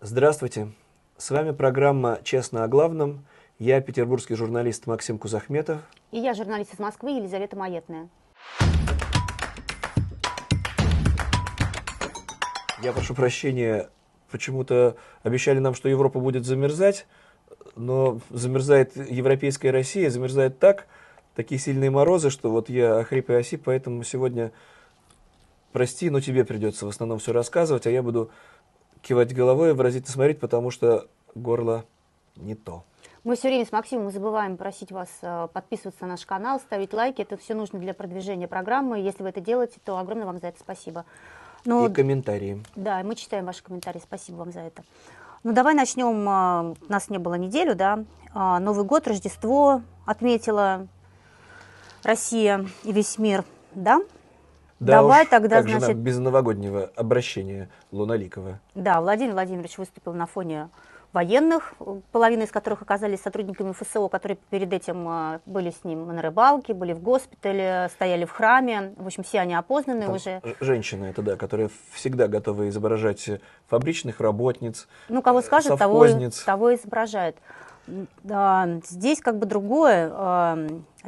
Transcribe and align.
Здравствуйте. 0.00 0.68
С 1.16 1.28
вами 1.32 1.50
программа 1.50 2.20
«Честно 2.22 2.62
о 2.62 2.68
главном». 2.68 3.26
Я 3.58 3.80
петербургский 3.80 4.36
журналист 4.36 4.86
Максим 4.86 5.18
Кузахметов. 5.18 5.80
И 6.12 6.20
я 6.20 6.34
журналист 6.34 6.72
из 6.72 6.78
Москвы 6.78 7.10
Елизавета 7.10 7.56
Маетная. 7.56 8.08
Я 12.80 12.92
прошу 12.92 13.16
прощения, 13.16 13.90
почему-то 14.30 14.96
обещали 15.24 15.58
нам, 15.58 15.74
что 15.74 15.88
Европа 15.88 16.20
будет 16.20 16.46
замерзать, 16.46 17.08
но 17.74 18.20
замерзает 18.30 18.96
европейская 18.96 19.72
Россия, 19.72 20.10
замерзает 20.10 20.60
так, 20.60 20.86
такие 21.34 21.60
сильные 21.60 21.90
морозы, 21.90 22.30
что 22.30 22.52
вот 22.52 22.68
я 22.68 22.98
охрип 22.98 23.30
и 23.30 23.34
осип, 23.34 23.62
поэтому 23.64 24.04
сегодня, 24.04 24.52
прости, 25.72 26.08
но 26.08 26.20
тебе 26.20 26.44
придется 26.44 26.86
в 26.86 26.88
основном 26.88 27.18
все 27.18 27.32
рассказывать, 27.32 27.88
а 27.88 27.90
я 27.90 28.00
буду 28.00 28.30
кивать 29.08 29.34
головой 29.34 29.72
выразительно 29.72 30.12
смотреть, 30.12 30.38
потому 30.38 30.70
что 30.70 31.06
горло 31.34 31.84
не 32.36 32.54
то. 32.54 32.84
Мы 33.24 33.36
все 33.36 33.48
время 33.48 33.64
с 33.64 33.72
Максимом 33.72 34.10
забываем 34.10 34.56
просить 34.56 34.92
вас 34.92 35.08
э, 35.22 35.48
подписываться 35.52 36.02
на 36.02 36.10
наш 36.10 36.26
канал, 36.26 36.60
ставить 36.60 36.92
лайки. 36.92 37.22
Это 37.22 37.36
все 37.36 37.54
нужно 37.54 37.78
для 37.78 37.94
продвижения 37.94 38.46
программы. 38.46 39.00
Если 39.00 39.22
вы 39.22 39.30
это 39.30 39.40
делаете, 39.40 39.76
то 39.84 39.98
огромное 39.98 40.26
вам 40.26 40.38
за 40.38 40.48
это 40.48 40.60
спасибо. 40.60 41.04
Но, 41.64 41.86
и 41.86 41.92
комментарии. 41.92 42.62
Да, 42.76 43.02
мы 43.02 43.16
читаем 43.16 43.46
ваши 43.46 43.62
комментарии. 43.62 44.00
Спасибо 44.02 44.36
вам 44.36 44.52
за 44.52 44.60
это. 44.60 44.84
Ну, 45.42 45.52
давай 45.52 45.74
начнем. 45.74 46.28
Э, 46.28 46.74
нас 46.88 47.08
не 47.08 47.18
было 47.18 47.34
неделю, 47.34 47.74
да. 47.74 48.04
А, 48.34 48.60
Новый 48.60 48.84
год, 48.84 49.08
Рождество 49.08 49.82
отметила 50.06 50.86
Россия 52.02 52.66
и 52.84 52.92
весь 52.92 53.18
мир, 53.18 53.44
да? 53.74 54.00
Да 54.80 54.98
Давай 54.98 55.24
уж, 55.24 55.28
тогда, 55.28 55.56
как 55.56 55.68
значит... 55.68 55.88
Же 55.88 55.94
без 55.94 56.18
новогоднего 56.18 56.90
обращения 56.94 57.68
Луналикова. 57.90 58.60
Да, 58.74 59.00
Владимир 59.00 59.32
Владимирович 59.32 59.76
выступил 59.76 60.12
на 60.12 60.26
фоне 60.26 60.68
военных, 61.12 61.74
половина 62.12 62.42
из 62.42 62.50
которых 62.50 62.82
оказались 62.82 63.22
сотрудниками 63.22 63.72
ФСО, 63.72 64.08
которые 64.08 64.38
перед 64.50 64.72
этим 64.72 65.08
а, 65.08 65.40
были 65.46 65.70
с 65.70 65.82
ним 65.82 66.06
на 66.06 66.20
рыбалке, 66.20 66.74
были 66.74 66.92
в 66.92 67.00
госпитале, 67.00 67.88
стояли 67.92 68.24
в 68.24 68.30
храме. 68.30 68.92
В 68.96 69.06
общем, 69.06 69.22
все 69.22 69.40
они 69.40 69.54
опознаны 69.54 70.02
Там 70.02 70.14
уже. 70.14 70.42
Женщины 70.60 71.06
это, 71.06 71.22
да, 71.22 71.36
которые 71.36 71.70
всегда 71.92 72.28
готовы 72.28 72.68
изображать 72.68 73.30
фабричных 73.68 74.20
работниц, 74.20 74.86
Ну, 75.08 75.22
кого 75.22 75.40
скажет, 75.40 75.78
того, 75.78 76.06
того 76.44 76.74
изображает. 76.74 77.36
Да, 78.22 78.68
здесь 78.86 79.20
как 79.20 79.38
бы 79.38 79.46
другое. 79.46 80.12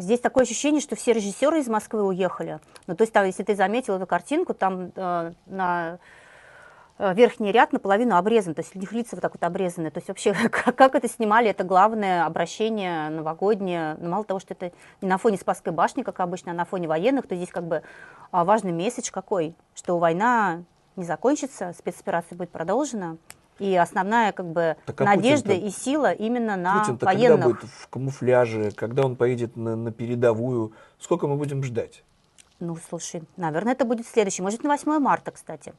Здесь 0.00 0.20
такое 0.20 0.44
ощущение, 0.44 0.80
что 0.80 0.96
все 0.96 1.12
режиссеры 1.12 1.60
из 1.60 1.68
Москвы 1.68 2.02
уехали. 2.02 2.58
Ну, 2.86 2.96
то 2.96 3.02
есть, 3.02 3.12
там, 3.12 3.26
если 3.26 3.42
ты 3.42 3.54
заметил 3.54 3.96
эту 3.96 4.06
картинку, 4.06 4.54
там 4.54 4.92
э, 4.96 5.32
на 5.44 5.98
э, 6.96 7.14
верхний 7.14 7.52
ряд 7.52 7.74
наполовину 7.74 8.16
обрезан, 8.16 8.54
то 8.54 8.62
есть 8.62 8.74
у 8.74 8.78
них 8.78 8.92
лица 8.92 9.10
вот 9.16 9.20
так 9.20 9.34
вот 9.34 9.44
обрезаны. 9.44 9.90
То 9.90 9.98
есть 9.98 10.08
вообще, 10.08 10.32
как, 10.50 10.74
как 10.74 10.94
это 10.94 11.06
снимали, 11.06 11.50
это 11.50 11.64
главное 11.64 12.24
обращение 12.24 13.10
новогоднее. 13.10 13.96
Но 13.98 14.04
ну, 14.04 14.10
мало 14.12 14.24
того, 14.24 14.40
что 14.40 14.54
это 14.54 14.72
не 15.02 15.08
на 15.08 15.18
фоне 15.18 15.36
Спасской 15.36 15.74
башни, 15.74 16.02
как 16.02 16.20
обычно, 16.20 16.52
а 16.52 16.54
на 16.54 16.64
фоне 16.64 16.88
военных, 16.88 17.26
то 17.26 17.36
здесь 17.36 17.50
как 17.50 17.66
бы 17.66 17.82
а, 18.30 18.46
важный 18.46 18.72
месседж 18.72 19.10
какой, 19.10 19.54
что 19.74 19.98
война 19.98 20.62
не 20.96 21.04
закончится, 21.04 21.74
спецоперация 21.78 22.38
будет 22.38 22.48
продолжена. 22.48 23.18
И 23.60 23.76
основная 23.76 24.32
как 24.32 24.46
бы 24.46 24.76
так, 24.86 25.00
а 25.02 25.04
надежда 25.04 25.52
и 25.52 25.70
сила 25.70 26.12
именно 26.12 26.56
на 26.56 26.80
Путин 26.80 26.98
военных. 27.00 27.40
когда 27.40 27.46
будет 27.46 27.70
в 27.70 27.88
камуфляже, 27.88 28.70
когда 28.72 29.04
он 29.04 29.16
поедет 29.16 29.54
на, 29.56 29.76
на 29.76 29.92
передовую? 29.92 30.72
Сколько 30.98 31.26
мы 31.26 31.36
будем 31.36 31.62
ждать? 31.62 32.02
Ну, 32.58 32.76
слушай, 32.88 33.22
наверное, 33.36 33.74
это 33.74 33.84
будет 33.84 34.06
следующий. 34.06 34.42
Может, 34.42 34.64
на 34.64 34.70
8 34.70 34.98
марта, 34.98 35.30
кстати. 35.30 35.74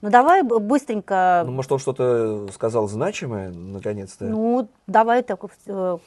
Ну, 0.00 0.10
давай 0.10 0.42
быстренько... 0.42 1.44
Ну, 1.46 1.52
может, 1.52 1.70
он 1.70 1.78
что-то 1.78 2.48
сказал 2.52 2.88
значимое, 2.88 3.50
наконец-то? 3.50 4.24
Ну, 4.24 4.68
давай 4.86 5.22
так, 5.22 5.40
э, 5.66 5.98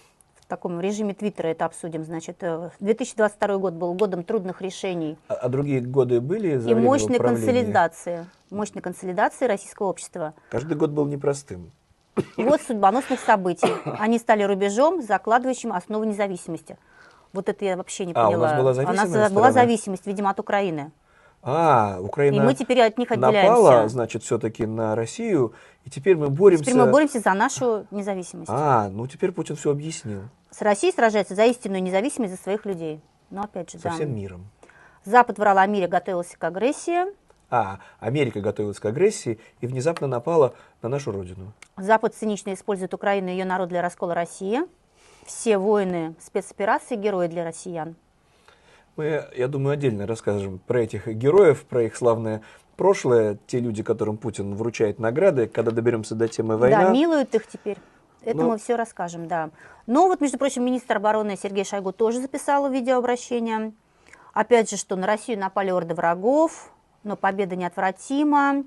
таком 0.53 0.79
режиме 0.79 1.15
Твиттера 1.15 1.47
это 1.47 1.65
обсудим. 1.65 2.03
Значит, 2.03 2.43
2022 2.79 3.53
э, 3.53 3.57
год 3.57 3.73
был 3.73 3.93
годом 3.95 4.23
трудных 4.23 4.61
решений. 4.61 5.17
А, 5.27 5.33
а 5.33 5.49
другие 5.49 5.81
годы 5.81 6.21
были 6.21 6.57
за 6.57 6.69
И 6.69 6.75
мощной 6.75 7.17
консолидации. 7.17 8.27
Мощной 8.51 8.83
консолидации 8.83 9.47
российского 9.47 9.87
общества. 9.87 10.35
Каждый 10.49 10.77
год 10.77 10.91
был 10.91 11.07
непростым. 11.07 11.71
Год 12.37 12.61
судьбоносных 12.61 13.19
событий. 13.19 13.73
Они 13.99 14.19
стали 14.19 14.43
рубежом, 14.43 15.01
закладывающим 15.01 15.73
основу 15.73 16.03
независимости. 16.03 16.77
Вот 17.33 17.49
это 17.49 17.65
я 17.65 17.75
вообще 17.75 18.05
не 18.05 18.13
а, 18.13 18.25
поняла. 18.25 18.37
у 18.37 18.51
нас 18.51 18.59
была 18.59 18.73
зависимость? 18.75 19.15
У 19.15 19.17
нас 19.17 19.31
была 19.31 19.51
зависимость, 19.51 20.05
видимо, 20.05 20.29
от 20.29 20.39
Украины. 20.39 20.91
А, 21.45 21.97
Украина 21.99 22.35
и 22.35 22.39
мы 22.39 22.53
теперь 22.53 22.81
от 22.81 22.97
них 22.97 23.11
отделяемся. 23.11 23.41
напала, 23.41 23.89
значит, 23.89 24.23
все-таки 24.23 24.65
на 24.65 24.95
Россию, 24.95 25.53
и 25.83 25.89
теперь 25.89 26.15
мы 26.15 26.29
боремся... 26.29 26.63
Теперь 26.63 26.77
мы 26.79 26.89
боремся 26.89 27.19
за 27.19 27.33
нашу 27.33 27.85
независимость. 27.91 28.49
А, 28.49 28.87
ну 28.89 29.07
теперь 29.07 29.33
Путин 29.33 29.57
все 29.57 29.71
объяснил. 29.71 30.21
С 30.53 30.61
Россией 30.61 30.93
сражается 30.93 31.33
за 31.33 31.45
истинную 31.45 31.81
независимость 31.81 32.35
за 32.35 32.39
своих 32.39 32.65
людей. 32.65 33.01
Но 33.31 33.41
опять 33.41 33.71
же, 33.71 33.79
Со 33.79 33.85
да. 33.85 33.91
всем 33.91 34.15
миром. 34.15 34.49
Запад 35.03 35.39
врал 35.39 35.57
о 35.57 35.65
мире, 35.65 35.87
готовился 35.87 36.37
к 36.37 36.43
агрессии. 36.43 37.11
А, 37.49 37.79
Америка 37.99 38.39
готовилась 38.39 38.79
к 38.79 38.85
агрессии 38.85 39.39
и 39.61 39.67
внезапно 39.67 40.05
напала 40.05 40.53
на 40.83 40.89
нашу 40.89 41.11
родину. 41.11 41.53
Запад 41.75 42.13
цинично 42.13 42.53
использует 42.53 42.93
Украину 42.93 43.29
и 43.29 43.31
ее 43.31 43.45
народ 43.45 43.69
для 43.69 43.81
раскола 43.81 44.13
России. 44.13 44.61
Все 45.25 45.57
войны, 45.57 46.13
спецоперации– 46.19 46.95
герои 46.97 47.27
для 47.27 47.43
россиян. 47.43 47.95
Мы, 48.95 49.25
я 49.35 49.47
думаю, 49.47 49.73
отдельно 49.73 50.05
расскажем 50.05 50.59
про 50.59 50.81
этих 50.81 51.07
героев, 51.07 51.65
про 51.65 51.83
их 51.83 51.95
славное 51.95 52.43
прошлое, 52.77 53.39
те 53.47 53.59
люди, 53.59 53.81
которым 53.81 54.17
Путин 54.17 54.53
вручает 54.53 54.99
награды, 54.99 55.47
когда 55.47 55.71
доберемся 55.71 56.13
до 56.13 56.27
темы 56.27 56.57
войны. 56.57 56.77
Да, 56.77 56.89
милуют 56.91 57.33
их 57.33 57.47
теперь. 57.47 57.77
Это 58.25 58.37
Но... 58.37 58.43
Ну. 58.43 58.49
мы 58.51 58.57
все 58.57 58.75
расскажем, 58.75 59.27
да. 59.27 59.49
Но 59.85 60.07
вот, 60.07 60.21
между 60.21 60.37
прочим, 60.37 60.63
министр 60.65 60.97
обороны 60.97 61.37
Сергей 61.37 61.65
Шойгу 61.65 61.91
тоже 61.91 62.19
записал 62.19 62.69
видеообращение. 62.69 63.73
Опять 64.33 64.69
же, 64.69 64.77
что 64.77 64.95
на 64.95 65.05
Россию 65.05 65.39
напали 65.39 65.69
орды 65.69 65.93
врагов, 65.93 66.71
но 67.03 67.15
победа 67.15 67.55
неотвратима. 67.55 68.63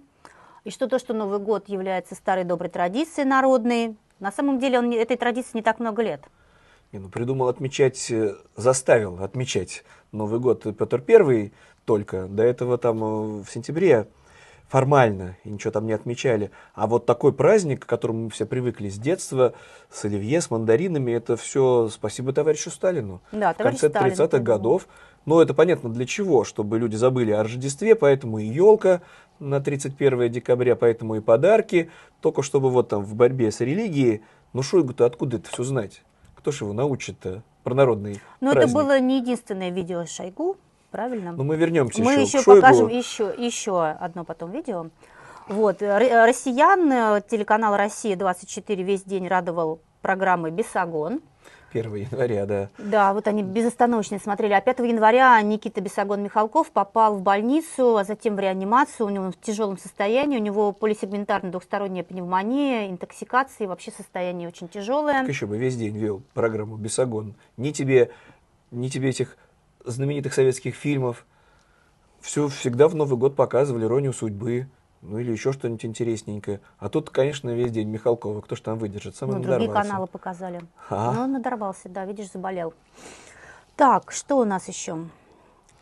И 0.65 0.71
что 0.71 0.89
то, 0.89 0.99
что 0.99 1.15
Новый 1.15 1.39
год 1.39 1.69
является 1.69 2.15
старой 2.15 2.45
доброй 2.45 2.71
традицией 2.71 3.27
народной. 3.27 3.97
На 4.21 4.33
самом 4.33 4.59
деле 4.59 4.79
он, 4.79 4.93
этой 4.93 5.17
традиции 5.17 5.53
не 5.55 5.63
так 5.63 5.79
много 5.79 6.03
лет. 6.03 6.23
Не, 6.93 6.99
ну, 6.99 7.09
придумал 7.09 7.49
отмечать, 7.49 8.11
э, 8.11 8.35
заставил 8.57 9.23
отмечать 9.23 9.85
Новый 10.13 10.41
год 10.41 10.63
Петр 10.63 11.01
Первый 11.01 11.53
только. 11.85 12.27
До 12.27 12.43
этого 12.43 12.79
там 12.79 13.03
э, 13.03 13.43
в 13.43 13.51
сентябре 13.51 14.09
формально 14.69 15.37
и 15.45 15.51
ничего 15.51 15.71
там 15.71 15.87
не 15.87 15.93
отмечали. 15.93 16.51
А 16.75 16.87
вот 16.87 17.07
такой 17.07 17.33
праздник, 17.33 17.85
к 17.85 17.89
которому 17.89 18.25
мы 18.25 18.31
все 18.31 18.47
привыкли 18.47 18.89
с 18.89 18.99
детства, 18.99 19.55
с 19.91 20.05
оливье, 20.05 20.41
с 20.41 20.51
мандаринами, 20.51 21.13
это 21.13 21.37
все 21.37 21.89
спасибо 21.89 22.33
товарищу 22.33 22.71
Сталину. 22.71 23.21
Да, 23.33 23.55
в 23.55 23.59
конце 23.59 23.89
30-х 23.89 24.39
годов. 24.39 24.89
Но 25.25 25.43
это 25.43 25.55
понятно 25.55 25.91
для 25.91 26.07
чего, 26.07 26.45
чтобы 26.45 26.79
люди 26.79 26.95
забыли 26.95 27.33
о 27.33 27.43
Рождестве, 27.43 27.97
поэтому 27.97 28.39
и 28.39 28.47
елка 28.47 29.03
на 29.41 29.61
31 29.61 30.31
декабря, 30.31 30.77
поэтому 30.77 31.17
и 31.17 31.21
подарки, 31.21 31.91
только 32.21 32.43
чтобы 32.43 32.71
вот 32.71 32.89
там 32.89 33.03
в 33.03 33.15
борьбе 33.17 33.51
с 33.51 33.61
религией, 33.61 34.23
ну 34.53 34.63
Шойгу-то 34.63 35.05
откуда 35.05 35.39
это 35.39 35.51
все 35.51 35.65
знать? 35.65 36.03
Кто 36.37 36.53
же 36.53 36.65
его 36.65 36.73
научит-то 36.73 37.43
про 37.65 37.75
народный 37.75 38.21
Но 38.41 38.53
праздник? 38.53 38.71
это 38.77 38.85
было 38.85 39.01
не 39.01 39.19
единственное 39.19 39.71
видео 39.71 40.07
Шойгу, 40.07 40.57
правильно? 40.97 41.33
Но 41.33 41.39
ну, 41.39 41.45
мы 41.45 41.57
вернемся 41.57 42.03
мы 42.03 42.13
еще, 42.13 42.23
еще 42.23 42.43
к 42.43 42.45
покажем 42.47 42.89
еще, 42.89 43.35
еще 43.37 43.85
одно 43.85 44.25
потом 44.25 44.51
видео. 44.51 44.87
Вот. 45.47 45.83
Россиян, 45.83 46.91
э, 46.91 47.23
телеканал 47.29 47.77
«Россия-24» 47.77 48.83
весь 48.83 49.03
день 49.03 49.29
радовал 49.29 49.81
программой 50.01 50.51
«Бесогон». 50.51 51.21
1 51.73 51.95
января, 51.95 52.47
да. 52.47 52.71
Да, 52.79 53.13
вот 53.13 53.29
они 53.29 53.43
безостановочно 53.43 54.19
смотрели. 54.19 54.55
А 54.55 54.61
5 54.63 54.79
января 54.79 55.41
Никита 55.43 55.83
Бесогон-Михалков 55.83 56.71
попал 56.71 57.17
в 57.17 57.23
больницу, 57.23 57.99
а 57.99 58.05
затем 58.05 58.37
в 58.37 58.41
реанимацию. 58.41 59.07
У 59.07 59.11
него 59.11 59.31
в 59.31 59.41
тяжелом 59.41 59.77
состоянии, 59.77 60.39
у 60.39 60.43
него 60.43 60.73
полисегментарная 60.73 61.51
двухсторонняя 61.51 62.05
пневмония, 62.05 62.89
интоксикация, 62.89 63.69
вообще 63.69 63.91
состояние 63.91 64.49
очень 64.49 64.69
тяжелое. 64.69 65.21
Так 65.21 65.29
еще 65.29 65.47
бы 65.47 65.59
весь 65.59 65.77
день 65.77 65.97
вел 65.99 66.23
программу 66.33 66.77
Бесогон. 66.77 67.35
Ни 67.59 67.73
тебе, 67.73 68.11
ни 68.71 68.89
тебе 68.89 69.11
этих 69.11 69.37
знаменитых 69.87 70.35
советских 70.35 70.75
фильмов. 70.75 71.25
Все 72.21 72.49
всегда 72.49 72.89
в 72.89 72.95
Новый 72.95 73.17
год 73.17 73.37
показывали 73.37 73.85
«Иронию 73.85 74.13
судьбы», 74.13 74.69
ну 75.03 75.19
или 75.19 75.31
еще 75.31 75.53
что-нибудь 75.53 75.85
интересненькое. 75.85 76.61
А 76.79 76.89
тут, 76.89 77.11
конечно, 77.11 77.51
весь 77.51 77.71
день 77.71 77.89
Михалкова. 77.89 78.41
Кто 78.41 78.57
ж 78.57 78.61
там 78.61 78.79
выдержит? 78.79 79.15
Сам 79.17 79.31
ну, 79.31 79.41
другие 79.41 79.71
каналы 79.71 80.07
показали. 80.07 80.61
А? 80.91 81.13
Ну, 81.13 81.27
надорвался, 81.27 81.89
да, 81.89 82.05
видишь, 82.05 82.33
заболел. 82.33 82.75
Так, 83.77 84.11
что 84.11 84.39
у 84.39 84.45
нас 84.45 84.69
еще? 84.69 84.99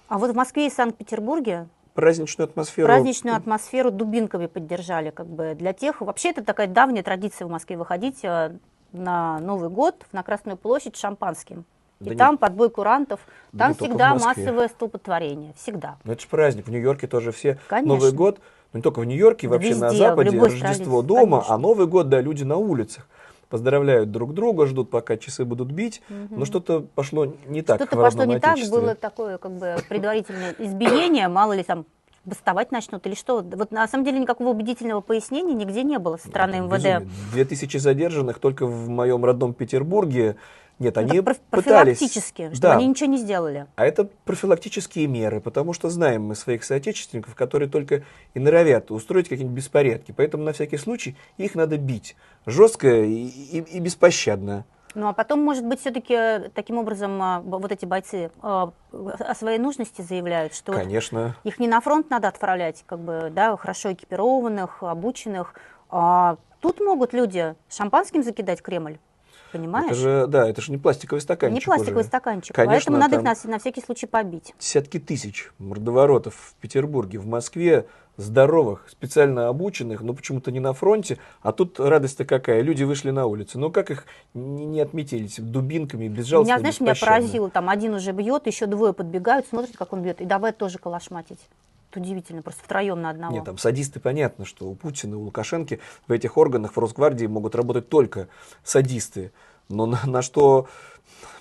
А 0.08 0.18
вот 0.18 0.32
в 0.32 0.34
Москве 0.34 0.66
и 0.66 0.70
Санкт-Петербурге 0.70 1.68
праздничную 1.94 2.48
атмосферу. 2.48 2.86
Праздничную 2.88 3.36
атмосферу 3.36 3.90
дубинками 3.90 4.46
поддержали, 4.46 5.10
как 5.10 5.26
бы 5.26 5.54
для 5.54 5.72
тех. 5.72 6.00
Вообще 6.00 6.30
это 6.30 6.44
такая 6.44 6.66
давняя 6.66 7.02
традиция 7.02 7.46
в 7.46 7.50
Москве 7.50 7.76
выходить 7.76 8.24
э, 8.24 8.58
на 8.92 9.38
Новый 9.38 9.70
год 9.70 10.06
на 10.12 10.22
Красную 10.22 10.58
площадь 10.58 10.96
с 10.96 11.00
И 12.06 12.10
да 12.10 12.24
там 12.26 12.34
нет. 12.34 12.40
подбой 12.40 12.70
курантов, 12.70 13.20
там 13.56 13.74
всегда 13.74 14.14
массовое 14.14 14.68
столпотворение, 14.68 15.54
всегда. 15.56 15.96
Ну 16.04 16.12
это 16.12 16.22
же 16.22 16.28
праздник, 16.28 16.66
в 16.66 16.70
Нью-Йорке 16.70 17.06
тоже 17.06 17.32
все. 17.32 17.58
Конечно. 17.68 17.94
Новый 17.94 18.12
год, 18.12 18.38
Ну, 18.72 18.78
не 18.78 18.82
только 18.82 19.00
в 19.00 19.04
Нью-Йорке, 19.04 19.46
вообще 19.48 19.70
Везде, 19.70 19.84
на 19.84 19.90
Западе 19.90 20.38
Рождество 20.38 21.00
столице, 21.00 21.02
дома, 21.02 21.38
конечно. 21.38 21.54
а 21.54 21.58
Новый 21.58 21.86
год, 21.86 22.08
да, 22.08 22.20
люди 22.20 22.42
на 22.42 22.56
улицах 22.56 23.06
поздравляют 23.48 24.10
друг 24.10 24.34
друга, 24.34 24.66
ждут, 24.66 24.90
пока 24.90 25.16
часы 25.16 25.44
будут 25.44 25.70
бить, 25.70 26.02
Мгм. 26.08 26.40
но 26.40 26.44
что-то 26.44 26.80
пошло 26.80 27.32
не 27.46 27.62
так 27.62 27.76
Что-то 27.76 27.96
пошло 27.96 28.24
не 28.24 28.40
так, 28.40 28.58
было 28.70 28.94
такое 28.96 29.38
как 29.38 29.52
бы 29.52 29.76
предварительное 29.88 30.54
избиение, 30.58 31.28
мало 31.28 31.52
ли 31.52 31.62
там 31.62 31.86
бастовать 32.24 32.72
начнут 32.72 33.06
или 33.06 33.14
что. 33.14 33.42
Вот 33.42 33.70
на 33.70 33.86
самом 33.86 34.04
деле 34.04 34.18
никакого 34.18 34.48
убедительного 34.48 35.00
пояснения 35.02 35.54
нигде 35.54 35.82
не 35.82 35.98
было 35.98 36.16
со 36.16 36.28
стороны 36.28 36.60
МВД. 36.60 37.06
Две 37.32 37.44
тысячи 37.44 37.76
задержанных 37.76 38.38
только 38.38 38.66
в 38.66 38.88
моем 38.88 39.24
родном 39.24 39.54
Петербурге. 39.54 40.36
Нет, 40.78 40.96
Ну, 40.96 41.02
они 41.02 41.20
проф- 41.20 41.38
пытались. 41.50 41.98
профилактически, 41.98 42.42
чтобы 42.46 42.60
Да, 42.60 42.76
они 42.76 42.86
ничего 42.88 43.08
не 43.08 43.18
сделали. 43.18 43.66
А 43.76 43.86
это 43.86 44.08
профилактические 44.24 45.06
меры, 45.06 45.40
потому 45.40 45.72
что 45.72 45.88
знаем 45.88 46.24
мы 46.24 46.34
своих 46.34 46.64
соотечественников, 46.64 47.34
которые 47.34 47.68
только 47.68 48.02
и 48.34 48.40
норовят 48.40 48.90
устроить 48.90 49.28
какие-нибудь 49.28 49.56
беспорядки. 49.56 50.12
Поэтому 50.16 50.42
на 50.42 50.52
всякий 50.52 50.76
случай 50.76 51.16
их 51.36 51.54
надо 51.54 51.78
бить. 51.78 52.16
Жестко 52.46 52.88
и, 53.04 53.26
и- 53.26 53.60
и 53.76 53.80
беспощадно. 53.80 54.64
Ну 54.96 55.08
а 55.08 55.12
потом, 55.12 55.40
может 55.40 55.64
быть, 55.66 55.80
все-таки 55.80 56.48
таким 56.54 56.78
образом 56.78 57.20
а, 57.20 57.40
вот 57.40 57.72
эти 57.72 57.84
бойцы 57.84 58.30
а, 58.42 58.70
о 58.92 59.34
своей 59.34 59.58
нужности 59.58 60.02
заявляют, 60.02 60.54
что 60.54 60.72
вот 60.72 60.82
Конечно. 60.82 61.34
их 61.42 61.58
не 61.58 61.66
на 61.66 61.80
фронт 61.80 62.10
надо 62.10 62.28
отправлять, 62.28 62.84
как 62.86 63.00
бы, 63.00 63.30
да, 63.34 63.56
хорошо 63.56 63.92
экипированных, 63.92 64.82
обученных, 64.84 65.54
а 65.90 66.36
тут 66.60 66.78
могут 66.80 67.12
люди 67.12 67.56
шампанским 67.68 68.22
закидать 68.22 68.62
Кремль, 68.62 68.98
понимаешь? 69.54 69.86
Это 69.86 69.94
же, 69.94 70.26
да, 70.26 70.48
это 70.48 70.60
же 70.60 70.72
не 70.72 70.78
пластиковый 70.78 71.20
не 71.20 71.22
стаканчик 71.22 71.64
пластиковый 71.64 72.00
уже. 72.00 72.08
стаканчик, 72.08 72.54
Конечно, 72.54 72.92
поэтому 72.92 72.98
надо 72.98 73.16
их 73.16 73.44
на, 73.44 73.50
на 73.52 73.58
всякий 73.58 73.80
случай 73.80 74.06
побить. 74.06 74.54
Десятки 74.58 74.98
тысяч 74.98 75.50
мордоворотов 75.58 76.34
в 76.34 76.54
Петербурге, 76.60 77.18
в 77.18 77.26
Москве, 77.26 77.86
здоровых, 78.16 78.88
специально 78.90 79.48
обученных, 79.48 80.00
но 80.02 80.12
почему-то 80.12 80.50
не 80.50 80.60
на 80.60 80.72
фронте. 80.72 81.18
А 81.42 81.52
тут 81.52 81.78
радость-то 81.78 82.24
какая, 82.24 82.62
люди 82.62 82.84
вышли 82.84 83.10
на 83.10 83.26
улицу. 83.26 83.58
Ну 83.58 83.70
как 83.70 83.90
их 83.90 84.06
не, 84.34 84.64
не 84.64 84.80
отметились 84.80 85.38
дубинками, 85.38 86.08
безжалостно, 86.08 86.52
меня, 86.52 86.58
знаешь, 86.58 86.80
меня 86.80 86.94
поразило, 86.94 87.50
там 87.50 87.68
один 87.68 87.94
уже 87.94 88.12
бьет, 88.12 88.46
еще 88.46 88.66
двое 88.66 88.92
подбегают, 88.92 89.46
смотрят, 89.46 89.76
как 89.76 89.92
он 89.92 90.02
бьет, 90.02 90.20
и 90.20 90.24
давай 90.24 90.52
тоже 90.52 90.78
калашматить. 90.78 91.40
Удивительно, 91.96 92.42
просто 92.42 92.62
втроем 92.64 93.00
на 93.02 93.10
одного. 93.10 93.34
Нет, 93.34 93.44
там 93.44 93.58
садисты, 93.58 94.00
понятно, 94.00 94.44
что 94.44 94.68
у 94.68 94.74
Путина, 94.74 95.16
у 95.16 95.22
Лукашенки 95.22 95.80
в 96.08 96.12
этих 96.12 96.36
органах, 96.36 96.76
в 96.76 96.78
Росгвардии 96.78 97.26
могут 97.26 97.54
работать 97.54 97.88
только 97.88 98.28
садисты. 98.62 99.32
Но 99.68 99.86
на, 99.86 100.00
на 100.04 100.22
что, 100.22 100.68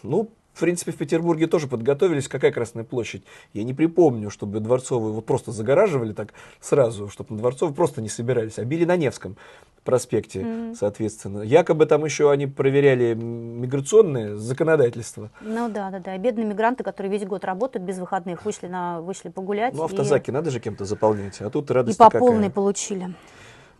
ну, 0.02 0.30
в 0.54 0.60
принципе, 0.60 0.92
в 0.92 0.98
Петербурге 0.98 1.48
тоже 1.48 1.68
подготовились. 1.68 2.28
Какая 2.28 2.52
Красная 2.52 2.84
площадь? 2.84 3.24
Я 3.54 3.64
не 3.64 3.74
припомню, 3.74 4.30
чтобы 4.30 4.60
Дворцовую 4.60 5.14
вот 5.14 5.26
просто 5.26 5.52
загораживали 5.52 6.14
так 6.14 6.30
сразу, 6.62 7.10
чтобы 7.10 7.32
на 7.34 7.38
Дворцовую 7.40 7.76
просто 7.76 8.02
не 8.02 8.10
собирались, 8.10 8.60
а 8.60 8.66
били 8.66 8.86
на 8.86 8.96
Невском 8.96 9.36
проспекте, 9.84 10.40
Мгм. 10.46 10.76
соответственно. 10.76 11.42
Якобы 11.42 11.86
там 11.88 12.06
еще 12.06 12.32
они 12.32 12.48
проверяли 12.48 13.16
миграционное 13.16 14.36
законодательство. 14.38 15.30
Ну 15.42 15.70
да, 15.70 15.90
да, 15.90 16.00
да. 16.00 16.16
И 16.16 16.20
бедные 16.20 16.46
мигранты, 16.46 16.84
которые 16.84 17.12
весь 17.12 17.26
год 17.28 17.44
работают 17.44 17.86
без 17.86 17.98
выходных, 17.98 18.46
вышли, 18.46 18.68
на, 18.68 19.02
вышли 19.02 19.30
погулять. 19.30 19.74
Ну, 19.74 19.82
и- 19.82 19.86
автозаки 19.86 20.32
надо 20.32 20.52
же 20.52 20.60
кем-то 20.60 20.86
заполнять, 20.86 21.42
а 21.42 21.50
тут 21.50 21.70
и, 21.70 21.74
радость 21.74 21.98
по 21.98 22.06
какая. 22.06 22.20
полной 22.20 22.50
получили. 22.50 23.14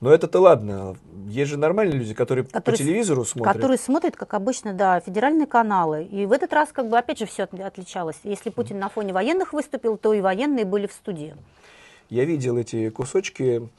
Но 0.04 0.14
это-то 0.14 0.42
ладно. 0.42 0.98
Есть 1.28 1.52
же 1.52 1.58
нормальные 1.58 1.98
люди, 1.98 2.14
которые, 2.14 2.44
Которые 2.44 2.78
по 2.78 2.84
телевизору 2.84 3.24
смотрят. 3.24 3.56
Которые 3.56 3.78
смотрят, 3.78 4.18
как 4.18 4.34
обычно, 4.34 4.74
да, 4.74 5.00
федеральные 5.00 5.48
каналы. 5.48 6.04
И 6.04 6.26
в 6.26 6.34
этот 6.34 6.52
раз, 6.52 6.74
как 6.74 6.90
бы, 6.90 6.98
опять 6.98 7.20
же, 7.20 7.26
все 7.26 7.44
отличалось. 7.44 8.18
Если 8.24 8.50
Путин 8.50 8.80
на 8.80 8.90
фоне 8.90 9.14
военных 9.14 9.54
выступил, 9.54 9.96
то 9.96 10.14
и 10.14 10.20
военные 10.20 10.66
были 10.66 10.88
в 10.88 10.92
студии. 10.92 11.38
Я 12.10 12.26
видел 12.26 12.58
эти 12.58 12.90
кусочки, 12.90 13.70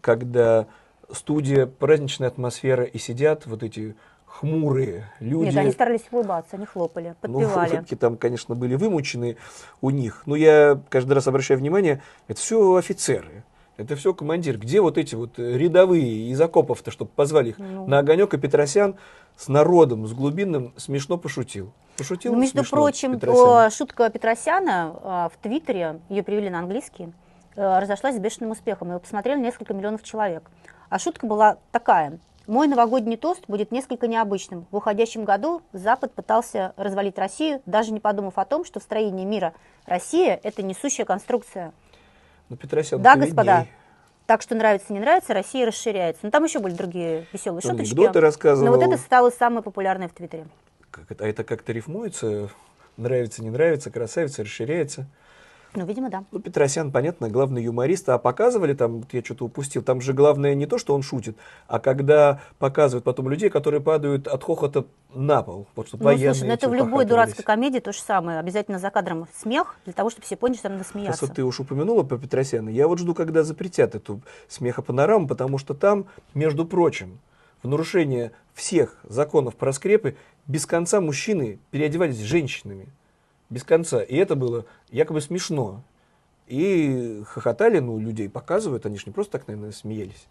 когда 0.00 0.68
студия, 1.10 1.66
праздничная 1.66 2.28
атмосфера, 2.28 2.84
и 2.84 2.98
сидят 2.98 3.46
вот 3.46 3.64
эти 3.64 3.96
хмурые 4.26 5.12
люди. 5.18 5.46
Нет, 5.46 5.56
они 5.56 5.72
старались 5.72 6.04
улыбаться, 6.12 6.54
они 6.54 6.64
хлопали, 6.64 7.16
Ну, 7.24 7.40
подпевали. 7.40 7.72
улыбки 7.72 7.96
там, 7.96 8.16
конечно, 8.16 8.54
были 8.54 8.76
вымучены 8.76 9.36
у 9.80 9.90
них. 9.90 10.22
Но 10.26 10.36
я 10.36 10.80
каждый 10.90 11.14
раз 11.14 11.26
обращаю 11.26 11.58
внимание, 11.58 12.00
это 12.28 12.38
все 12.38 12.76
офицеры. 12.76 13.42
Это 13.76 13.96
все 13.96 14.12
командир. 14.14 14.58
Где 14.58 14.80
вот 14.80 14.98
эти 14.98 15.14
вот 15.14 15.38
э, 15.38 15.56
рядовые 15.56 16.30
из 16.30 16.40
окопов-то, 16.40 16.90
чтобы 16.90 17.10
позвали 17.14 17.50
их 17.50 17.58
Ну. 17.58 17.86
на 17.86 18.00
огонек, 18.00 18.34
и 18.34 18.38
Петросян 18.38 18.96
с 19.36 19.48
народом, 19.48 20.06
с 20.06 20.12
глубинным 20.12 20.74
смешно 20.76 21.16
пошутил. 21.16 21.72
Пошутил 21.96 22.34
Ну, 22.34 22.40
между 22.40 22.58
смешно 22.58 22.76
прочим, 22.78 23.14
Петросян. 23.14 23.66
о, 23.66 23.70
шутка 23.70 24.10
Петросяна 24.10 24.94
а, 25.02 25.28
в 25.30 25.42
Твиттере, 25.42 26.00
ее 26.08 26.22
перевели 26.22 26.50
на 26.50 26.58
английский, 26.60 27.12
э, 27.56 27.78
разошлась 27.78 28.16
с 28.16 28.18
бешеным 28.18 28.50
успехом. 28.50 28.92
Ее 28.92 28.98
посмотрели 28.98 29.40
несколько 29.40 29.72
миллионов 29.74 30.02
человек. 30.02 30.50
А 30.90 30.98
шутка 30.98 31.26
была 31.26 31.56
такая. 31.70 32.18
Мой 32.46 32.66
новогодний 32.66 33.16
тост 33.16 33.44
будет 33.46 33.70
несколько 33.70 34.06
необычным. 34.08 34.66
В 34.70 34.76
уходящем 34.76 35.24
году 35.24 35.62
Запад 35.72 36.12
пытался 36.12 36.74
развалить 36.76 37.16
Россию, 37.16 37.62
даже 37.66 37.92
не 37.92 38.00
подумав 38.00 38.36
о 38.36 38.44
том, 38.44 38.64
что 38.64 38.80
в 38.80 38.82
строении 38.82 39.24
мира 39.24 39.54
Россия– 39.86 40.38
это 40.42 40.62
несущая 40.62 41.06
конструкция. 41.06 41.72
Ну, 42.52 42.58
Петросян 42.58 43.00
да, 43.00 43.16
господа? 43.16 43.66
Так 44.26 44.42
что 44.42 44.54
нравится, 44.54 44.92
не 44.92 45.00
нравится, 45.00 45.32
Россия 45.32 45.66
расширяется. 45.66 46.20
Ну, 46.22 46.30
там 46.30 46.44
еще 46.44 46.58
были 46.58 46.74
другие 46.74 47.26
веселые 47.32 47.62
Он 47.64 47.70
шуточки. 47.70 47.94
анекдоты 47.94 48.20
рассказывал. 48.20 48.70
Но 48.70 48.76
вот 48.76 48.86
это 48.86 48.98
стало 48.98 49.30
самое 49.30 49.62
популярное 49.62 50.06
в 50.08 50.12
Твиттере. 50.12 50.44
Как 50.90 51.10
это, 51.10 51.24
а 51.24 51.28
это 51.28 51.44
как-то 51.44 51.72
рифмуется? 51.72 52.50
Нравится, 52.98 53.42
не 53.42 53.48
нравится, 53.48 53.90
красавица, 53.90 54.42
расширяется. 54.42 55.06
Ну, 55.74 55.86
видимо, 55.86 56.10
да. 56.10 56.24
Ну, 56.30 56.38
Петросян, 56.38 56.92
понятно, 56.92 57.30
главный 57.30 57.62
юморист, 57.62 58.08
а 58.10 58.18
показывали 58.18 58.74
там, 58.74 59.04
я 59.12 59.24
что-то 59.24 59.46
упустил, 59.46 59.82
там 59.82 60.00
же 60.00 60.12
главное 60.12 60.54
не 60.54 60.66
то, 60.66 60.76
что 60.76 60.94
он 60.94 61.02
шутит, 61.02 61.36
а 61.66 61.78
когда 61.78 62.40
показывают 62.58 63.04
потом 63.04 63.30
людей, 63.30 63.48
которые 63.48 63.80
падают 63.80 64.28
от 64.28 64.44
хохота 64.44 64.84
на 65.14 65.42
пол. 65.42 65.66
Вот 65.74 65.88
чтобы 65.88 66.04
Ну, 66.04 66.10
военные 66.10 66.34
слушай, 66.34 66.48
ну 66.48 66.54
это 66.54 66.68
в 66.68 66.74
любой 66.74 67.04
дурацкой 67.06 67.44
комедии 67.44 67.78
то 67.78 67.92
же 67.92 68.00
самое. 68.00 68.38
Обязательно 68.38 68.78
за 68.78 68.90
кадром 68.90 69.28
смех, 69.34 69.76
для 69.84 69.94
того, 69.94 70.10
чтобы 70.10 70.26
все 70.26 70.36
поняли, 70.36 70.58
что 70.58 70.68
надо 70.68 70.84
Сейчас 70.84 70.92
смеяться. 70.92 71.26
вот 71.26 71.34
ты 71.34 71.42
уж 71.42 71.60
упомянула 71.60 72.02
про 72.02 72.18
Петросяна. 72.18 72.68
Я 72.68 72.86
вот 72.86 72.98
жду, 72.98 73.14
когда 73.14 73.42
запретят 73.42 73.94
эту 73.94 74.20
смехопанораму, 74.48 75.26
потому 75.26 75.58
что 75.58 75.74
там, 75.74 76.06
между 76.34 76.66
прочим, 76.66 77.18
в 77.62 77.68
нарушение 77.68 78.32
всех 78.54 78.96
законов 79.08 79.56
про 79.56 79.72
скрепы 79.72 80.16
без 80.46 80.66
конца 80.66 81.00
мужчины 81.00 81.58
переодевались 81.70 82.18
женщинами. 82.18 82.88
Без 83.52 83.64
конца. 83.64 84.02
И 84.02 84.16
это 84.16 84.34
было 84.34 84.64
якобы 84.90 85.20
смешно. 85.20 85.82
И 86.46 87.22
хохотали, 87.26 87.80
ну, 87.80 87.98
людей 87.98 88.30
показывают, 88.30 88.86
они 88.86 88.96
же 88.96 89.04
не 89.06 89.12
просто 89.12 89.32
так, 89.32 89.46
наверное, 89.46 89.72
смеялись. 89.72 90.26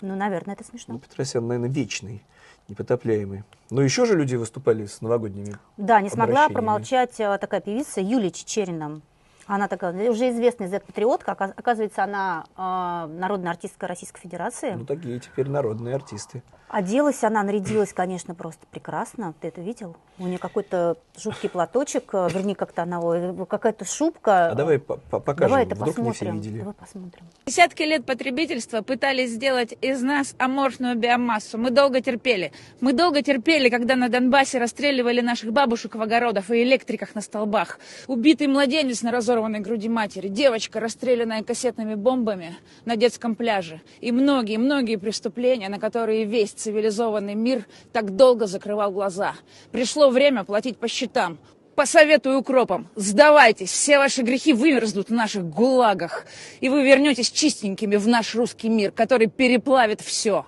Ну, 0.00 0.14
наверное, 0.14 0.54
это 0.54 0.62
Ну, 0.62 0.70
смешно. 0.70 0.98
Петросян, 1.00 1.44
наверное, 1.44 1.68
вечный, 1.68 2.22
непотопляемый. 2.68 3.42
Но 3.70 3.82
еще 3.82 4.06
же 4.06 4.16
люди 4.16 4.36
выступали 4.36 4.86
с 4.86 5.00
новогодними. 5.00 5.56
Да, 5.76 6.00
не 6.00 6.08
смогла 6.08 6.48
промолчать 6.48 7.18
э, 7.18 7.36
такая 7.38 7.60
певица 7.60 8.00
Юлия 8.00 8.30
Чечерина. 8.30 9.00
Она 9.46 9.68
такая, 9.68 10.10
уже 10.10 10.30
известная 10.30 10.68
зет-патриотка, 10.68 11.32
ока- 11.32 11.54
оказывается, 11.56 12.02
она 12.02 12.44
э, 12.56 13.12
народная 13.18 13.52
артистка 13.52 13.86
Российской 13.86 14.20
Федерации. 14.20 14.72
Ну, 14.72 14.84
такие 14.84 15.20
теперь 15.20 15.48
народные 15.48 15.94
артисты. 15.94 16.42
Оделась 16.68 17.22
она, 17.22 17.44
нарядилась, 17.44 17.92
конечно, 17.92 18.34
просто 18.34 18.66
прекрасно. 18.72 19.34
Ты 19.40 19.48
это 19.48 19.60
видел? 19.60 19.96
У 20.18 20.26
нее 20.26 20.38
какой-то 20.38 20.96
жуткий 21.16 21.48
платочек, 21.48 22.12
э, 22.12 22.28
вернее, 22.32 22.56
как-то 22.56 22.82
она, 22.82 23.00
ой, 23.00 23.46
какая-то 23.46 23.84
шубка. 23.84 24.48
А 24.48 24.54
давай 24.56 24.80
по- 24.80 24.96
по- 24.96 25.20
покажем, 25.20 25.50
Давай 25.50 25.64
это 25.64 25.76
вдруг 25.76 25.96
не 25.98 26.10
все 26.10 26.24
посмотрим. 26.24 26.34
видели. 26.40 26.58
Давай 26.58 26.74
посмотрим. 26.74 27.24
Десятки 27.46 27.82
лет 27.84 28.04
потребительства 28.04 28.82
пытались 28.82 29.30
сделать 29.30 29.78
из 29.80 30.02
нас 30.02 30.34
аморфную 30.38 30.96
биомассу. 30.96 31.56
Мы 31.56 31.70
долго 31.70 32.00
терпели. 32.00 32.50
Мы 32.80 32.92
долго 32.94 33.22
терпели, 33.22 33.68
когда 33.68 33.94
на 33.94 34.08
Донбассе 34.08 34.58
расстреливали 34.58 35.20
наших 35.20 35.52
бабушек 35.52 35.94
в 35.94 36.02
огородах 36.02 36.50
и 36.50 36.64
электриках 36.64 37.14
на 37.14 37.20
столбах. 37.20 37.78
Убитый 38.08 38.48
младенец 38.48 39.02
на 39.02 39.12
разорванной 39.36 39.60
груди 39.60 39.88
матери. 39.88 40.28
Девочка, 40.28 40.80
расстрелянная 40.80 41.42
кассетными 41.42 41.94
бомбами 41.94 42.56
на 42.86 42.96
детском 42.96 43.34
пляже. 43.34 43.82
И 44.00 44.10
многие-многие 44.10 44.96
преступления, 44.96 45.68
на 45.68 45.78
которые 45.78 46.24
весь 46.24 46.52
цивилизованный 46.52 47.34
мир 47.34 47.66
так 47.92 48.16
долго 48.16 48.46
закрывал 48.46 48.90
глаза. 48.90 49.34
Пришло 49.72 50.08
время 50.08 50.44
платить 50.44 50.78
по 50.78 50.88
счетам. 50.88 51.38
Посоветую 51.74 52.38
укропам, 52.38 52.88
сдавайтесь, 52.94 53.70
все 53.70 53.98
ваши 53.98 54.22
грехи 54.22 54.54
вымерзнут 54.54 55.10
в 55.10 55.12
наших 55.12 55.44
гулагах, 55.44 56.24
и 56.60 56.70
вы 56.70 56.82
вернетесь 56.82 57.30
чистенькими 57.30 57.96
в 57.96 58.08
наш 58.08 58.34
русский 58.34 58.70
мир, 58.70 58.92
который 58.92 59.26
переплавит 59.26 60.00
все. 60.00 60.46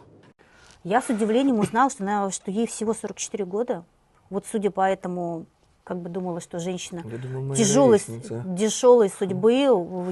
Я 0.84 1.02
с 1.02 1.10
удивлением 1.10 1.58
узнала, 1.58 1.90
что, 1.90 2.02
она, 2.04 2.30
что 2.30 2.50
ей 2.50 2.66
всего 2.66 2.94
44 2.94 3.44
года. 3.44 3.84
Вот 4.30 4.46
судя 4.50 4.70
по 4.70 4.88
этому, 4.88 5.44
как 5.88 6.00
бы 6.00 6.10
думала, 6.10 6.38
что 6.40 6.58
женщина 6.58 7.02
думал, 7.02 7.54
тяжелой, 7.54 7.98
тяжелой 7.98 9.08
судьбы, 9.08 9.52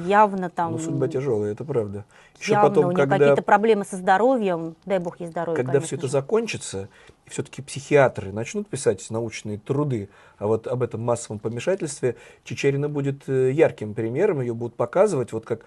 явно 0.06 0.48
там... 0.48 0.72
Ну, 0.72 0.78
судьба 0.78 1.06
тяжелая, 1.06 1.52
это 1.52 1.64
правда. 1.64 2.06
Еще 2.40 2.52
явно 2.52 2.70
потом, 2.70 2.84
у 2.86 2.88
нее 2.92 2.96
когда, 2.96 3.18
какие-то 3.18 3.42
проблемы 3.42 3.84
со 3.84 3.96
здоровьем, 3.96 4.74
дай 4.86 4.98
бог 5.00 5.20
ей 5.20 5.26
здоровья, 5.26 5.54
когда 5.54 5.72
конечно 5.72 5.86
все 5.86 5.96
это 5.96 6.08
закончится, 6.08 6.88
и 7.26 7.30
все-таки 7.30 7.60
психиатры 7.60 8.32
начнут 8.32 8.66
писать 8.68 9.04
научные 9.10 9.58
труды, 9.58 10.08
а 10.38 10.46
вот 10.46 10.66
об 10.66 10.82
этом 10.82 11.02
массовом 11.02 11.40
помешательстве 11.40 12.16
Чечерина 12.44 12.88
будет 12.88 13.28
э, 13.28 13.52
ярким 13.52 13.92
примером, 13.92 14.40
ее 14.40 14.54
будут 14.54 14.76
показывать, 14.76 15.32
вот 15.34 15.44
как 15.44 15.66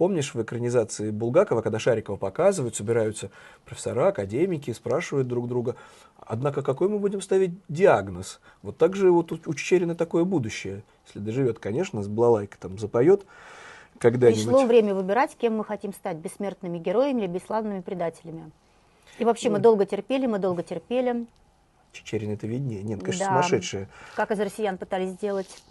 Помнишь, 0.00 0.32
в 0.32 0.42
экранизации 0.42 1.10
Булгакова, 1.10 1.60
когда 1.60 1.78
Шарикова 1.78 2.16
показывают, 2.16 2.74
собираются 2.74 3.30
профессора, 3.66 4.08
академики, 4.08 4.72
спрашивают 4.72 5.28
друг 5.28 5.46
друга, 5.46 5.76
однако 6.18 6.62
какой 6.62 6.88
мы 6.88 6.98
будем 6.98 7.20
ставить 7.20 7.50
диагноз? 7.68 8.40
Вот 8.62 8.78
так 8.78 8.96
же 8.96 9.10
вот 9.10 9.30
у, 9.30 9.52
Чечерина 9.52 9.94
такое 9.94 10.24
будущее. 10.24 10.84
Если 11.06 11.18
доживет, 11.18 11.58
конечно, 11.58 12.02
с 12.02 12.08
Блалайкой 12.08 12.56
там 12.58 12.78
запоет 12.78 13.26
когда-нибудь. 13.98 14.42
Пришло 14.42 14.64
время 14.64 14.94
выбирать, 14.94 15.36
кем 15.38 15.58
мы 15.58 15.66
хотим 15.66 15.92
стать, 15.92 16.16
бессмертными 16.16 16.78
героями 16.78 17.20
или 17.20 17.26
бесславными 17.26 17.82
предателями. 17.82 18.50
И 19.18 19.26
вообще 19.26 19.50
мы 19.50 19.58
долго 19.58 19.84
терпели, 19.84 20.24
мы 20.24 20.38
долго 20.38 20.62
терпели. 20.62 21.26
Чечерин 21.92 22.30
это 22.30 22.46
виднее. 22.46 22.82
Нет, 22.82 23.00
конечно, 23.00 23.26
да. 23.26 23.32
сумасшедшие. 23.32 23.86
Как 24.16 24.30
из 24.30 24.40
россиян 24.40 24.78
пытались 24.78 25.10
сделать 25.10 25.62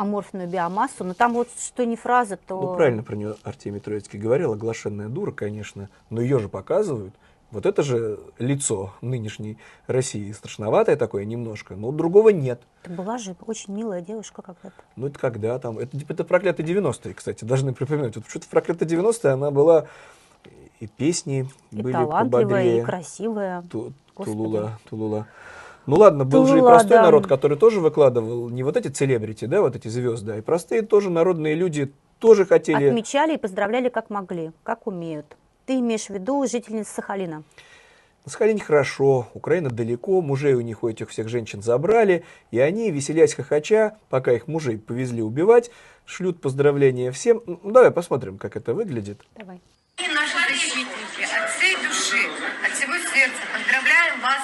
аморфную 0.00 0.48
биомассу, 0.48 1.04
но 1.04 1.14
там 1.14 1.34
вот 1.34 1.48
что 1.58 1.84
не 1.84 1.96
фраза, 1.96 2.36
то... 2.36 2.60
Ну, 2.60 2.74
правильно 2.74 3.02
про 3.02 3.16
нее 3.16 3.36
Артемий 3.42 3.80
Троицкий 3.80 4.18
говорил, 4.18 4.52
оглашенная 4.52 5.08
дура, 5.08 5.30
конечно, 5.30 5.90
но 6.08 6.20
ее 6.20 6.38
же 6.38 6.48
показывают. 6.48 7.14
Вот 7.50 7.66
это 7.66 7.82
же 7.82 8.20
лицо 8.38 8.94
нынешней 9.00 9.58
России, 9.88 10.30
страшноватое 10.32 10.96
такое 10.96 11.24
немножко, 11.24 11.74
но 11.74 11.90
другого 11.90 12.28
нет. 12.30 12.62
Это 12.84 12.94
была 12.94 13.18
же 13.18 13.34
очень 13.46 13.74
милая 13.74 14.00
девушка 14.00 14.40
когда-то. 14.40 14.82
Ну, 14.96 15.08
это 15.08 15.18
когда 15.18 15.58
там, 15.58 15.78
это, 15.78 15.98
это 16.08 16.24
проклятые 16.24 16.66
90-е, 16.66 17.12
кстати, 17.12 17.44
должны 17.44 17.74
припоминать. 17.74 18.16
Вот 18.16 18.26
что-то 18.28 18.46
в 18.46 18.48
проклятые 18.48 18.88
90-е 18.88 19.32
она 19.32 19.50
была, 19.50 19.86
и 20.78 20.86
песни 20.86 21.48
и 21.72 21.82
были 21.82 21.92
талантливая, 21.92 22.44
пободрее. 22.44 22.78
и 22.78 22.84
красивая. 22.84 23.62
Ту, 23.62 23.92
Тулула, 24.14 24.78
Тулула. 24.88 25.26
Ну 25.90 25.96
ладно, 25.96 26.24
был 26.24 26.44
Тула, 26.44 26.54
же 26.54 26.58
и 26.58 26.60
простой 26.60 26.98
да. 26.98 27.02
народ, 27.02 27.26
который 27.26 27.58
тоже 27.58 27.80
выкладывал 27.80 28.48
не 28.48 28.62
вот 28.62 28.76
эти 28.76 28.96
селебрити, 28.96 29.46
да, 29.46 29.60
вот 29.60 29.74
эти 29.74 29.88
звезды, 29.88 30.34
а 30.34 30.36
и 30.36 30.40
простые 30.40 30.82
тоже 30.82 31.10
народные 31.10 31.56
люди 31.56 31.92
тоже 32.20 32.46
хотели... 32.46 32.86
Отмечали 32.86 33.34
и 33.34 33.38
поздравляли 33.38 33.88
как 33.88 34.08
могли, 34.08 34.52
как 34.62 34.86
умеют. 34.86 35.26
Ты 35.66 35.80
имеешь 35.80 36.06
в 36.06 36.10
виду 36.10 36.46
жительниц 36.46 36.86
Сахалина? 36.86 37.42
На 38.24 38.30
Сахалине 38.30 38.60
хорошо, 38.60 39.26
Украина 39.34 39.68
далеко, 39.68 40.20
мужей 40.20 40.54
у 40.54 40.60
них 40.60 40.84
у 40.84 40.88
этих 40.88 41.10
всех 41.10 41.28
женщин 41.28 41.60
забрали, 41.60 42.22
и 42.52 42.60
они, 42.60 42.92
веселясь 42.92 43.34
хохоча, 43.34 43.96
пока 44.10 44.30
их 44.30 44.46
мужей 44.46 44.78
повезли 44.78 45.22
убивать, 45.22 45.72
шлют 46.04 46.40
поздравления 46.40 47.10
всем. 47.10 47.42
Ну, 47.46 47.72
давай 47.72 47.90
посмотрим, 47.90 48.38
как 48.38 48.54
это 48.54 48.74
выглядит. 48.74 49.22
Давай. 49.34 49.60
И 49.98 50.02
защитники, 50.04 51.24
от 51.24 51.50
всей 51.50 51.74
души, 51.74 52.30
от 52.64 52.72
всего 52.74 52.94
сердца 53.12 53.42
поздравляем 53.52 54.20
вас 54.20 54.42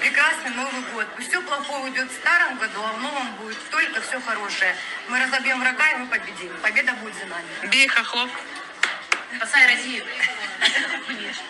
прекрасный 0.00 0.45
Новый 0.56 0.80
год. 0.94 1.06
Пусть 1.16 1.28
все 1.28 1.42
плохое 1.42 1.84
уйдет 1.84 2.10
в 2.10 2.14
старом 2.14 2.56
году, 2.56 2.80
а 2.82 2.94
в 2.94 3.02
новом 3.02 3.30
будет 3.34 3.58
только 3.70 4.00
все 4.00 4.18
хорошее. 4.20 4.74
Мы 5.10 5.20
разобьем 5.20 5.60
врага, 5.60 5.90
и 5.90 5.96
мы 5.96 6.06
победим. 6.06 6.50
Победа 6.62 6.94
будет 6.94 7.14
за 7.14 7.26
нами. 7.26 7.44
Бей 7.70 7.86
хохлов. 7.86 8.30
Спасай 9.36 9.66
Россию. 9.66 10.02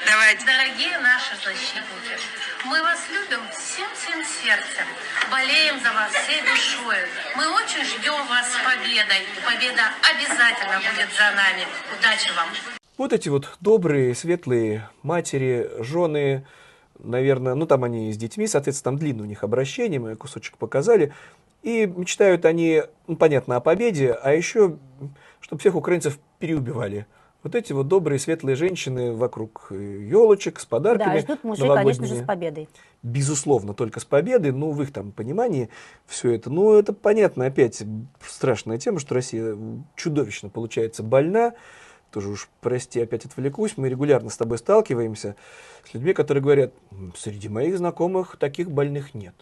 Давайте. 0.07 0.45
Дорогие 0.45 0.99
наши 0.99 1.37
защитники, 1.37 2.19
мы 2.65 2.83
вас 2.83 2.99
любим 3.13 3.41
всем-всем 3.53 4.25
сердцем. 4.25 4.87
Болеем 5.31 5.79
за 5.85 5.93
вас 5.93 6.11
всей 6.13 6.43
душой. 6.43 6.99
Мы 7.37 7.49
очень 7.55 7.85
ждем 7.85 8.27
вас 8.27 8.51
с 8.51 8.57
победой. 8.65 9.23
И 9.23 9.41
победа 9.47 9.83
обязательно 10.03 10.81
будет 10.81 11.15
за 11.15 11.31
нами. 11.31 11.65
Удачи 11.97 12.33
вам. 12.33 12.49
Вот 12.97 13.13
эти 13.13 13.29
вот 13.29 13.57
добрые, 13.61 14.17
светлые 14.17 14.91
матери, 15.05 15.71
жены, 15.79 16.45
наверное, 16.99 17.55
ну 17.55 17.67
там 17.67 17.85
они 17.85 18.13
с 18.13 18.17
детьми, 18.17 18.47
соответственно, 18.47 18.93
там 18.93 18.99
длинное 18.99 19.25
у 19.25 19.29
них 19.29 19.45
обращение, 19.45 20.01
мы 20.01 20.17
кусочек 20.17 20.57
показали. 20.59 21.13
И 21.63 21.87
мечтают 21.87 22.45
они, 22.45 22.83
ну, 23.09 23.17
понятно, 23.17 23.57
о 23.57 23.61
победе, 23.61 24.13
а 24.13 24.33
еще, 24.33 24.77
чтобы 25.41 25.61
всех 25.61 25.75
украинцев 25.75 26.19
переубивали. 26.39 27.07
Вот 27.43 27.55
эти 27.55 27.73
вот 27.73 27.87
добрые, 27.87 28.19
светлые 28.19 28.57
женщины 28.57 29.13
вокруг 29.13 29.69
елочек 29.71 30.59
с 30.59 30.67
подарками. 30.67 31.15
Да, 31.15 31.21
ждут 31.21 31.45
мужей, 31.45 31.69
конечно 31.69 32.07
же, 32.07 32.17
с 32.17 32.23
победой. 32.23 32.69
Безусловно, 33.03 33.73
только 33.73 34.01
с 34.01 34.05
победой, 34.05 34.53
но 34.53 34.73
в 34.73 34.83
их 34.83 34.93
там 34.93 35.13
понимании 35.13 35.69
все 36.07 36.33
это. 36.33 36.51
Ну, 36.51 36.77
это 36.77 36.93
понятно, 36.93 37.47
опять 37.47 37.85
страшная 38.21 38.79
тема, 38.79 38.99
что 38.99 39.15
Россия 39.15 39.57
чудовищно, 39.95 40.49
получается, 40.49 41.03
больна 41.03 41.55
тоже 42.11 42.29
уж, 42.29 42.49
прости, 42.61 43.01
опять 43.01 43.25
отвлекусь, 43.25 43.77
мы 43.77 43.89
регулярно 43.89 44.31
с 44.31 44.37
тобой 44.37 44.59
сталкиваемся 44.59 45.37
с 45.89 45.95
людьми, 45.95 46.13
которые 46.13 46.43
говорят, 46.43 46.73
среди 47.17 47.49
моих 47.49 47.77
знакомых 47.79 48.37
таких 48.39 48.71
больных 48.71 49.15
нет. 49.15 49.35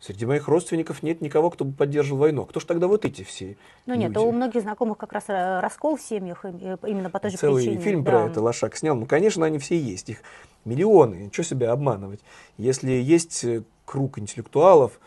Среди 0.00 0.24
моих 0.24 0.48
родственников 0.48 1.02
нет 1.02 1.20
никого, 1.20 1.50
кто 1.50 1.66
бы 1.66 1.74
поддерживал 1.74 2.20
войну. 2.20 2.46
Кто 2.46 2.58
ж 2.58 2.64
тогда 2.64 2.86
вот 2.86 3.04
эти 3.04 3.22
все 3.22 3.58
Ну 3.84 3.92
люди? 3.94 4.04
нет, 4.04 4.16
у 4.16 4.32
многих 4.32 4.62
знакомых 4.62 4.96
как 4.96 5.12
раз 5.12 5.24
э, 5.28 5.60
раскол 5.60 5.96
в 5.96 6.00
семьях, 6.00 6.40
э, 6.44 6.78
именно 6.86 7.10
по 7.10 7.18
той 7.20 7.30
же 7.30 7.36
Целый 7.36 7.64
причине. 7.64 7.82
фильм 7.84 8.02
да. 8.02 8.10
про 8.10 8.26
это 8.30 8.40
Лошак 8.40 8.76
снял. 8.76 8.96
Ну, 8.96 9.04
конечно, 9.04 9.44
они 9.44 9.58
все 9.58 9.78
есть. 9.78 10.08
Их 10.08 10.22
миллионы. 10.64 11.28
Что 11.30 11.42
себя 11.42 11.70
обманывать? 11.72 12.20
Если 12.56 12.92
есть 12.92 13.44
э, 13.44 13.62
круг 13.84 14.18
интеллектуалов, 14.18 14.98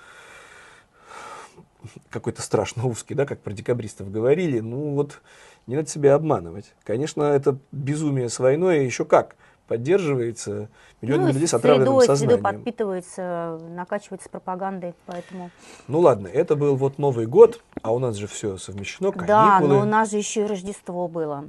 какой-то 2.11 2.43
страшно 2.43 2.85
узкий, 2.85 3.15
да, 3.15 3.25
как 3.25 3.41
про 3.41 3.51
декабристов 3.51 4.11
говорили, 4.11 4.59
ну 4.59 4.91
вот 4.93 5.21
не 5.67 5.75
надо 5.75 5.89
себя 5.89 6.15
обманывать. 6.15 6.73
Конечно, 6.83 7.23
это 7.23 7.57
безумие 7.71 8.29
с 8.29 8.39
войной 8.39 8.85
еще 8.85 9.05
как 9.05 9.35
поддерживается 9.67 10.69
миллионами 11.01 11.27
ну, 11.27 11.33
людей 11.33 11.47
с 11.47 11.53
отравленным 11.53 11.99
средой, 11.99 12.05
сознанием. 12.05 12.37
Средой 12.37 12.53
подпитывается, 12.53 13.59
накачивается 13.69 14.29
пропагандой, 14.29 14.93
поэтому... 15.05 15.51
Ну 15.87 15.99
ладно, 15.99 16.27
это 16.27 16.55
был 16.55 16.75
вот 16.75 16.97
Новый 16.97 17.25
год, 17.25 17.63
а 17.81 17.93
у 17.93 17.99
нас 17.99 18.15
же 18.17 18.27
все 18.27 18.57
совмещено, 18.57 19.11
каникулы. 19.11 19.27
Да, 19.27 19.59
но 19.61 19.81
у 19.81 19.85
нас 19.85 20.11
же 20.11 20.17
еще 20.17 20.43
и 20.43 20.45
Рождество 20.45 21.07
было. 21.07 21.45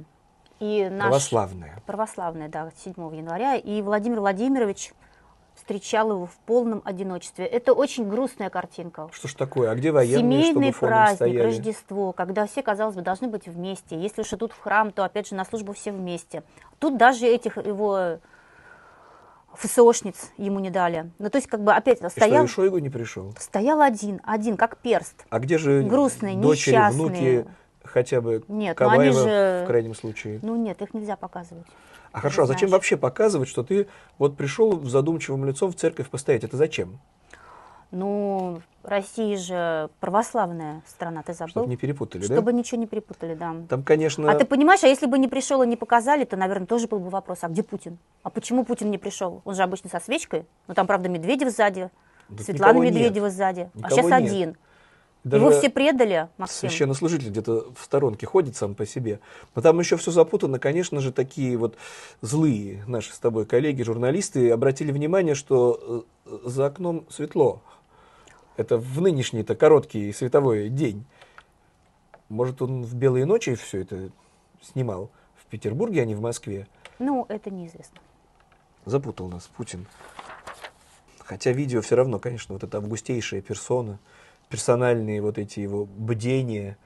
И 0.59 0.87
наш... 0.89 1.09
Православное. 1.09 1.83
Православное, 1.85 2.47
да, 2.47 2.71
7 2.83 2.93
января. 3.15 3.55
И 3.55 3.81
Владимир 3.81 4.21
Владимирович 4.21 4.93
встречал 5.65 6.11
его 6.11 6.27
в 6.27 6.37
полном 6.45 6.83
одиночестве. 6.85 7.43
Это 7.45 7.73
очень 7.73 8.07
грустная 8.07 8.51
картинка. 8.51 9.09
Что 9.11 9.27
ж 9.27 9.33
такое? 9.33 9.71
А 9.71 9.75
где 9.75 9.91
военные, 9.91 10.43
Семейный 10.43 10.71
чтобы 10.71 10.87
праздник, 10.87 11.15
стояли? 11.15 11.45
Рождество, 11.47 12.11
когда 12.11 12.45
все, 12.45 12.61
казалось 12.61 12.95
бы, 12.95 13.01
должны 13.01 13.27
быть 13.27 13.47
вместе. 13.47 13.99
Если 13.99 14.21
уж 14.21 14.31
идут 14.31 14.53
в 14.53 14.59
храм, 14.59 14.91
то 14.91 15.03
опять 15.03 15.27
же 15.27 15.33
на 15.33 15.43
службу 15.43 15.73
все 15.73 15.91
вместе. 15.91 16.43
Тут 16.77 16.97
даже 16.97 17.25
этих 17.25 17.57
его 17.57 18.19
ФСОшниц 19.55 20.33
ему 20.37 20.59
не 20.59 20.69
дали. 20.69 21.09
Ну, 21.17 21.31
то 21.31 21.39
есть, 21.39 21.47
как 21.47 21.63
бы 21.63 21.73
опять 21.73 21.97
стоял... 22.11 22.45
И 22.45 22.47
что, 22.47 22.61
и 22.61 22.65
Шойгу 22.67 22.77
не 22.77 22.91
пришел? 22.91 23.33
Стоял 23.39 23.81
один, 23.81 24.21
один, 24.23 24.57
как 24.57 24.77
перст. 24.77 25.25
А 25.31 25.39
где 25.39 25.57
же 25.57 25.81
Грустный, 25.81 26.35
дочери, 26.35 26.75
несчастный. 26.75 26.99
внуки, 26.99 27.47
хотя 27.83 28.21
бы 28.21 28.43
Нет, 28.47 28.77
Кабаева, 28.77 29.01
ну 29.01 29.19
они 29.21 29.29
же... 29.29 29.63
в 29.63 29.67
крайнем 29.67 29.95
случае? 29.95 30.39
Ну 30.43 30.55
нет, 30.57 30.79
их 30.83 30.93
нельзя 30.93 31.15
показывать. 31.15 31.65
А 32.15 32.21
хорошо, 32.21 32.43
а 32.43 32.45
зачем 32.45 32.69
вообще 32.69 32.95
показывать, 32.95 33.49
что 33.49 33.61
ты 33.61 33.87
вот 34.17 34.37
пришел 34.37 34.71
в 34.77 34.89
задумчивым 34.89 35.43
лицом 35.43 35.73
в 35.73 35.75
церковь 35.75 36.09
постоять? 36.09 36.45
Это 36.45 36.55
зачем? 36.55 36.99
Ну, 37.91 38.61
Россия 38.83 39.37
же 39.37 39.89
православная 39.99 40.81
страна, 40.87 41.23
ты 41.23 41.33
забыл? 41.33 41.51
Чтобы 41.51 41.67
не 41.67 41.75
перепутали, 41.75 42.21
Чтобы 42.21 42.35
да? 42.35 42.41
Чтобы 42.41 42.53
ничего 42.53 42.79
не 42.79 42.87
перепутали, 42.87 43.35
да. 43.35 43.53
Там, 43.67 43.83
конечно... 43.83 44.31
А 44.31 44.35
ты 44.35 44.45
понимаешь, 44.45 44.83
а 44.85 44.87
если 44.87 45.07
бы 45.07 45.19
не 45.19 45.27
пришел 45.27 45.61
и 45.61 45.67
не 45.67 45.75
показали, 45.75 46.23
то, 46.23 46.37
наверное, 46.37 46.67
тоже 46.67 46.87
был 46.87 46.99
бы 46.99 47.09
вопрос, 47.09 47.39
а 47.41 47.49
где 47.49 47.63
Путин? 47.63 47.97
А 48.23 48.29
почему 48.29 48.63
Путин 48.63 48.89
не 48.91 48.97
пришел? 48.97 49.41
Он 49.43 49.53
же 49.53 49.63
обычно 49.63 49.89
со 49.89 49.99
свечкой, 49.99 50.45
но 50.67 50.73
там, 50.73 50.87
правда, 50.87 51.09
Медведев 51.09 51.49
сзади, 51.49 51.89
да 52.29 52.43
Светлана 52.45 52.79
Медведева 52.79 53.25
нет. 53.25 53.33
сзади, 53.33 53.69
никого 53.73 53.87
а 53.87 53.89
сейчас 53.89 54.05
нет. 54.05 54.13
один. 54.13 54.57
Даже 55.25 55.43
Его 55.43 55.57
все 55.57 55.71
предали, 55.71 56.29
Максим. 56.37 56.69
Священнослужитель 56.69 57.29
где-то 57.29 57.73
в 57.75 57.83
сторонке 57.83 58.27
ходит 58.27 58.55
сам 58.55 58.75
по 58.75 58.85
себе. 58.85 59.19
Но 59.55 59.63
там 59.63 59.79
еще 59.79 59.97
все 59.97 60.11
запутано. 60.11 60.59
Конечно 60.59 61.01
же, 61.01 61.11
такие 61.11 61.57
вот 61.57 61.77
злые 62.21 62.83
наши 62.85 63.11
с 63.11 63.17
тобой 63.17 63.47
коллеги, 63.47 63.81
журналисты, 63.81 64.51
обратили 64.51 64.91
внимание, 64.91 65.33
что 65.33 66.05
э, 66.27 66.37
за 66.45 66.67
окном 66.67 67.07
светло. 67.09 67.63
Это 68.55 68.77
в 68.77 69.01
нынешний-то 69.01 69.55
короткий 69.55 70.13
световой 70.13 70.69
день. 70.69 71.05
Может, 72.29 72.61
он 72.61 72.83
в 72.83 72.93
белые 72.93 73.25
ночи 73.25 73.55
все 73.55 73.81
это 73.81 74.11
снимал 74.61 75.09
в 75.35 75.47
Петербурге, 75.47 76.03
а 76.03 76.05
не 76.05 76.13
в 76.13 76.21
Москве? 76.21 76.67
Ну, 76.99 77.25
это 77.29 77.49
неизвестно. 77.49 77.97
Запутал 78.85 79.27
нас 79.27 79.49
Путин. 79.57 79.87
Хотя 81.17 81.51
видео 81.51 81.81
все 81.81 81.95
равно, 81.95 82.19
конечно, 82.19 82.53
вот 82.53 82.63
эта 82.63 82.77
августейшая 82.77 83.41
персона– 83.41 83.97
персональные 84.49 85.21
вот 85.21 85.37
эти 85.37 85.59
его 85.59 85.85
бдения. 85.85 86.77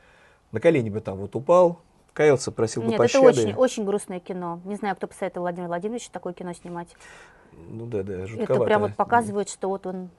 На 0.52 0.60
колени 0.60 0.90
бы 0.90 1.00
там 1.00 1.18
вот 1.18 1.36
упал, 1.36 1.82
каялся, 2.14 2.52
просил 2.52 2.82
Нет, 2.84 2.94
бы 2.94 2.98
пощады. 2.98 3.28
это 3.28 3.40
очень, 3.40 3.54
очень 3.54 3.86
грустное 3.86 4.20
кино. 4.20 4.60
Не 4.66 4.76
знаю, 4.76 4.96
кто 4.96 5.08
посоветовал 5.08 5.46
Владимиру 5.46 5.68
Владимировичу 5.70 6.10
такое 6.12 6.34
кино 6.34 6.54
снимать. 6.54 6.90
Ну 7.54 7.86
да, 7.86 8.04
да, 8.04 8.26
жутковато. 8.26 8.54
Это 8.54 8.64
прям 8.64 8.82
вот 8.82 8.96
показывает, 8.96 9.50
что 9.50 9.70
вот 9.70 9.86
он 9.86 10.10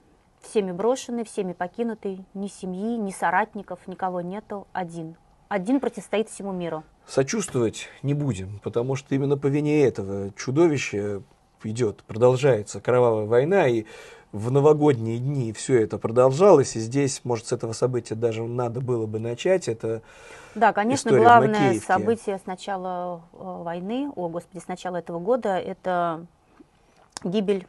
всеми 0.41 0.71
брошенный, 0.71 1.23
всеми 1.23 1.53
покинутый, 1.53 2.25
ни 2.33 2.47
семьи, 2.47 2.97
ни 2.97 3.11
соратников, 3.11 3.79
никого 3.87 4.21
нету, 4.21 4.67
один. 4.73 5.15
Один 5.49 5.79
противостоит 5.79 6.29
всему 6.29 6.51
миру. 6.51 6.83
Сочувствовать 7.05 7.89
не 8.03 8.13
будем, 8.13 8.59
потому 8.63 8.95
что 8.95 9.13
именно 9.15 9.37
по 9.37 9.47
вине 9.47 9.83
этого 9.83 10.31
чудовища 10.33 11.21
идет, 11.63 12.03
продолжается 12.03 12.79
кровавая 12.79 13.25
война, 13.25 13.67
и 13.67 13.85
в 14.31 14.51
новогодние 14.51 15.17
дни 15.17 15.51
все 15.53 15.81
это 15.81 15.97
продолжалось, 15.97 16.75
и 16.75 16.79
здесь, 16.79 17.21
может, 17.23 17.47
с 17.47 17.51
этого 17.51 17.73
события 17.73 18.15
даже 18.15 18.43
надо 18.43 18.79
было 18.81 19.05
бы 19.05 19.19
начать. 19.19 19.67
Это 19.67 20.01
да, 20.55 20.73
конечно, 20.73 21.11
главное 21.11 21.79
событие 21.79 22.37
с 22.37 22.45
начала 22.45 23.21
э, 23.33 23.37
войны, 23.39 24.11
о 24.15 24.29
господи, 24.29 24.63
с 24.63 24.67
начала 24.67 24.97
этого 24.97 25.19
года, 25.19 25.57
это 25.57 26.25
гибель 27.23 27.67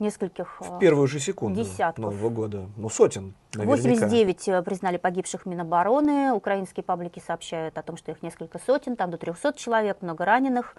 нескольких 0.00 0.60
В 0.60 0.78
первую 0.78 1.06
же 1.06 1.20
секунду 1.20 1.62
десятков. 1.62 2.04
Нового 2.04 2.28
года. 2.28 2.66
Ну, 2.76 2.88
сотен, 2.88 3.34
наверняка. 3.54 3.76
89 3.76 4.48
э, 4.48 4.62
признали 4.62 4.96
погибших 4.96 5.46
Минобороны. 5.46 6.32
Украинские 6.32 6.82
паблики 6.82 7.22
сообщают 7.24 7.78
о 7.78 7.82
том, 7.82 7.96
что 7.96 8.10
их 8.10 8.22
несколько 8.22 8.58
сотен, 8.58 8.96
там 8.96 9.10
до 9.10 9.18
300 9.18 9.54
человек, 9.54 9.98
много 10.00 10.24
раненых. 10.24 10.74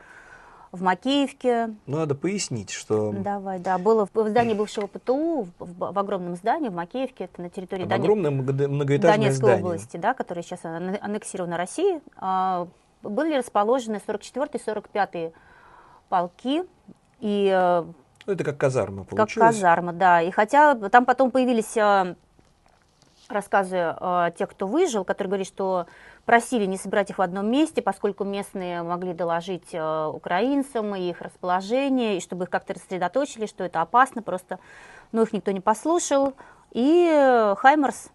В 0.72 0.82
Макеевке. 0.82 1.70
Ну, 1.86 1.98
надо 1.98 2.16
пояснить, 2.16 2.72
что... 2.72 3.14
Давай, 3.14 3.60
да. 3.60 3.78
Было 3.78 4.08
в 4.14 4.30
здании 4.30 4.54
бывшего 4.54 4.88
ПТУ, 4.88 5.48
в, 5.60 5.94
в 5.94 6.00
огромном 6.00 6.36
здании 6.36 6.70
в 6.70 6.74
Макеевке, 6.74 7.26
это 7.26 7.42
на 7.42 7.50
территории 7.50 7.86
Донец... 7.86 8.04
огромное 8.04 8.32
многоэтажное 8.32 9.18
Донецкой 9.18 9.36
здание. 9.36 9.66
области, 9.66 9.98
да, 9.98 10.14
которая 10.14 10.44
сейчас 10.44 10.66
аннексирована 10.66 11.58
Россией. 11.58 12.02
А, 12.18 12.68
были 13.04 13.36
расположены 13.36 14.02
44-й, 14.06 14.60
45-й 14.60 15.34
полки. 16.10 16.64
И 17.20 17.50
э, 17.54 17.84
ну, 18.26 18.34
это 18.34 18.44
как 18.44 18.58
казарма 18.58 19.04
получилось. 19.04 19.34
Как 19.34 19.54
казарма, 19.54 19.94
да. 19.94 20.22
И 20.22 20.32
хотя 20.32 20.76
там 20.76 21.06
потом 21.06 21.32
появились 21.32 21.78
э, 21.78 22.16
рассказы 23.30 23.78
э, 23.78 24.32
тех, 24.38 24.50
кто 24.50 24.68
выжил, 24.68 25.04
которые 25.04 25.30
говорили, 25.30 25.48
что 25.48 25.88
просили 26.26 26.66
не 26.66 26.78
собирать 26.78 27.10
их 27.10 27.20
в 27.20 27.22
одном 27.22 27.50
месте, 27.50 27.82
поскольку 27.82 28.24
местные 28.24 28.84
могли 28.84 29.14
доложить 29.14 29.74
э, 29.74 30.06
украинцам 30.08 30.96
и 30.96 31.10
их 31.10 31.22
расположение, 31.22 32.18
и 32.18 32.22
чтобы 32.22 32.46
их 32.46 32.50
как-то 32.50 32.74
рассредоточили, 32.74 33.46
что 33.46 33.64
это 33.64 33.82
опасно, 33.82 34.22
просто, 34.22 34.60
но 35.12 35.22
их 35.22 35.34
никто 35.34 35.52
не 35.52 35.62
послушал. 35.62 36.34
И 36.72 37.54
Хаймерс, 37.58 38.10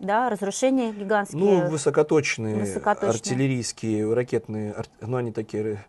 да, 0.00 0.28
разрушения 0.28 0.92
гигантские. 0.92 1.40
Ну, 1.40 1.70
высокоточные, 1.70 2.56
высокоточные. 2.56 3.10
артиллерийские, 3.10 4.12
ракетные, 4.12 4.74
ну, 5.00 5.16
они 5.16 5.32
такие 5.32 5.84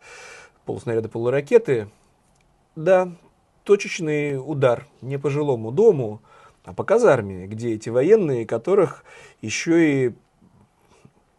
полуснаряды, 0.65 1.09
полуракеты, 1.09 1.89
да, 2.75 3.11
точечный 3.63 4.37
удар 4.37 4.87
не 5.01 5.17
по 5.17 5.29
жилому 5.29 5.71
дому, 5.71 6.21
а 6.63 6.73
по 6.73 6.83
казарме, 6.83 7.47
где 7.47 7.73
эти 7.73 7.89
военные, 7.89 8.45
которых 8.45 9.03
еще 9.41 10.05
и 10.07 10.15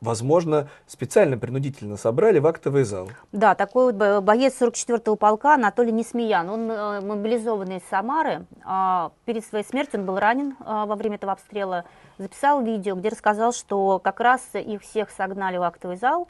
возможно, 0.00 0.68
специально 0.86 1.36
принудительно 1.36 1.96
собрали 1.96 2.38
в 2.38 2.46
актовый 2.46 2.84
зал. 2.84 3.08
Да, 3.32 3.54
такой 3.54 3.92
вот 3.92 4.22
боец 4.22 4.54
44-го 4.60 5.16
полка 5.16 5.54
Анатолий 5.54 5.92
Несмеян, 5.92 6.48
он 6.48 6.70
э, 6.70 7.00
мобилизованный 7.00 7.76
из 7.78 7.82
Самары, 7.90 8.46
а, 8.64 9.12
перед 9.24 9.44
своей 9.44 9.64
смертью 9.64 10.00
он 10.00 10.06
был 10.06 10.18
ранен 10.18 10.56
а, 10.60 10.86
во 10.86 10.96
время 10.96 11.16
этого 11.16 11.32
обстрела, 11.32 11.84
записал 12.18 12.62
видео, 12.62 12.94
где 12.94 13.08
рассказал, 13.08 13.52
что 13.52 13.98
как 13.98 14.20
раз 14.20 14.42
их 14.54 14.82
всех 14.82 15.10
согнали 15.10 15.58
в 15.58 15.62
актовый 15.62 15.96
зал, 15.96 16.28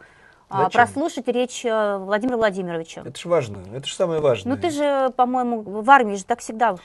а, 0.49 0.65
Зачем? 0.65 0.73
прослушать 0.73 1.29
речь 1.29 1.65
э, 1.65 1.99
Владимира 1.99 2.37
Владимировича. 2.37 3.03
Это 3.05 3.19
же 3.19 3.29
важно, 3.29 3.59
это 3.73 3.87
же 3.87 3.95
самое 3.95 4.21
важное. 4.21 4.57
Ну 4.57 4.61
ты 4.61 4.71
же, 4.71 5.11
по-моему, 5.17 5.61
в 5.61 5.89
армии 5.89 6.17
же 6.17 6.25
так 6.25 6.41
всегда. 6.41 6.77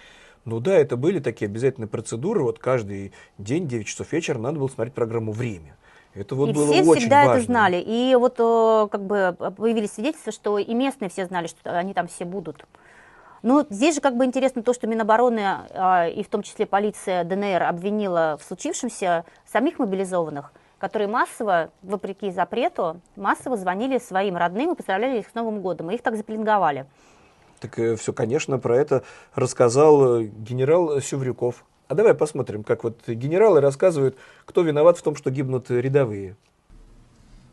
Ну 0.45 0.59
да, 0.59 0.75
это 0.75 0.95
были 0.95 1.19
такие 1.19 1.47
обязательные 1.47 1.87
процедуры. 1.87 2.43
Вот 2.43 2.59
каждый 2.59 3.11
день, 3.39 3.67
9 3.67 3.87
часов 3.87 4.13
вечера, 4.13 4.37
надо 4.37 4.59
было 4.59 4.67
смотреть 4.67 4.93
программу 4.93 5.31
«Время». 5.31 5.75
Это 6.15 6.35
вот 6.35 6.49
и 6.49 6.53
было 6.53 6.71
все 6.71 6.83
очень 6.83 7.01
всегда 7.01 7.25
важно. 7.25 7.31
это 7.33 7.45
знали. 7.45 7.83
И 7.85 8.15
вот 8.15 8.35
э, 8.39 8.87
как 8.89 9.03
бы 9.05 9.35
появились 9.57 9.91
свидетельства, 9.91 10.31
что 10.31 10.57
и 10.57 10.73
местные 10.73 11.09
все 11.09 11.25
знали, 11.25 11.47
что 11.47 11.77
они 11.77 11.93
там 11.93 12.07
все 12.07 12.25
будут. 12.25 12.65
Но 13.43 13.65
здесь 13.69 13.95
же 13.95 14.01
как 14.01 14.17
бы 14.17 14.25
интересно 14.25 14.63
то, 14.63 14.73
что 14.73 14.87
Минобороны 14.87 15.41
а, 15.45 16.07
и 16.07 16.23
в 16.23 16.29
том 16.29 16.41
числе 16.41 16.65
полиция 16.65 17.23
ДНР 17.23 17.63
обвинила 17.63 18.39
в 18.41 18.43
случившемся 18.43 19.25
самих 19.45 19.77
мобилизованных– 19.77 20.51
которые 20.85 21.07
массово, 21.07 21.71
вопреки 21.81 22.31
запрету, 22.31 23.01
массово 23.15 23.57
звонили 23.57 23.97
своим 23.97 24.37
родным 24.37 24.73
и 24.73 24.75
поздравляли 24.75 25.19
их 25.19 25.27
с 25.27 25.33
Новым 25.33 25.61
годом, 25.61 25.89
и 25.89 25.95
их 25.95 26.01
так 26.01 26.15
запеленговали. 26.15 26.85
Так 27.59 27.79
э, 27.79 27.95
все, 27.95 28.13
конечно, 28.13 28.59
про 28.59 28.77
это 28.77 29.03
рассказал 29.33 30.21
э, 30.21 30.23
генерал 30.25 30.99
Сюврюков. 31.01 31.65
А 31.87 31.93
давай 31.93 32.15
посмотрим, 32.15 32.63
как 32.63 32.83
вот 32.83 33.07
генералы 33.07 33.61
рассказывают, 33.61 34.17
кто 34.45 34.61
виноват 34.61 34.97
в 34.97 35.03
том, 35.03 35.15
что 35.15 35.29
гибнут 35.29 35.69
рядовые. 35.69 36.35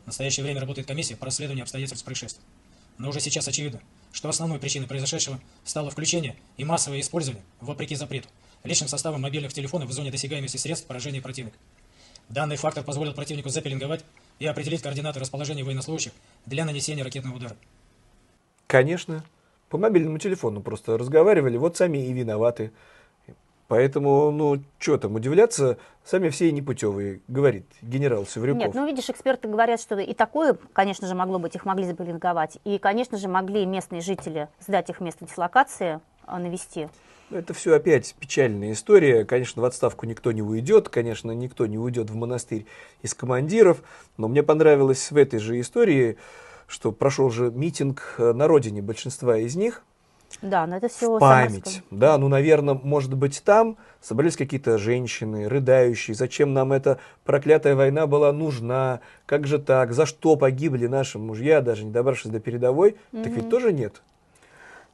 В 0.03 0.07
настоящее 0.07 0.43
время 0.43 0.59
работает 0.59 0.87
комиссия 0.87 1.15
по 1.15 1.25
расследованию 1.25 1.63
обстоятельств 1.63 2.03
происшествия. 2.03 2.43
Но 2.97 3.09
уже 3.09 3.19
сейчас 3.19 3.47
очевидно, 3.47 3.79
что 4.11 4.29
основной 4.29 4.59
причиной 4.59 4.87
произошедшего 4.87 5.39
стало 5.63 5.89
включение 5.89 6.35
и 6.57 6.63
массовое 6.63 6.99
использование, 6.99 7.43
вопреки 7.61 7.95
запрету, 7.95 8.27
личным 8.63 8.89
составом 8.89 9.21
мобильных 9.21 9.53
телефонов 9.53 9.89
в 9.89 9.93
зоне 9.93 10.11
досягаемости 10.11 10.57
средств 10.57 10.87
поражения 10.87 11.21
противника. 11.21 11.57
Данный 12.29 12.55
фактор 12.55 12.83
позволил 12.83 13.13
противнику 13.13 13.49
запеленговать 13.49 14.03
и 14.39 14.45
определить 14.45 14.81
координаты 14.81 15.19
расположения 15.19 15.63
военнослужащих 15.63 16.13
для 16.45 16.65
нанесения 16.65 17.03
ракетного 17.03 17.35
удара. 17.35 17.55
Конечно. 18.67 19.23
По 19.69 19.77
мобильному 19.77 20.19
телефону 20.19 20.61
просто 20.61 20.97
разговаривали, 20.97 21.57
вот 21.57 21.77
сами 21.77 21.97
и 21.97 22.13
виноваты. 22.13 22.71
Поэтому, 23.67 24.31
ну, 24.31 24.61
что 24.77 24.97
там, 24.97 25.15
удивляться, 25.15 25.77
сами 26.03 26.29
все 26.29 26.51
непутевые, 26.51 27.21
говорит 27.27 27.65
генерал 27.81 28.25
Севрюков. 28.25 28.61
Нет, 28.61 28.73
ну, 28.73 28.85
видишь, 28.85 29.09
эксперты 29.09 29.47
говорят, 29.47 29.79
что 29.79 29.97
и 29.97 30.13
такое, 30.13 30.57
конечно 30.73 31.07
же, 31.07 31.15
могло 31.15 31.39
быть, 31.39 31.55
их 31.55 31.65
могли 31.65 31.85
запеленговать. 31.85 32.57
И, 32.65 32.77
конечно 32.77 33.17
же, 33.17 33.27
могли 33.27 33.65
местные 33.65 34.01
жители 34.01 34.49
сдать 34.59 34.89
их 34.89 34.99
место 34.99 35.25
дислокации, 35.25 36.01
а, 36.25 36.39
навести. 36.39 36.89
Ну, 37.29 37.37
это 37.37 37.53
все 37.53 37.73
опять 37.73 38.15
печальная 38.19 38.73
история. 38.73 39.25
Конечно, 39.25 39.61
в 39.61 39.65
отставку 39.65 40.05
никто 40.05 40.31
не 40.31 40.41
уйдет, 40.41 40.89
конечно, 40.89 41.31
никто 41.31 41.65
не 41.65 41.77
уйдет 41.77 42.09
в 42.09 42.15
монастырь 42.15 42.65
из 43.01 43.13
командиров. 43.13 43.81
Но 44.17 44.27
мне 44.27 44.43
понравилось 44.43 45.09
в 45.09 45.17
этой 45.17 45.39
же 45.39 45.59
истории, 45.59 46.17
что 46.67 46.91
прошел 46.91 47.29
же 47.29 47.49
митинг 47.49 48.15
э, 48.17 48.33
на 48.33 48.47
родине 48.47 48.81
большинства 48.81 49.37
из 49.37 49.55
них. 49.55 49.83
Да, 50.41 50.67
но 50.67 50.77
это 50.77 50.87
все 50.89 51.15
в 51.15 51.19
память. 51.19 51.83
Да, 51.91 52.17
ну, 52.17 52.27
наверное, 52.27 52.79
может 52.81 53.13
быть, 53.13 53.41
там 53.43 53.77
собрались 54.01 54.35
какие-то 54.35 54.77
женщины, 54.77 55.47
рыдающие. 55.47 56.15
Зачем 56.15 56.53
нам 56.53 56.73
эта 56.73 56.99
проклятая 57.23 57.75
война 57.75 58.07
была 58.07 58.31
нужна? 58.31 58.99
Как 59.25 59.47
же 59.47 59.59
так? 59.59 59.93
За 59.93 60.05
что 60.05 60.35
погибли 60.35 60.87
наши 60.87 61.19
мужья, 61.19 61.61
даже 61.61 61.85
не 61.85 61.91
добравшись 61.91 62.31
до 62.31 62.39
передовой? 62.39 62.97
Mm-hmm. 63.11 63.23
Так 63.23 63.33
ведь 63.33 63.49
тоже 63.49 63.71
нет. 63.71 64.01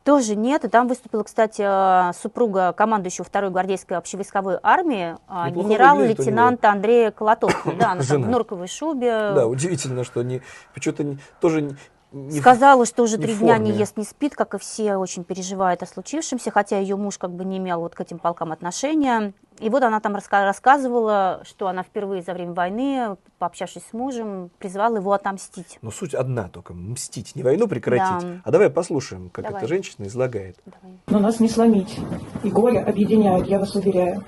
Тоже 0.03 0.35
нет. 0.35 0.63
И 0.63 0.69
там 0.69 0.87
выступила, 0.87 1.23
кстати, 1.23 1.61
э, 1.61 2.13
супруга 2.13 2.73
командующего 2.73 3.25
второй 3.25 3.51
гвардейской 3.51 3.97
общевойсковой 3.97 4.57
армии, 4.63 5.15
э, 5.27 5.51
генерал-лейтенанта 5.51 6.71
Андрея 6.71 7.11
Колотовского. 7.11 7.73
Да, 7.79 7.91
она 7.91 8.03
там 8.03 8.23
в 8.23 8.27
норковой 8.27 8.67
шубе. 8.67 9.11
Да, 9.35 9.47
удивительно, 9.47 10.03
что 10.03 10.21
они 10.21 10.41
почему-то 10.73 11.17
тоже 11.39 11.75
не 12.11 12.39
Сказала, 12.39 12.85
что 12.85 13.03
уже 13.03 13.17
три 13.17 13.35
дня 13.35 13.57
не 13.59 13.71
ест, 13.71 13.95
не 13.95 14.03
спит, 14.03 14.35
как 14.35 14.55
и 14.55 14.57
все, 14.57 14.95
очень 14.95 15.23
переживает 15.23 15.83
о 15.83 15.85
случившемся, 15.85 16.49
хотя 16.49 16.79
ее 16.79 16.95
муж 16.95 17.19
как 17.19 17.31
бы 17.31 17.45
не 17.45 17.57
имел 17.57 17.81
вот 17.81 17.93
к 17.93 18.01
этим 18.01 18.17
полкам 18.17 18.51
отношения. 18.51 19.33
И 19.59 19.69
вот 19.69 19.83
она 19.83 19.99
там 19.99 20.15
раска 20.15 20.43
рассказывала, 20.43 21.41
что 21.43 21.67
она 21.67 21.83
впервые 21.83 22.23
за 22.23 22.33
время 22.33 22.53
войны, 22.53 23.17
пообщавшись 23.37 23.83
с 23.89 23.93
мужем, 23.93 24.49
призвала 24.57 24.97
его 24.97 25.11
отомстить. 25.11 25.77
Но 25.81 25.91
суть 25.91 26.15
одна 26.15 26.47
только, 26.47 26.73
мстить, 26.73 27.35
не 27.35 27.43
войну 27.43 27.67
прекратить. 27.67 28.27
Да. 28.27 28.41
А 28.43 28.51
давай 28.51 28.69
послушаем, 28.69 29.29
как 29.29 29.45
давай. 29.45 29.59
эта 29.59 29.67
женщина 29.67 30.07
излагает. 30.07 30.57
Давай. 30.65 30.97
Но 31.07 31.19
нас 31.19 31.39
не 31.39 31.49
сломить, 31.49 31.99
и 32.43 32.49
горе 32.49 32.79
объединяют, 32.79 33.47
я 33.47 33.59
вас 33.59 33.75
уверяю. 33.75 34.23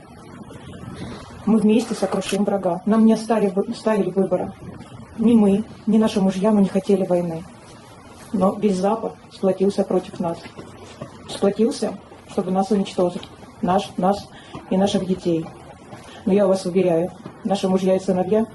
Мы 1.48 1.58
вместе 1.58 1.96
сокрушим 1.96 2.44
врага. 2.44 2.82
Нам 2.86 3.06
не 3.06 3.14
оставили, 3.14 3.74
ставили 3.74 4.12
выбора. 4.12 4.54
Ни 5.18 5.34
мы, 5.34 5.64
ни 5.88 5.98
наши 5.98 6.22
мужья 6.22 6.52
мы 6.52 6.62
не 6.62 6.70
хотели 6.70 7.06
войны. 7.06 7.44
Но 8.34 8.54
весь 8.56 8.78
Запад 8.78 9.14
сплотился 9.32 9.84
против 9.84 10.20
нас. 10.20 10.38
Сплотился, 11.30 11.98
чтобы 12.30 12.52
нас 12.52 12.72
уничтожить. 12.72 13.24
Наш, 13.62 13.92
нас 13.98 14.28
и 14.70 14.78
наших 14.78 15.06
детей. 15.06 15.46
Но 16.26 16.34
я 16.34 16.48
вас 16.48 16.66
уверяю, 16.66 17.12
наши 17.44 17.68
мужья 17.68 17.96
и 17.96 18.00
сыновья 18.00 18.46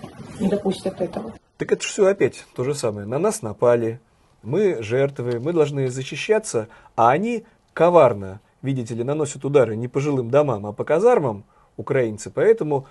не 0.41 0.49
допустят 0.49 1.01
этого. 1.01 1.33
Так 1.59 1.73
это 1.73 1.83
же 1.83 1.89
все 1.89 2.07
опять 2.07 2.45
то 2.55 2.65
же 2.65 2.75
самое. 2.75 3.07
На 3.07 3.19
нас 3.19 3.43
напали, 3.43 4.01
мы 4.43 4.83
жертвы, 4.83 5.41
мы 5.41 5.53
должны 5.53 5.89
защищаться, 5.89 6.69
а 6.95 7.11
они 7.11 7.45
коварно, 7.73 8.41
видите 8.63 8.95
ли, 8.95 9.05
наносят 9.05 9.45
удары 9.45 9.77
не 9.77 9.89
по 9.89 10.01
жилым 10.01 10.31
домам, 10.31 10.67
а 10.67 10.73
по 10.73 10.85
казармам, 10.85 11.45
украинцы. 11.77 12.31
Поэтому 12.31 12.87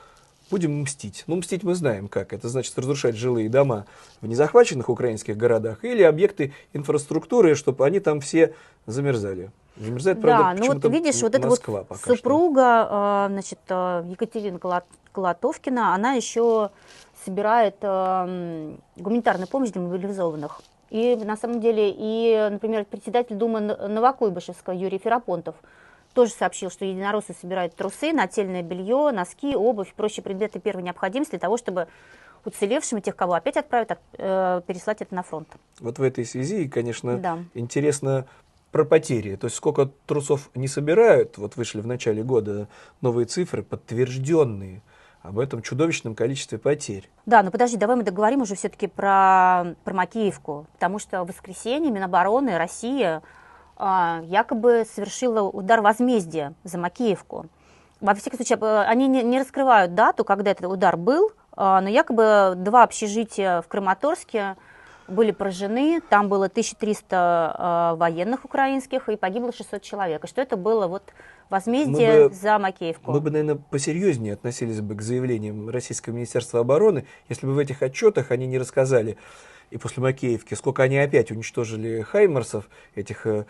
будем 0.50 0.82
мстить. 0.82 1.24
Ну, 1.28 1.38
мстить 1.38 1.64
мы 1.64 1.76
знаем 1.76 2.08
как. 2.08 2.34
Это 2.34 2.50
значит 2.50 2.78
разрушать 2.78 3.16
жилые 3.16 3.50
дома 3.50 3.86
в 4.22 4.28
незахваченных 4.28 4.90
украинских 4.90 5.38
городах 5.38 5.84
или 5.84 6.04
объекты 6.04 6.54
инфраструктуры, 6.74 7.56
чтобы 7.56 7.86
они 7.86 8.00
там 8.00 8.20
все 8.20 8.54
замерзали. 8.86 9.52
Замерзает, 9.78 10.22
правда, 10.22 10.54
да, 10.56 10.66
ну 10.68 10.74
вот 10.74 10.86
видишь, 10.92 11.22
вот 11.22 11.36
эта 11.36 11.50
вот 11.50 11.60
супруга, 11.60 12.86
что. 12.86 13.28
значит, 13.30 13.60
э, 13.68 14.06
Екатерина 14.10 14.58
Колотовкина, 15.12 15.94
она 15.94 16.14
еще 16.14 16.70
собирает 17.26 17.76
э, 17.82 18.76
гуманитарную 18.96 19.50
помощь 19.50 19.72
для 19.72 19.82
мобилизованных. 19.82 20.62
И 20.92 21.18
на 21.18 21.36
самом 21.36 21.60
деле, 21.60 21.94
и, 21.94 22.48
например, 22.52 22.86
председатель 22.86 23.36
Думы 23.36 23.60
Новокуйбышевского 23.60 24.74
Юрий 24.74 24.98
Ферапонтов 24.98 25.56
тоже 26.16 26.32
сообщил, 26.32 26.72
что 26.72 26.86
единороссы 26.86 27.36
собирают 27.40 27.76
трусы, 27.76 28.14
нательное 28.14 28.64
белье, 28.64 29.12
носки, 29.12 29.56
обувь, 29.56 29.94
прочие 29.94 30.24
предметы 30.24 30.60
первой 30.60 30.82
необходимости 30.82 31.32
для 31.32 31.40
того, 31.40 31.58
чтобы 31.58 31.88
уцелевшим, 32.46 33.02
тех, 33.02 33.16
кого 33.16 33.34
опять 33.34 33.58
отправят, 33.58 34.00
э, 34.18 34.62
переслать 34.66 35.02
это 35.02 35.14
на 35.14 35.24
фронт. 35.24 35.48
Вот 35.80 36.00
в 36.00 36.02
этой 36.02 36.26
связи, 36.26 36.68
конечно, 36.68 37.18
да. 37.18 37.40
интересно 37.54 38.26
про 38.72 38.86
потери. 38.86 39.36
То 39.36 39.46
есть 39.46 39.58
сколько 39.58 39.90
трусов 40.06 40.50
не 40.56 40.68
собирают, 40.68 41.38
вот 41.38 41.56
вышли 41.56 41.82
в 41.82 41.88
начале 41.88 42.24
года 42.24 42.68
новые 43.02 43.26
цифры, 43.26 43.64
подтвержденные 43.64 44.82
об 45.22 45.40
этом 45.40 45.62
чудовищном 45.62 46.16
количестве 46.16 46.58
потерь. 46.58 47.10
Да, 47.26 47.42
но 47.42 47.52
подожди, 47.52 47.78
давай 47.78 47.96
мы 47.96 48.04
договорим 48.04 48.42
уже 48.42 48.56
все-таки 48.56 48.88
про, 48.88 49.76
про 49.84 49.94
Макеевку, 49.94 50.68
потому 50.74 51.00
что 51.00 51.24
в 51.24 51.28
воскресенье 51.28 51.92
Минобороны 51.92 52.58
Россия 52.58 53.24
якобы 53.78 54.86
совершила 54.90 55.42
удар 55.42 55.82
возмездия 55.82 56.54
за 56.64 56.78
Макеевку. 56.78 57.48
Во 58.02 58.14
всяком 58.14 58.38
случае, 58.38 58.60
э, 58.62 58.84
они 58.88 59.08
не, 59.08 59.24
не 59.24 59.40
раскрывают 59.40 59.96
дату, 59.96 60.24
когда 60.24 60.52
этот 60.52 60.66
удар 60.66 60.98
был, 60.98 61.32
а, 61.54 61.82
но 61.82 61.90
якобы 61.90 62.54
два 62.58 62.84
общежития 62.84 63.62
в 63.62 63.68
Краматорске 63.68 64.58
были 65.08 65.32
поражены, 65.32 66.02
там 66.10 66.30
было 66.30 66.48
1300 66.48 67.06
а, 67.12 67.96
военных 67.96 68.44
украинских 68.44 69.08
и 69.08 69.16
погибло 69.16 69.52
600 69.54 69.82
человек. 69.82 70.24
И 70.24 70.28
что 70.28 70.42
это 70.42 70.58
было 70.58 70.88
вот 70.88 71.04
возмездие 71.50 72.30
бы, 72.30 72.36
за 72.36 72.58
Макеевку? 72.60 73.12
Мы 73.12 73.22
бы, 73.22 73.30
наверное, 73.30 73.56
посерьезнее 73.56 74.34
относились 74.34 74.82
бы 74.82 74.96
к 74.96 75.02
заявлениям 75.02 75.70
Российского 75.70 76.14
Министерства 76.14 76.60
обороны, 76.60 77.06
если 77.30 77.46
бы 77.46 77.54
в 77.54 77.60
этих 77.60 77.82
отчетах 77.82 78.32
они 78.32 78.48
не 78.48 78.58
рассказали 78.58 79.18
и 79.72 79.78
после 79.78 80.02
Макеевки, 80.04 80.54
сколько 80.54 80.84
они 80.84 80.98
опять 80.98 81.32
уничтожили 81.32 82.02
хаймерсов, 82.02 82.70
этих 82.96 83.26
э, 83.26 83.46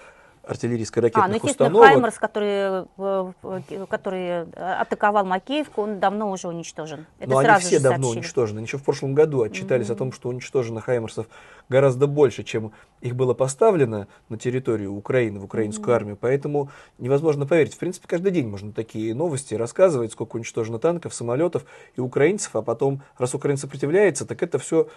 артиллерийско-ракетных 0.47 1.41
а, 1.41 1.45
ну, 1.45 1.49
установок. 1.49 1.87
Хаймерс, 1.87 2.17
который, 2.17 2.85
э, 2.97 3.85
который 3.89 4.43
атаковал 4.51 5.25
Макеевку, 5.25 5.81
он 5.81 5.99
давно 5.99 6.31
уже 6.31 6.47
уничтожен. 6.47 7.05
Это 7.19 7.29
Но 7.29 7.37
они 7.39 7.59
все 7.59 7.79
давно 7.79 8.03
сообщили. 8.03 8.19
уничтожены. 8.19 8.59
Еще 8.59 8.77
в 8.77 8.83
прошлом 8.83 9.13
году 9.13 9.41
отчитались 9.41 9.87
mm-hmm. 9.87 9.93
о 9.93 9.95
том, 9.95 10.11
что 10.11 10.29
уничтожено 10.29 10.81
Хаймерсов 10.81 11.27
гораздо 11.69 12.07
больше, 12.07 12.43
чем 12.43 12.73
их 13.01 13.15
было 13.15 13.33
поставлено 13.33 14.07
на 14.29 14.37
территорию 14.37 14.93
Украины, 14.93 15.39
в 15.39 15.45
украинскую 15.45 15.89
mm-hmm. 15.89 15.95
армию. 15.95 16.17
Поэтому 16.19 16.69
невозможно 16.97 17.45
поверить. 17.45 17.73
В 17.73 17.79
принципе, 17.79 18.07
каждый 18.07 18.31
день 18.31 18.47
можно 18.47 18.71
такие 18.71 19.13
новости 19.15 19.55
рассказывать, 19.55 20.11
сколько 20.11 20.35
уничтожено 20.35 20.79
танков, 20.79 21.13
самолетов 21.13 21.65
и 21.95 22.01
украинцев, 22.01 22.55
а 22.55 22.61
потом, 22.61 23.01
раз 23.17 23.33
Украина 23.33 23.57
сопротивляется, 23.57 24.25
так 24.25 24.43
это 24.43 24.59
все 24.59 24.87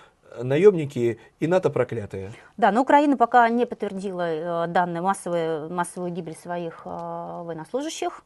наемники 0.43 1.19
и 1.41 1.47
НАТО 1.47 1.71
проклятые. 1.71 2.33
Да, 2.57 2.71
но 2.73 2.83
Украина 2.83 3.17
пока 3.17 3.49
не 3.49 3.67
подтвердила 3.67 4.65
э, 4.65 4.67
данные 4.69 5.03
массовые, 5.03 5.69
массовую 5.69 6.13
гибель 6.13 6.37
своих 6.37 6.83
э, 6.85 6.89
военнослужащих. 6.89 8.23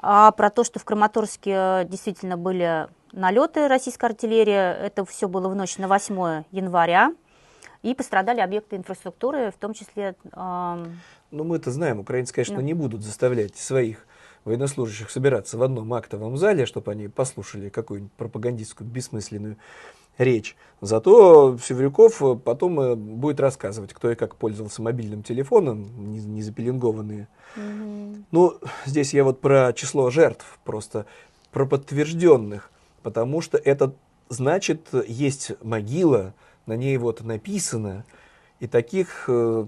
А 0.00 0.30
про 0.32 0.50
то, 0.50 0.64
что 0.64 0.78
в 0.78 0.84
Краматорске 0.84 1.84
действительно 1.88 2.36
были 2.36 2.88
налеты 3.12 3.68
российской 3.68 4.06
артиллерии, 4.06 4.54
это 4.54 5.04
все 5.04 5.28
было 5.28 5.48
в 5.48 5.56
ночь 5.56 5.76
на 5.78 5.88
8 5.88 6.44
января. 6.52 7.14
И 7.82 7.94
пострадали 7.94 8.40
объекты 8.40 8.76
инфраструктуры, 8.76 9.52
в 9.52 9.58
том 9.58 9.72
числе... 9.72 10.16
Э... 10.32 10.86
Ну, 11.30 11.44
мы 11.44 11.56
это 11.56 11.70
знаем. 11.70 12.00
Украинцы, 12.00 12.34
конечно, 12.34 12.56
ну. 12.56 12.60
не 12.60 12.74
будут 12.74 13.02
заставлять 13.02 13.56
своих 13.56 14.04
военнослужащих 14.44 15.10
собираться 15.10 15.58
в 15.58 15.62
одном 15.62 15.92
актовом 15.94 16.36
зале, 16.36 16.66
чтобы 16.66 16.90
они 16.90 17.08
послушали 17.08 17.68
какую-нибудь 17.68 18.12
пропагандистскую 18.14 18.88
бессмысленную 18.88 19.56
речь. 20.18 20.56
Зато 20.80 21.56
Севрюков 21.58 22.22
э, 22.22 22.36
потом 22.36 22.80
э, 22.80 22.94
будет 22.94 23.40
рассказывать, 23.40 23.92
кто 23.92 24.10
и 24.10 24.14
как 24.14 24.36
пользовался 24.36 24.82
мобильным 24.82 25.22
телефоном, 25.22 26.12
не, 26.12 26.20
не 26.20 26.42
запеленгованные. 26.42 27.28
Mm-hmm. 27.56 28.24
Ну, 28.30 28.58
здесь 28.84 29.14
я 29.14 29.24
вот 29.24 29.40
про 29.40 29.72
число 29.72 30.10
жертв, 30.10 30.58
просто 30.64 31.06
про 31.50 31.66
подтвержденных, 31.66 32.70
потому 33.02 33.40
что 33.40 33.58
это 33.58 33.94
значит, 34.28 34.88
есть 35.06 35.52
могила, 35.62 36.34
на 36.66 36.76
ней 36.76 36.96
вот 36.98 37.22
написано, 37.22 38.04
и 38.60 38.66
таких... 38.66 39.24
Э, 39.28 39.66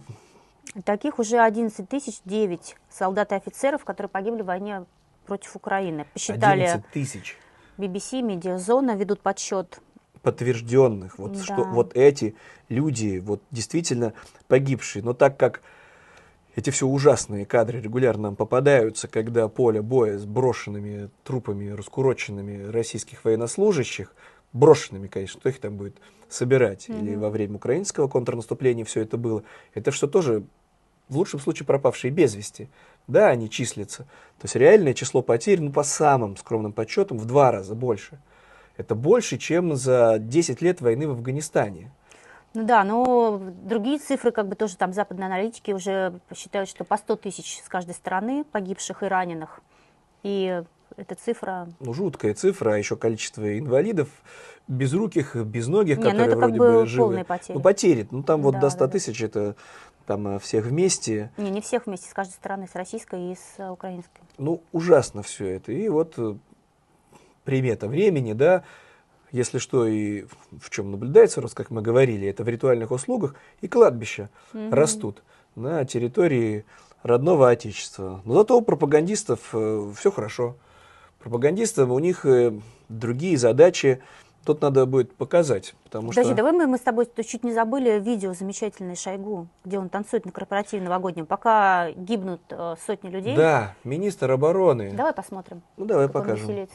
таких 0.85 1.19
уже 1.19 1.39
11 1.41 1.89
тысяч 1.89 2.21
9 2.25 2.77
солдат 2.89 3.33
и 3.33 3.35
офицеров, 3.35 3.85
которые 3.85 4.11
погибли 4.11 4.43
в 4.43 4.47
войне 4.47 4.85
против 5.27 5.57
Украины. 5.57 6.07
Посчитали 6.13 6.63
11 6.63 6.91
тысяч. 6.93 7.37
BBC, 7.79 8.21
Медиазона 8.21 8.95
ведут 8.95 9.21
подсчет 9.23 9.81
подтвержденных, 10.23 11.19
вот, 11.19 11.33
да. 11.33 11.43
что 11.43 11.65
вот 11.65 11.97
эти 11.97 12.35
люди 12.69 13.19
вот 13.25 13.43
действительно 13.51 14.13
погибшие. 14.49 15.03
Но 15.03 15.15
так 15.15 15.37
как 15.37 15.63
эти 16.57 16.71
все 16.71 16.87
ужасные 16.87 17.47
кадры 17.47 17.81
регулярно 17.81 18.25
нам 18.25 18.37
попадаются, 18.37 19.09
когда 19.09 19.49
поле 19.49 19.83
боя 19.83 20.19
с 20.19 20.25
брошенными 20.25 21.11
трупами, 21.25 21.71
раскуроченными 21.71 22.71
российских 22.71 23.25
военнослужащих, 23.25 24.15
брошенными, 24.53 25.07
конечно, 25.07 25.41
кто 25.41 25.49
их 25.49 25.61
там 25.61 25.77
будет 25.77 25.97
собирать, 26.29 26.89
mm-hmm. 26.89 27.01
или 27.01 27.15
во 27.17 27.31
время 27.31 27.57
украинского 27.57 28.09
контрнаступления 28.09 28.85
все 28.85 29.03
это 29.03 29.17
было, 29.17 29.43
это 29.75 29.91
все 29.91 30.07
тоже 30.07 30.43
в 31.09 31.17
лучшем 31.17 31.41
случае 31.41 31.67
пропавшие 31.67 32.11
без 32.11 32.35
вести. 32.35 32.69
Да, 33.07 33.29
они 33.29 33.51
числятся. 33.51 34.05
То 34.39 34.45
есть 34.45 34.57
реальное 34.57 34.95
число 34.95 35.23
потерь, 35.23 35.61
ну, 35.61 35.73
по 35.73 35.83
самым 35.83 36.37
скромным 36.37 36.73
подсчетам, 36.73 37.19
в 37.19 37.25
два 37.27 37.51
раза 37.51 37.75
больше. 37.75 38.21
Это 38.81 38.95
больше, 38.95 39.37
чем 39.37 39.77
за 39.77 40.17
10 40.19 40.63
лет 40.63 40.81
войны 40.81 41.07
в 41.07 41.11
Афганистане. 41.11 41.91
Ну 42.55 42.65
да, 42.65 42.83
но 42.83 43.41
другие 43.63 43.99
цифры, 43.99 44.33
как 44.33 44.49
бы 44.49 44.57
тоже 44.57 44.77
там 44.77 44.95
западные 44.95 45.27
аналитики 45.27 45.71
уже 45.73 46.19
считают, 46.35 46.69
что 46.69 46.85
по 46.85 46.97
100 46.97 47.17
тысяч 47.17 47.61
с 47.63 47.69
каждой 47.69 47.95
стороны 47.95 48.45
погибших 48.51 49.03
и 49.03 49.07
раненых. 49.07 49.61
И 50.23 50.63
эта 50.97 51.15
цифра... 51.15 51.69
Ну, 51.79 51.93
жуткая 51.93 52.33
цифра, 52.35 52.73
а 52.73 52.79
еще 52.79 52.97
количество 52.97 53.59
инвалидов, 53.59 54.09
безруких, 54.67 55.37
безногих, 55.37 55.99
Не, 55.99 56.05
ну 56.05 56.11
которые 56.11 56.27
ну 56.27 56.33
это 56.33 56.37
вроде 56.39 56.59
как 56.59 56.59
бы, 56.59 56.81
бы 56.81 56.87
живы. 56.87 57.25
Потери. 57.25 57.57
Ну, 57.57 57.63
потери. 57.63 58.09
Ну, 58.11 58.23
там 58.23 58.43
вот 58.43 58.55
да, 58.55 58.61
до 58.61 58.71
100 58.71 58.79
да, 58.79 58.89
тысяч, 58.89 59.21
да. 59.21 59.27
это 59.27 59.57
там 60.07 60.27
э, 60.27 60.39
всех 60.39 60.65
вместе. 60.65 61.31
Не, 61.37 61.51
не 61.51 61.61
всех 61.61 61.87
вместе, 61.87 62.09
с 62.09 62.15
каждой 62.15 62.33
стороны, 62.33 62.67
с 62.67 62.75
российской 62.75 63.33
и 63.33 63.35
с 63.37 63.59
э, 63.59 63.69
украинской. 63.69 64.21
Ну, 64.39 64.63
ужасно 64.73 65.23
все 65.23 65.47
это. 65.47 65.71
И 65.71 65.89
вот 65.89 66.15
э, 66.17 66.35
примета 67.51 67.89
времени, 67.89 68.33
да, 68.33 68.63
если 69.33 69.59
что, 69.59 69.85
и 69.85 70.25
в 70.61 70.71
чем 70.71 70.93
наблюдается 70.93 71.41
рост, 71.41 71.57
как 71.57 71.71
мы 71.71 71.83
говорили, 71.83 72.29
это 72.29 72.45
в 72.45 72.49
ритуальных 72.49 72.93
услугах, 72.93 73.35
и 73.61 73.67
кладбища 73.67 74.31
угу. 74.55 74.71
растут 74.71 75.25
на 75.57 75.85
территории 75.85 76.65
родного 77.03 77.51
отечества. 77.51 78.23
Но 78.25 78.35
зато 78.35 78.57
у 78.57 78.63
пропагандистов 78.63 79.41
э, 79.53 79.93
все 79.99 80.13
хорошо. 80.13 80.55
Пропагандистам 81.19 81.91
у 81.91 81.99
них 81.99 82.25
э, 82.25 82.53
другие 82.89 83.37
задачи. 83.37 84.01
Тут 84.45 84.63
надо 84.63 84.87
будет 84.87 85.15
показать, 85.15 85.75
потому 85.85 86.09
Подожди, 86.09 86.31
что... 86.31 86.37
давай 86.37 86.53
мы, 86.53 86.67
мы 86.67 86.79
с 86.79 86.81
тобой 86.81 87.07
чуть 87.27 87.45
не 87.45 87.53
забыли 87.53 88.01
видео 88.01 88.33
замечательное 88.33 88.97
Шойгу, 88.97 89.49
где 89.65 89.79
он 89.79 89.89
танцует 89.89 90.25
на 90.25 90.33
корпоративе 90.33 90.83
новогоднем, 90.83 91.27
пока 91.27 91.91
гибнут 91.93 92.41
э, 92.51 92.75
сотни 92.87 93.11
людей. 93.11 93.37
Да, 93.37 93.75
министр 93.85 94.31
обороны. 94.33 94.93
Давай 94.93 95.13
посмотрим. 95.13 95.63
Ну, 95.77 95.85
давай 95.85 96.09
покажем. 96.09 96.69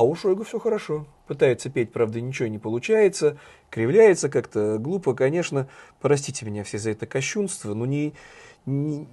А 0.00 0.02
у 0.02 0.14
Шойгу 0.14 0.44
все 0.44 0.58
хорошо. 0.58 1.06
Пытается 1.26 1.68
петь, 1.68 1.92
правда, 1.92 2.22
ничего 2.22 2.48
не 2.48 2.58
получается. 2.58 3.36
Кривляется 3.68 4.30
как-то 4.30 4.78
глупо, 4.78 5.12
конечно. 5.12 5.68
Простите 6.00 6.46
меня 6.46 6.64
все 6.64 6.78
за 6.78 6.92
это 6.92 7.04
кощунство, 7.04 7.74
но 7.74 7.84
не, 7.84 8.14
не, 8.64 9.06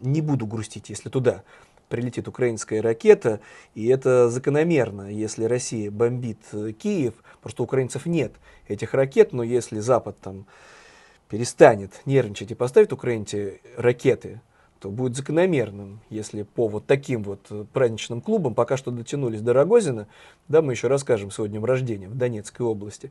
не 0.00 0.22
буду 0.22 0.46
грустить, 0.46 0.88
если 0.88 1.10
туда 1.10 1.42
прилетит 1.90 2.26
украинская 2.26 2.80
ракета, 2.80 3.40
и 3.74 3.86
это 3.88 4.30
закономерно, 4.30 5.10
если 5.12 5.44
Россия 5.44 5.90
бомбит 5.90 6.40
Киев, 6.78 7.12
просто 7.42 7.62
украинцев 7.62 8.06
нет 8.06 8.32
этих 8.66 8.94
ракет, 8.94 9.34
но 9.34 9.42
если 9.42 9.78
Запад 9.78 10.16
там 10.22 10.46
перестанет 11.28 12.00
нервничать 12.06 12.50
и 12.50 12.54
поставит 12.54 12.94
украинцы 12.94 13.60
ракеты, 13.76 14.40
то 14.80 14.90
будет 14.90 15.16
закономерным, 15.16 16.00
если 16.10 16.42
по 16.42 16.68
вот 16.68 16.86
таким 16.86 17.22
вот 17.22 17.40
э, 17.50 17.64
праздничным 17.72 18.20
клубам 18.20 18.54
пока 18.54 18.76
что 18.76 18.90
дотянулись 18.90 19.40
до 19.40 19.52
Рогозина, 19.52 20.06
да, 20.48 20.62
мы 20.62 20.72
еще 20.72 20.88
расскажем 20.88 21.30
сегодня 21.30 21.60
рождения 21.64 22.08
в 22.08 22.14
Донецкой 22.16 22.66
области, 22.66 23.10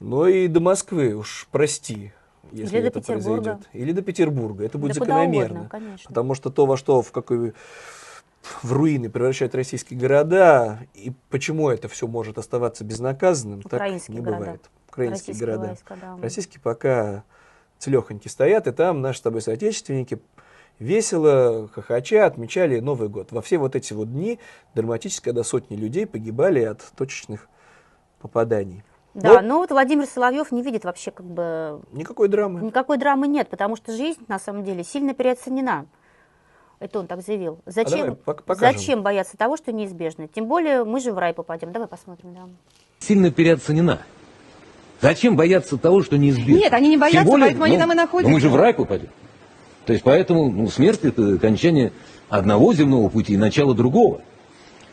но 0.00 0.26
и 0.26 0.46
до 0.48 0.60
Москвы 0.60 1.14
уж 1.14 1.48
прости, 1.50 2.12
если 2.52 2.78
Или 2.78 2.86
это 2.88 3.00
произойдет. 3.00 3.58
Или 3.72 3.92
до 3.92 4.02
Петербурга. 4.02 4.64
Это 4.64 4.78
будет 4.78 4.94
да 4.94 5.00
закономерно. 5.00 5.62
Угодно, 5.62 5.96
потому 6.06 6.34
что 6.34 6.50
то, 6.50 6.66
во 6.66 6.76
что 6.76 7.02
в 7.02 7.10
какой 7.10 7.54
в 8.62 8.72
руины 8.72 9.08
превращают 9.08 9.54
российские 9.54 9.98
города, 9.98 10.80
и 10.94 11.12
почему 11.30 11.70
это 11.70 11.88
все 11.88 12.06
может 12.06 12.38
оставаться 12.38 12.84
безнаказанным, 12.84 13.62
так 13.62 13.80
не 14.08 14.20
города. 14.20 14.38
бывает. 14.38 14.70
Украинские 14.88 15.32
Российские 15.32 15.46
города. 15.46 15.68
Войска, 15.68 15.96
да. 16.00 16.18
Российские 16.22 16.60
пока 16.60 17.24
целехоньки 17.78 18.28
стоят, 18.28 18.66
и 18.66 18.72
там 18.72 19.00
наши 19.00 19.18
с 19.18 19.22
тобой 19.22 19.40
соотечественники 19.40 20.18
весело, 20.78 21.68
хохоча 21.72 22.26
отмечали 22.26 22.80
Новый 22.80 23.08
год. 23.08 23.32
Во 23.32 23.42
все 23.42 23.58
вот 23.58 23.76
эти 23.76 23.92
вот 23.92 24.12
дни 24.12 24.38
драматически, 24.74 25.24
когда 25.24 25.44
сотни 25.44 25.76
людей 25.76 26.06
погибали 26.06 26.62
от 26.62 26.80
точечных 26.96 27.48
попаданий. 28.20 28.82
Да, 29.14 29.34
но, 29.34 29.40
но 29.40 29.58
вот 29.58 29.70
Владимир 29.70 30.06
Соловьев 30.06 30.50
не 30.50 30.62
видит 30.62 30.84
вообще 30.84 31.12
как 31.12 31.24
бы... 31.24 31.80
Никакой 31.92 32.28
драмы. 32.28 32.60
Никакой 32.62 32.98
драмы 32.98 33.28
нет, 33.28 33.48
потому 33.48 33.76
что 33.76 33.92
жизнь 33.92 34.20
на 34.26 34.40
самом 34.40 34.64
деле 34.64 34.82
сильно 34.82 35.14
переоценена. 35.14 35.86
Это 36.80 36.98
он 36.98 37.06
так 37.06 37.22
заявил. 37.22 37.60
Зачем, 37.64 38.18
а 38.26 38.54
зачем 38.56 39.02
бояться 39.02 39.36
того, 39.36 39.56
что 39.56 39.72
неизбежно? 39.72 40.26
Тем 40.26 40.46
более 40.46 40.84
мы 40.84 40.98
же 40.98 41.12
в 41.12 41.18
рай 41.18 41.32
попадем. 41.32 41.72
Давай 41.72 41.86
посмотрим. 41.86 42.34
Да. 42.34 42.48
Сильно 42.98 43.30
переоценена. 43.30 44.02
Зачем 45.00 45.36
бояться 45.36 45.78
того, 45.78 46.02
что 46.02 46.18
неизбежно? 46.18 46.58
Нет, 46.58 46.72
они 46.72 46.88
не 46.88 46.96
боятся, 46.96 47.30
более, 47.30 47.46
поэтому 47.46 47.60
ну, 47.60 47.64
они 47.66 47.78
там 47.78 47.92
и 47.92 47.94
находятся. 47.94 48.30
Но 48.30 48.34
мы 48.34 48.40
же 48.40 48.48
в 48.48 48.56
рай 48.56 48.74
попадем. 48.74 49.10
То 49.86 49.92
есть 49.92 50.04
поэтому 50.04 50.50
ну, 50.50 50.68
смерть 50.68 51.04
это 51.04 51.34
окончание 51.34 51.92
одного 52.28 52.72
земного 52.74 53.08
пути 53.08 53.34
и 53.34 53.36
начало 53.36 53.74
другого. 53.74 54.22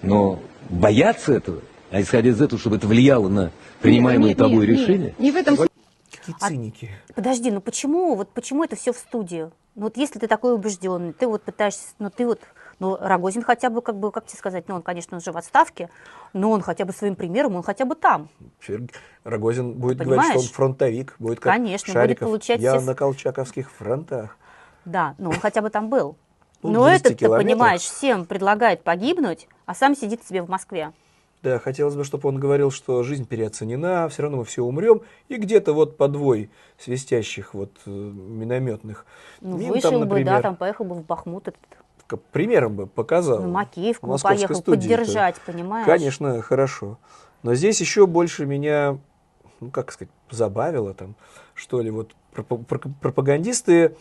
Но 0.01 0.39
бояться 0.69 1.33
этого, 1.33 1.61
а 1.91 2.01
исходя 2.01 2.29
из 2.29 2.41
этого, 2.41 2.59
чтобы 2.59 2.77
это 2.77 2.87
влияло 2.87 3.29
на 3.29 3.51
принимаемые 3.81 4.29
нет, 4.29 4.37
тобой 4.37 4.67
нет, 4.67 4.69
решения. 4.69 5.15
Нет, 5.17 5.19
не 5.19 5.31
в 5.31 5.35
этом 5.35 5.57
Какие 6.21 6.35
циники. 6.35 6.89
А, 7.09 7.13
подожди, 7.13 7.49
ну 7.49 7.61
почему, 7.61 8.13
вот 8.15 8.29
почему 8.29 8.63
это 8.63 8.75
все 8.75 8.93
в 8.93 8.97
студии? 8.97 9.49
Ну 9.75 9.83
вот 9.83 9.97
если 9.97 10.19
ты 10.19 10.27
такой 10.27 10.53
убежденный, 10.53 11.13
ты 11.13 11.25
вот 11.25 11.41
пытаешься, 11.41 11.81
ну 11.97 12.11
ты 12.11 12.27
вот, 12.27 12.41
ну 12.79 12.95
Рогозин 12.99 13.41
хотя 13.41 13.69
бы, 13.69 13.81
как 13.81 13.97
бы, 13.97 14.11
как 14.11 14.27
тебе 14.27 14.37
сказать, 14.37 14.67
ну 14.67 14.75
он, 14.75 14.81
конечно, 14.83 15.15
он 15.17 15.21
же 15.21 15.31
в 15.31 15.37
отставке, 15.37 15.89
но 16.33 16.51
он 16.51 16.61
хотя 16.61 16.85
бы 16.85 16.93
своим 16.93 17.15
примером, 17.15 17.55
он 17.55 17.63
хотя 17.63 17.85
бы 17.85 17.95
там. 17.95 18.29
Рогозин 19.23 19.73
будет 19.73 19.97
Понимаешь? 19.97 20.21
говорить, 20.21 20.43
что 20.43 20.49
он 20.49 20.53
фронтовик, 20.53 21.15
будет 21.17 21.39
как 21.39 21.53
конечно, 21.53 21.93
Шариков. 21.93 22.27
будет 22.27 22.29
получать 22.29 22.61
Я 22.61 22.77
все... 22.77 22.85
на 22.85 22.93
колчаковских 22.93 23.71
фронтах. 23.71 24.37
Да, 24.85 25.15
но 25.17 25.29
он 25.29 25.39
хотя 25.39 25.61
бы 25.61 25.69
там 25.69 25.89
был. 25.89 26.15
Ну, 26.63 26.71
но 26.71 26.87
этот, 26.89 27.17
ты 27.17 27.27
понимаешь, 27.27 27.81
всем 27.81 28.25
предлагает 28.25 28.83
погибнуть, 28.83 29.47
а 29.65 29.73
сам 29.73 29.95
сидит 29.95 30.23
себе 30.23 30.41
в 30.43 30.49
Москве. 30.49 30.91
Да, 31.41 31.57
хотелось 31.57 31.95
бы, 31.95 32.03
чтобы 32.03 32.29
он 32.29 32.37
говорил, 32.37 32.69
что 32.69 33.01
жизнь 33.01 33.25
переоценена, 33.25 34.07
все 34.09 34.21
равно 34.21 34.37
мы 34.37 34.45
все 34.45 34.63
умрем, 34.63 35.01
и 35.27 35.37
где-то 35.37 35.73
вот 35.73 35.97
подвой 35.97 36.51
свистящих 36.77 37.55
вот 37.55 37.71
э, 37.87 37.89
минометных. 37.89 39.07
Ну, 39.39 39.57
Мин, 39.57 39.71
вышел 39.71 39.89
там, 39.89 40.01
например, 40.01 40.25
бы, 40.25 40.29
да, 40.29 40.41
там 40.41 40.55
поехал 40.55 40.85
бы 40.85 40.95
в 40.95 41.03
Бахмут 41.03 41.47
этот. 41.47 41.61
Примером 42.31 42.75
бы 42.75 42.87
показал. 42.87 43.41
Ну, 43.41 43.51
Макеевку 43.51 44.19
поехал 44.19 44.55
студии, 44.55 44.81
поддержать, 44.81 45.35
то, 45.35 45.51
понимаешь? 45.51 45.85
Конечно, 45.85 46.41
хорошо. 46.41 46.99
Но 47.41 47.55
здесь 47.55 47.79
еще 47.79 48.05
больше 48.05 48.45
меня, 48.45 48.99
ну, 49.61 49.71
как 49.71 49.91
сказать, 49.93 50.13
забавило 50.29 50.93
там, 50.93 51.15
что 51.55 51.81
ли, 51.81 51.89
вот 51.89 52.11
пропагандисты 52.99 53.95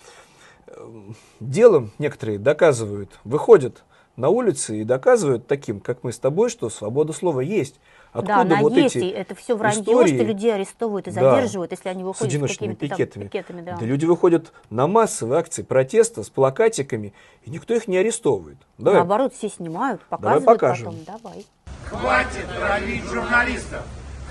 делом 1.40 1.92
некоторые 1.98 2.38
доказывают, 2.38 3.10
выходят 3.24 3.82
на 4.16 4.28
улице 4.28 4.80
и 4.80 4.84
доказывают 4.84 5.46
таким, 5.46 5.80
как 5.80 6.04
мы 6.04 6.12
с 6.12 6.18
тобой, 6.18 6.50
что 6.50 6.68
свобода 6.68 7.12
слова 7.12 7.40
есть. 7.40 7.80
Откуда 8.12 8.44
да, 8.44 8.60
вот 8.60 8.72
есть, 8.72 8.96
эти 8.96 9.06
это 9.06 9.36
все 9.36 9.56
вранье, 9.56 9.82
истории, 9.82 10.16
что 10.16 10.24
людей 10.24 10.52
арестовывают 10.52 11.06
и 11.06 11.12
задерживают, 11.12 11.70
да, 11.70 11.76
если 11.76 11.88
они 11.90 12.02
выходят 12.02 12.32
с 12.32 12.34
одиночными 12.34 12.74
с 12.74 12.76
пикетами. 12.76 13.24
пикетами 13.24 13.60
да. 13.60 13.76
да 13.76 13.86
люди 13.86 14.04
выходят 14.04 14.52
на 14.68 14.88
массовые 14.88 15.38
акции 15.38 15.62
протеста 15.62 16.24
с 16.24 16.28
плакатиками, 16.28 17.14
и 17.44 17.50
никто 17.50 17.72
их 17.72 17.86
не 17.86 17.96
арестовывает. 17.98 18.58
Давай. 18.78 18.98
Наоборот, 18.98 19.32
все 19.32 19.48
снимают, 19.48 20.02
показывают 20.06 20.44
Давай 20.44 20.56
покажем. 20.56 20.86
потом. 20.86 21.20
Давай. 21.22 21.46
Хватит 21.86 22.46
травить 22.58 23.04
журналистов! 23.04 23.82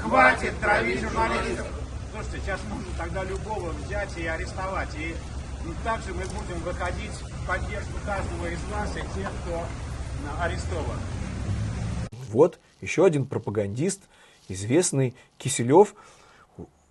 Хватит 0.02 0.60
травить 0.60 1.00
журналистов! 1.00 1.68
Слушайте, 2.12 2.40
сейчас 2.46 2.60
можно 2.70 2.88
тогда 2.98 3.24
любого 3.24 3.70
взять 3.86 4.18
и 4.18 4.28
арестовать. 4.28 4.90
И 4.98 5.16
также 5.84 6.14
мы 6.14 6.24
будем 6.24 6.60
выходить 6.64 7.12
в 7.12 7.48
поддержку 7.48 7.94
каждого 8.06 8.48
из 8.48 8.64
вас 8.66 8.90
и 8.96 9.02
тех, 9.18 9.32
кто 9.44 9.64
арестован. 10.42 11.00
Вот 12.30 12.60
еще 12.82 13.06
один 13.06 13.26
пропагандист, 13.26 14.04
известный 14.48 15.16
Киселев. 15.38 15.96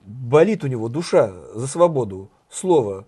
Болит 0.05 0.65
у 0.65 0.67
него 0.69 0.89
душа 0.89 1.33
за 1.55 1.67
свободу 1.67 2.31
слова. 2.51 3.05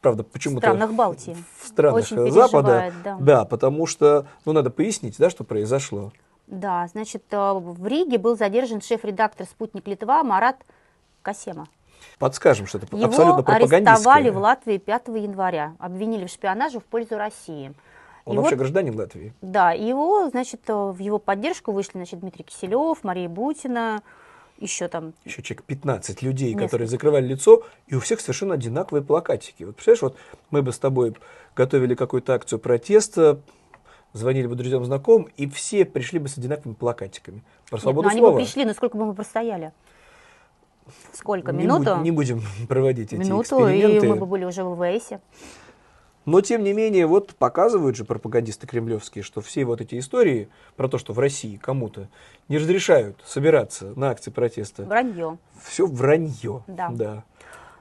Правда, 0.00 0.24
почему-то... 0.24 0.66
В 0.66 0.70
странах 0.70 0.92
Балтии. 0.92 1.36
В 1.60 1.66
странах 1.66 1.96
Очень 1.96 2.32
Запада. 2.32 2.92
Да. 3.04 3.18
да, 3.20 3.44
потому 3.44 3.86
что, 3.86 4.26
ну, 4.44 4.52
надо 4.52 4.70
пояснить, 4.70 5.16
да, 5.18 5.30
что 5.30 5.44
произошло. 5.44 6.12
Да, 6.48 6.88
значит, 6.88 7.24
э, 7.30 7.36
в 7.36 7.86
Риге 7.86 8.18
был 8.18 8.36
задержан 8.36 8.80
шеф-редактор 8.80 9.46
«Спутник 9.46 9.86
Литва» 9.86 10.24
Марат 10.24 10.56
Касема. 11.22 11.68
Подскажем, 12.18 12.66
что 12.66 12.78
это 12.78 12.86
Его 12.94 13.06
абсолютно 13.06 13.42
пропагандистское. 13.42 13.80
Его 13.80 13.90
арестовали 13.90 14.30
в 14.30 14.38
Латвии 14.38 14.78
5 14.78 15.08
января, 15.08 15.74
обвинили 15.78 16.26
в 16.26 16.30
шпионаже 16.30 16.80
в 16.80 16.84
пользу 16.84 17.16
России. 17.16 17.74
Он 18.24 18.34
и 18.34 18.36
вообще 18.38 18.54
вот, 18.54 18.60
гражданин 18.60 18.96
Латвии? 18.96 19.32
Да, 19.42 19.74
и 19.74 19.84
его, 19.84 20.28
значит, 20.28 20.60
в 20.66 20.98
его 20.98 21.18
поддержку 21.18 21.72
вышли, 21.72 21.92
значит, 21.94 22.20
Дмитрий 22.20 22.44
Киселев, 22.44 23.02
Мария 23.02 23.28
Бутина, 23.28 24.02
еще 24.58 24.86
там... 24.88 25.12
Еще 25.24 25.42
человек 25.42 25.64
15 25.64 26.22
людей, 26.22 26.50
несколько. 26.50 26.64
которые 26.64 26.88
закрывали 26.88 27.26
лицо, 27.26 27.64
и 27.88 27.96
у 27.96 28.00
всех 28.00 28.20
совершенно 28.20 28.54
одинаковые 28.54 29.02
плакатики. 29.02 29.64
Вот 29.64 29.74
представляешь, 29.74 30.02
вот 30.02 30.16
мы 30.50 30.62
бы 30.62 30.72
с 30.72 30.78
тобой 30.78 31.16
готовили 31.56 31.94
какую-то 31.94 32.34
акцию 32.34 32.60
протеста, 32.60 33.40
звонили 34.12 34.46
бы 34.46 34.54
друзьям, 34.54 34.84
знакомым, 34.84 35.28
и 35.36 35.48
все 35.48 35.84
пришли 35.84 36.18
бы 36.18 36.28
с 36.28 36.38
одинаковыми 36.38 36.74
плакатиками. 36.74 37.42
Про 37.70 37.78
свободу 37.78 38.08
Нет, 38.08 38.14
ну, 38.14 38.20
слова. 38.20 38.36
они 38.36 38.44
бы 38.44 38.44
пришли, 38.44 38.64
но 38.64 38.74
сколько 38.74 38.96
бы 38.96 39.04
мы 39.04 39.14
простояли? 39.14 39.72
Сколько? 41.12 41.52
Не 41.52 41.64
Минуту? 41.64 41.94
Буд, 41.94 42.02
не 42.02 42.10
будем 42.10 42.42
проводить 42.68 43.12
эти 43.12 43.20
Минуту, 43.20 43.56
эксперименты. 43.62 44.06
и 44.06 44.08
мы 44.08 44.16
бы 44.16 44.26
были 44.26 44.44
уже 44.44 44.64
в 44.64 44.74
ВВСе. 44.74 45.20
Но, 46.24 46.40
тем 46.40 46.62
не 46.62 46.72
менее, 46.72 47.06
вот 47.06 47.34
показывают 47.34 47.96
же 47.96 48.04
пропагандисты 48.04 48.66
кремлевские, 48.66 49.24
что 49.24 49.40
все 49.40 49.64
вот 49.64 49.80
эти 49.80 49.98
истории 49.98 50.48
про 50.76 50.88
то, 50.88 50.96
что 50.98 51.12
в 51.12 51.18
России 51.18 51.56
кому-то 51.56 52.08
не 52.48 52.58
разрешают 52.58 53.20
собираться 53.26 53.92
на 53.96 54.10
акции 54.10 54.30
протеста. 54.30 54.84
Вранье. 54.84 55.38
Все 55.64 55.86
вранье. 55.86 56.62
Да. 56.68 56.90
да. 56.92 57.24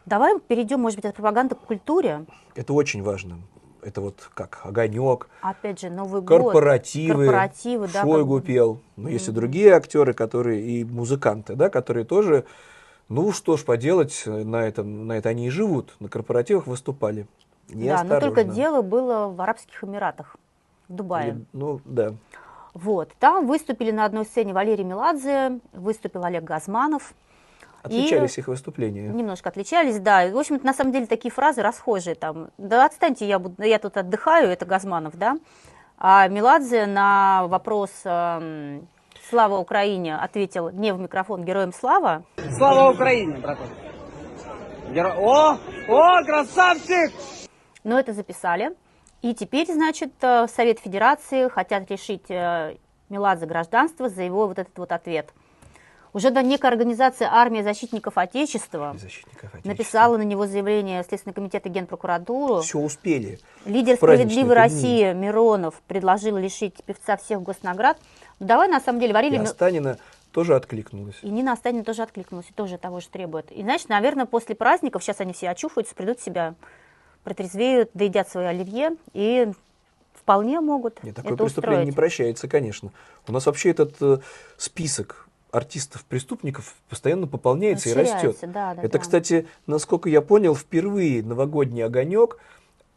Давай 0.08 0.40
перейдем, 0.40 0.80
может 0.80 0.98
быть, 0.98 1.06
от 1.06 1.16
пропаганды 1.16 1.54
к 1.54 1.60
культуре. 1.60 2.26
Это 2.56 2.74
очень 2.74 3.04
важно. 3.04 3.40
Это 3.84 4.02
вот 4.02 4.30
как 4.34 4.62
огонек. 4.64 5.28
Опять 5.42 5.82
же, 5.82 5.90
Новый 5.90 6.24
корпоративы, 6.24 7.14
год. 7.14 7.26
Корпоративы. 7.26 7.88
да, 7.88 8.02
Шойгу 8.02 8.38
как... 8.38 8.46
пел. 8.46 8.80
Но 8.96 9.10
mm. 9.10 9.14
есть 9.14 9.28
и 9.28 9.32
другие 9.32 9.74
актеры, 9.74 10.14
которые 10.14 10.62
и 10.62 10.84
музыканты, 10.84 11.56
да, 11.56 11.70
которые 11.70 12.06
тоже, 12.06 12.46
ну 13.12 13.32
что 13.32 13.58
ж 13.58 13.66
поделать, 13.66 14.24
на 14.26 14.66
этом, 14.66 15.06
на 15.06 15.14
это 15.14 15.30
они 15.30 15.48
и 15.48 15.50
живут. 15.50 15.96
На 16.00 16.08
корпоративах 16.08 16.66
выступали. 16.66 17.28
Да, 17.68 18.04
но 18.04 18.20
только 18.20 18.44
дело 18.44 18.82
было 18.82 19.28
в 19.28 19.40
Арабских 19.42 19.84
Эмиратах, 19.84 20.36
в 20.88 20.94
Дубае. 20.94 21.30
Или, 21.30 21.46
ну, 21.54 21.82
да. 21.86 22.14
Вот, 22.74 23.10
там 23.20 23.48
выступили 23.48 23.92
на 23.92 24.06
одной 24.06 24.26
сцене 24.26 24.54
Валерий 24.54 24.86
Меладзе, 24.86 25.60
выступил 25.74 26.24
Олег 26.24 26.44
Газманов. 26.44 27.14
Отличались 27.84 28.38
и 28.38 28.42
их 28.42 28.48
выступления? 28.48 29.10
Немножко 29.10 29.50
отличались, 29.50 30.00
да. 30.00 30.28
В 30.30 30.38
общем 30.38 30.60
на 30.64 30.74
самом 30.74 30.94
деле 30.94 31.08
такие 31.08 31.32
фразы 31.32 31.62
расхожие 31.62 32.16
там. 32.16 32.50
Да 32.58 32.86
отстаньте, 32.86 33.28
я, 33.28 33.40
буду, 33.40 33.62
я 33.64 33.80
тут 33.80 33.98
отдыхаю, 33.98 34.50
это 34.50 34.66
Газманов, 34.66 35.18
да. 35.18 35.38
А 35.98 36.28
Меладзе 36.28 36.86
на 36.86 37.48
вопрос 37.48 37.92
э, 38.06 38.82
«Слава 39.32 39.58
Украине» 39.60 40.18
ответил 40.18 40.72
не 40.72 40.92
в 40.92 41.00
микрофон 41.00 41.46
«Героям 41.46 41.72
слава». 41.72 42.26
Слава 42.58 42.92
Украине, 42.92 43.38
братан. 43.38 43.66
Геро... 44.90 45.16
О, 45.18 45.58
о, 45.88 46.24
красавчик! 46.26 47.14
Но 47.86 47.98
это 47.98 48.12
записали. 48.12 48.72
И 49.22 49.34
теперь, 49.34 49.72
значит, 49.72 50.12
э, 50.20 50.48
Совет 50.54 50.82
Федерации 50.82 51.48
хотят 51.48 51.90
решить 51.90 52.30
э, 52.30 52.76
Меладзе 53.08 53.46
гражданство 53.46 54.10
за 54.10 54.24
его 54.24 54.48
вот 54.48 54.60
этот 54.60 54.78
вот 54.78 54.92
ответ. 54.92 55.30
Уже 56.14 56.30
да, 56.30 56.42
некая 56.42 56.68
организация 56.68 57.30
«Армия 57.32 57.64
защитников 57.64 58.18
Отечества», 58.18 58.98
защитников 59.00 59.46
Отечества 59.46 59.70
написала 59.70 60.18
на 60.18 60.24
него 60.24 60.46
заявление 60.46 61.06
Следственный 61.06 61.34
комитет 61.34 61.66
и 61.66 61.70
Генпрокуратуру. 61.70 62.60
Все 62.60 62.80
успели. 62.80 63.40
Лидер 63.64 63.96
«Справедливой 63.96 64.56
России» 64.56 65.14
Миронов 65.14 65.76
предложил 65.88 66.36
лишить 66.36 66.84
певца 66.84 67.16
всех 67.16 67.42
госнаград. 67.42 67.98
Давай, 68.42 68.68
на 68.68 68.80
самом 68.80 69.00
деле, 69.00 69.14
варили... 69.14 69.36
И 69.36 69.40
Останина 69.40 69.98
тоже 70.32 70.56
откликнулась. 70.56 71.16
И 71.22 71.30
Нина 71.30 71.54
Останина 71.54 71.84
тоже 71.84 72.02
откликнулась, 72.02 72.48
и 72.50 72.54
тоже 72.54 72.78
того 72.78 73.00
же 73.00 73.08
требует. 73.08 73.52
И, 73.52 73.62
значит, 73.62 73.88
наверное, 73.88 74.26
после 74.26 74.56
праздников, 74.56 75.04
сейчас 75.04 75.22
они 75.22 75.32
все 75.32 75.50
очухаются, 75.50 75.94
придут 75.94 76.20
в 76.20 76.24
себя 76.24 76.56
протрезвеют, 77.24 77.92
доедят 77.94 78.30
свое 78.30 78.48
оливье 78.48 78.96
и 79.14 79.52
вполне 80.16 80.60
могут 80.60 81.04
Нет, 81.04 81.16
такое 81.16 81.34
это 81.34 81.44
преступление 81.44 81.80
устроить. 81.82 81.86
не 81.86 81.96
прощается, 81.96 82.48
конечно. 82.48 82.92
У 83.28 83.32
нас 83.32 83.46
вообще 83.46 83.70
этот 83.70 83.96
э, 84.02 84.20
список 84.58 85.28
артистов-преступников 85.52 86.74
постоянно 86.90 87.28
пополняется 87.28 87.90
и 87.90 87.94
растет. 87.94 88.38
Да, 88.42 88.74
да, 88.74 88.82
это, 88.82 88.94
да. 88.94 89.00
кстати, 89.00 89.48
насколько 89.68 90.10
я 90.10 90.22
понял, 90.22 90.56
впервые 90.56 91.22
новогодний 91.22 91.86
огонек 91.86 92.38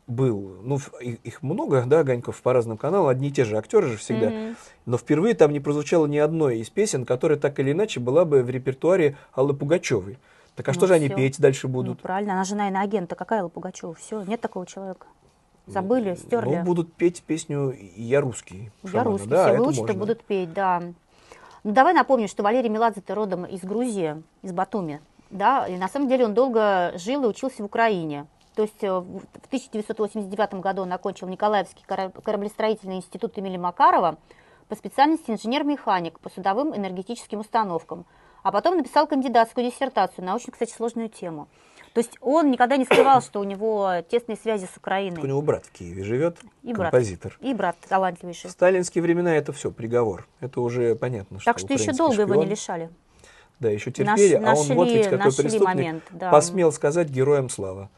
был, 0.06 0.58
ну, 0.62 0.78
их 1.00 1.42
много, 1.42 1.84
да, 1.86 2.00
огоньков 2.00 2.40
по 2.42 2.52
разным 2.52 2.76
каналам, 2.76 3.08
одни 3.08 3.28
и 3.28 3.32
те 3.32 3.44
же 3.44 3.56
актеры 3.56 3.88
же 3.88 3.96
всегда, 3.96 4.26
mm-hmm. 4.26 4.56
но 4.86 4.98
впервые 4.98 5.34
там 5.34 5.52
не 5.52 5.60
прозвучало 5.60 6.06
ни 6.06 6.18
одной 6.18 6.58
из 6.58 6.70
песен, 6.70 7.04
которая 7.06 7.38
так 7.38 7.58
или 7.58 7.72
иначе 7.72 8.00
была 8.00 8.24
бы 8.24 8.42
в 8.42 8.50
репертуаре 8.50 9.16
Аллы 9.32 9.54
Пугачевой. 9.54 10.18
Так 10.56 10.68
а 10.68 10.70
ну, 10.70 10.74
что 10.74 10.86
же 10.86 10.94
все. 10.94 11.04
они 11.04 11.08
петь 11.08 11.40
дальше 11.40 11.68
будут? 11.68 11.98
Ну, 11.98 12.02
правильно, 12.02 12.34
она 12.34 12.44
жена 12.44 12.68
иноагента. 12.68 13.16
Какая 13.16 13.40
Алла 13.40 13.48
Пугачева? 13.48 13.94
Все, 13.94 14.22
нет 14.22 14.40
такого 14.40 14.66
человека. 14.66 15.06
Забыли, 15.66 16.10
ну, 16.10 16.16
стерли. 16.16 16.56
Ну, 16.56 16.62
будут 16.62 16.92
петь 16.92 17.22
песню 17.22 17.74
«Я 17.96 18.20
русский». 18.20 18.70
«Я 18.82 18.90
шамана. 18.90 19.10
русский», 19.10 19.28
да, 19.28 19.48
все 19.48 19.56
выучат 19.56 19.96
будут 19.96 20.22
петь, 20.22 20.52
да. 20.52 20.82
Ну, 21.64 21.72
давай 21.72 21.94
напомним, 21.94 22.28
что 22.28 22.42
Валерий 22.42 22.68
Меладзе 22.68 23.00
ты 23.00 23.14
родом 23.14 23.46
из 23.46 23.60
Грузии, 23.62 24.22
из 24.42 24.52
Батуми. 24.52 25.00
Да, 25.30 25.66
и 25.66 25.76
на 25.76 25.88
самом 25.88 26.08
деле 26.08 26.26
он 26.26 26.34
долго 26.34 26.92
жил 26.96 27.24
и 27.24 27.26
учился 27.26 27.62
в 27.62 27.66
Украине. 27.66 28.26
То 28.54 28.62
есть 28.62 28.82
э, 28.82 28.90
в 28.90 29.46
1989 29.46 30.54
году 30.54 30.82
он 30.82 30.92
окончил 30.92 31.28
Николаевский 31.28 31.84
кораблестроительный 31.86 32.96
институт 32.96 33.36
имени 33.38 33.56
Макарова 33.56 34.18
по 34.68 34.76
специальности 34.76 35.30
инженер-механик 35.30 36.20
по 36.20 36.30
судовым 36.30 36.74
энергетическим 36.74 37.40
установкам. 37.40 38.06
А 38.42 38.52
потом 38.52 38.76
написал 38.76 39.06
кандидатскую 39.06 39.70
диссертацию 39.70 40.24
на 40.24 40.34
очень, 40.34 40.52
кстати, 40.52 40.70
сложную 40.70 41.08
тему. 41.08 41.48
То 41.94 42.00
есть 42.00 42.18
он 42.20 42.50
никогда 42.50 42.76
не 42.76 42.84
скрывал, 42.84 43.22
что 43.22 43.40
у 43.40 43.44
него 43.44 44.02
тесные 44.10 44.36
связи 44.36 44.66
с 44.66 44.76
Украиной. 44.76 45.22
у 45.22 45.26
него 45.26 45.40
брат 45.42 45.64
в 45.64 45.72
Киеве 45.72 46.04
живет, 46.04 46.38
и 46.62 46.74
композитор. 46.74 47.36
Брат, 47.38 47.50
и 47.50 47.54
брат 47.54 47.76
талантливейший. 47.88 48.50
В 48.50 48.52
сталинские 48.52 49.00
времена 49.02 49.34
это 49.34 49.52
все 49.52 49.70
приговор. 49.70 50.26
Это 50.40 50.60
уже 50.60 50.94
понятно, 50.94 51.40
что 51.40 51.50
Так 51.52 51.58
что 51.58 51.72
еще 51.72 51.92
долго 51.92 52.14
шпион. 52.14 52.30
его 52.32 52.42
не 52.42 52.50
лишали. 52.50 52.90
Да, 53.60 53.70
еще 53.70 53.92
терпели, 53.92 54.36
Наш, 54.36 54.58
а 54.58 54.60
он 54.60 54.66
вот 54.76 54.88
ведь 54.88 55.08
какой 55.08 55.32
преступник 55.32 55.62
момент, 55.62 56.02
да. 56.10 56.30
посмел 56.30 56.72
сказать 56.72 57.08
героям 57.08 57.48
слава. 57.48 57.88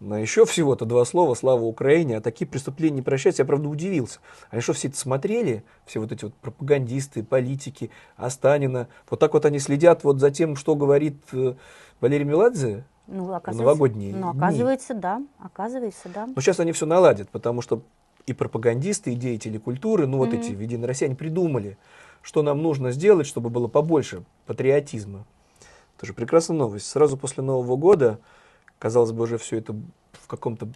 На 0.00 0.18
еще 0.18 0.46
всего-то 0.46 0.86
два 0.86 1.04
слова 1.04 1.34
«Слава 1.34 1.62
Украине», 1.62 2.16
а 2.16 2.20
такие 2.22 2.46
преступления 2.46 2.96
не 2.96 3.02
прощаются. 3.02 3.42
Я, 3.42 3.46
правда, 3.46 3.68
удивился. 3.68 4.20
Они 4.48 4.62
что, 4.62 4.72
все 4.72 4.88
это 4.88 4.96
смотрели? 4.96 5.62
Все 5.84 6.00
вот 6.00 6.10
эти 6.10 6.24
вот 6.24 6.34
пропагандисты, 6.34 7.22
политики, 7.22 7.90
Астанина. 8.16 8.88
Вот 9.10 9.20
так 9.20 9.34
вот 9.34 9.44
они 9.44 9.58
следят 9.58 10.02
вот 10.02 10.18
за 10.18 10.30
тем, 10.30 10.56
что 10.56 10.74
говорит 10.74 11.16
э, 11.32 11.54
Валерий 12.00 12.24
Меладзе 12.24 12.84
ну, 13.06 13.26
в 13.26 13.52
новогодние 13.52 14.14
Ну, 14.14 14.30
оказывается, 14.30 14.94
дни. 14.94 15.02
да. 15.02 15.22
Оказывается, 15.38 16.08
да. 16.08 16.26
Но 16.34 16.40
сейчас 16.40 16.60
они 16.60 16.72
все 16.72 16.86
наладят, 16.86 17.28
потому 17.28 17.60
что 17.60 17.82
и 18.24 18.32
пропагандисты, 18.32 19.12
и 19.12 19.16
деятели 19.16 19.58
культуры, 19.58 20.06
ну, 20.06 20.16
вот 20.16 20.30
mm-hmm. 20.30 20.40
эти 20.40 20.52
в 20.52 20.60
«Единой 20.60 20.88
России», 20.88 21.04
они 21.04 21.14
придумали, 21.14 21.76
что 22.22 22.42
нам 22.42 22.62
нужно 22.62 22.92
сделать, 22.92 23.26
чтобы 23.26 23.50
было 23.50 23.68
побольше 23.68 24.24
патриотизма. 24.46 25.26
Это 25.98 26.06
же 26.06 26.14
прекрасная 26.14 26.56
новость. 26.56 26.86
Сразу 26.86 27.18
после 27.18 27.42
Нового 27.42 27.76
года 27.76 28.18
казалось 28.80 29.12
бы, 29.12 29.22
уже 29.22 29.38
все 29.38 29.58
это 29.58 29.74
в 30.12 30.26
каком-то 30.26 30.68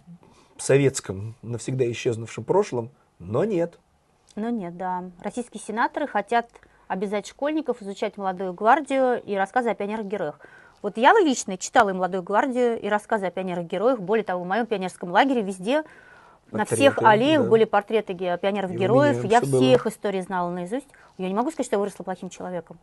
советском, 0.57 1.35
навсегда 1.41 1.91
исчезнувшем 1.91 2.45
прошлом, 2.45 2.91
но 3.19 3.43
нет. 3.43 3.77
Но 4.35 4.49
нет, 4.49 4.77
да. 4.77 5.03
Российские 5.21 5.61
сенаторы 5.61 6.07
хотят 6.07 6.47
обязать 6.87 7.27
школьников 7.27 7.81
изучать 7.81 8.15
«Молодую 8.15 8.53
гвардию» 8.53 9.21
и 9.21 9.35
рассказы 9.35 9.69
о 9.69 9.75
пионерах-героях. 9.75 10.39
Вот 10.81 10.97
я 10.97 11.13
лично 11.19 11.57
читала 11.57 11.89
и 11.89 11.93
«Молодую 11.93 12.21
гвардию», 12.23 12.79
и 12.79 12.87
рассказы 12.87 13.25
о 13.25 13.31
пионерах-героях. 13.31 13.99
Более 13.99 14.23
того, 14.23 14.43
в 14.43 14.47
моем 14.47 14.67
пионерском 14.67 15.11
лагере 15.11 15.41
везде 15.41 15.83
на 16.51 16.65
всех 16.65 16.99
аллеях 16.99 17.43
да. 17.43 17.49
были 17.49 17.65
портреты 17.65 18.13
пионеров-героев. 18.13 19.23
Я 19.23 19.41
все 19.41 19.51
было. 19.51 19.63
их 19.63 19.87
истории 19.87 20.21
знала 20.21 20.51
наизусть. 20.51 20.87
Я 21.17 21.29
не 21.29 21.33
могу 21.33 21.49
сказать, 21.49 21.67
что 21.67 21.75
я 21.75 21.79
выросла 21.79 22.03
плохим 22.03 22.29
человеком. 22.29 22.77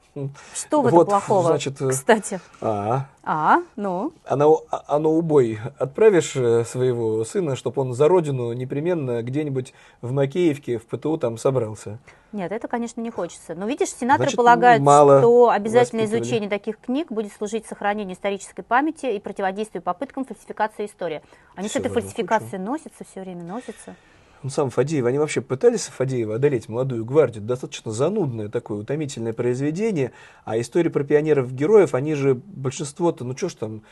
Что 0.55 0.81
в 0.81 0.87
этом 0.87 1.01
вот, 1.01 1.09
плохого, 1.09 1.49
значит, 1.49 1.81
э, 1.83 1.91
кстати? 1.91 2.41
А, 2.63 3.07
а 3.23 3.59
ну? 3.77 4.13
А 4.25 4.37
на, 4.37 4.47
а 4.71 4.99
на 4.99 5.09
убой 5.11 5.59
отправишь 5.79 6.35
э, 6.35 6.65
своего 6.65 7.27
сына, 7.27 7.57
чтобы 7.57 7.83
он 7.83 7.93
за 7.93 8.09
родину 8.09 8.55
непременно 8.55 9.23
где-нибудь 9.23 9.75
в 10.01 10.13
Макеевке, 10.13 10.79
в 10.79 10.87
ПТУ 10.87 11.19
там 11.19 11.37
собрался? 11.37 11.99
Нет, 12.33 12.51
это, 12.53 12.69
конечно, 12.69 13.03
не 13.03 13.11
хочется. 13.11 13.55
Но 13.55 13.67
видишь, 13.67 13.91
сенаторы 13.91 14.31
Значит, 14.31 14.37
полагают, 14.39 14.83
что 14.83 15.51
обязательное 15.51 16.07
изучение 16.07 16.49
таких 16.49 16.79
книг 16.79 17.13
будет 17.13 17.35
служить 17.35 17.67
сохранению 17.67 18.17
исторической 18.17 18.63
памяти 18.63 19.07
и 19.07 19.21
противодействию 19.21 19.83
попыткам 19.83 20.25
фальсификации 20.25 20.87
истории. 20.87 21.21
Они 21.55 21.69
все 21.69 21.79
с 21.79 21.81
этой 21.83 21.93
фальсификацией 21.93 22.59
носятся 22.59 23.05
все 23.05 23.21
время, 23.21 23.43
носятся. 23.43 23.95
Он 24.43 24.51
сам 24.51 24.71
Фадеев, 24.71 25.05
они 25.07 25.19
вообще 25.19 25.41
пытались 25.41 25.83
Фадеева 25.83 26.35
одолеть 26.35 26.69
молодую 26.69 27.05
гвардию, 27.05 27.45
достаточно 27.45 27.93
занудное 27.93 28.49
такое 28.49 28.79
утомительное 28.79 29.33
произведение, 29.33 30.13
а 30.45 30.59
истории 30.59 30.89
про 30.89 31.05
пионеров-героев, 31.05 31.95
они 31.95 32.15
же 32.15 32.35
большинство-то, 32.35 33.25
ну 33.25 33.37
что 33.37 33.49
ж 33.49 33.55
там 33.55 33.83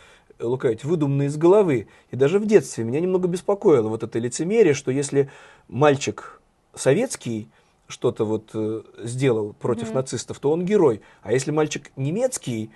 лукавить, 0.40 0.84
выдуманные 0.84 1.28
из 1.28 1.36
головы. 1.36 1.86
И 2.10 2.16
даже 2.16 2.38
в 2.38 2.46
детстве 2.46 2.84
меня 2.84 3.00
немного 3.00 3.28
беспокоило 3.28 3.88
вот 3.88 4.02
это 4.02 4.18
лицемерие, 4.18 4.74
что 4.74 4.90
если 4.90 5.30
мальчик 5.68 6.40
советский, 6.74 7.48
что-то 7.86 8.24
вот 8.24 8.50
э, 8.54 8.82
сделал 8.98 9.52
против 9.52 9.90
mm-hmm. 9.90 9.94
нацистов, 9.94 10.38
то 10.38 10.52
он 10.52 10.64
герой. 10.64 11.02
А 11.22 11.32
если 11.32 11.50
мальчик 11.50 11.90
немецкий 11.96 12.70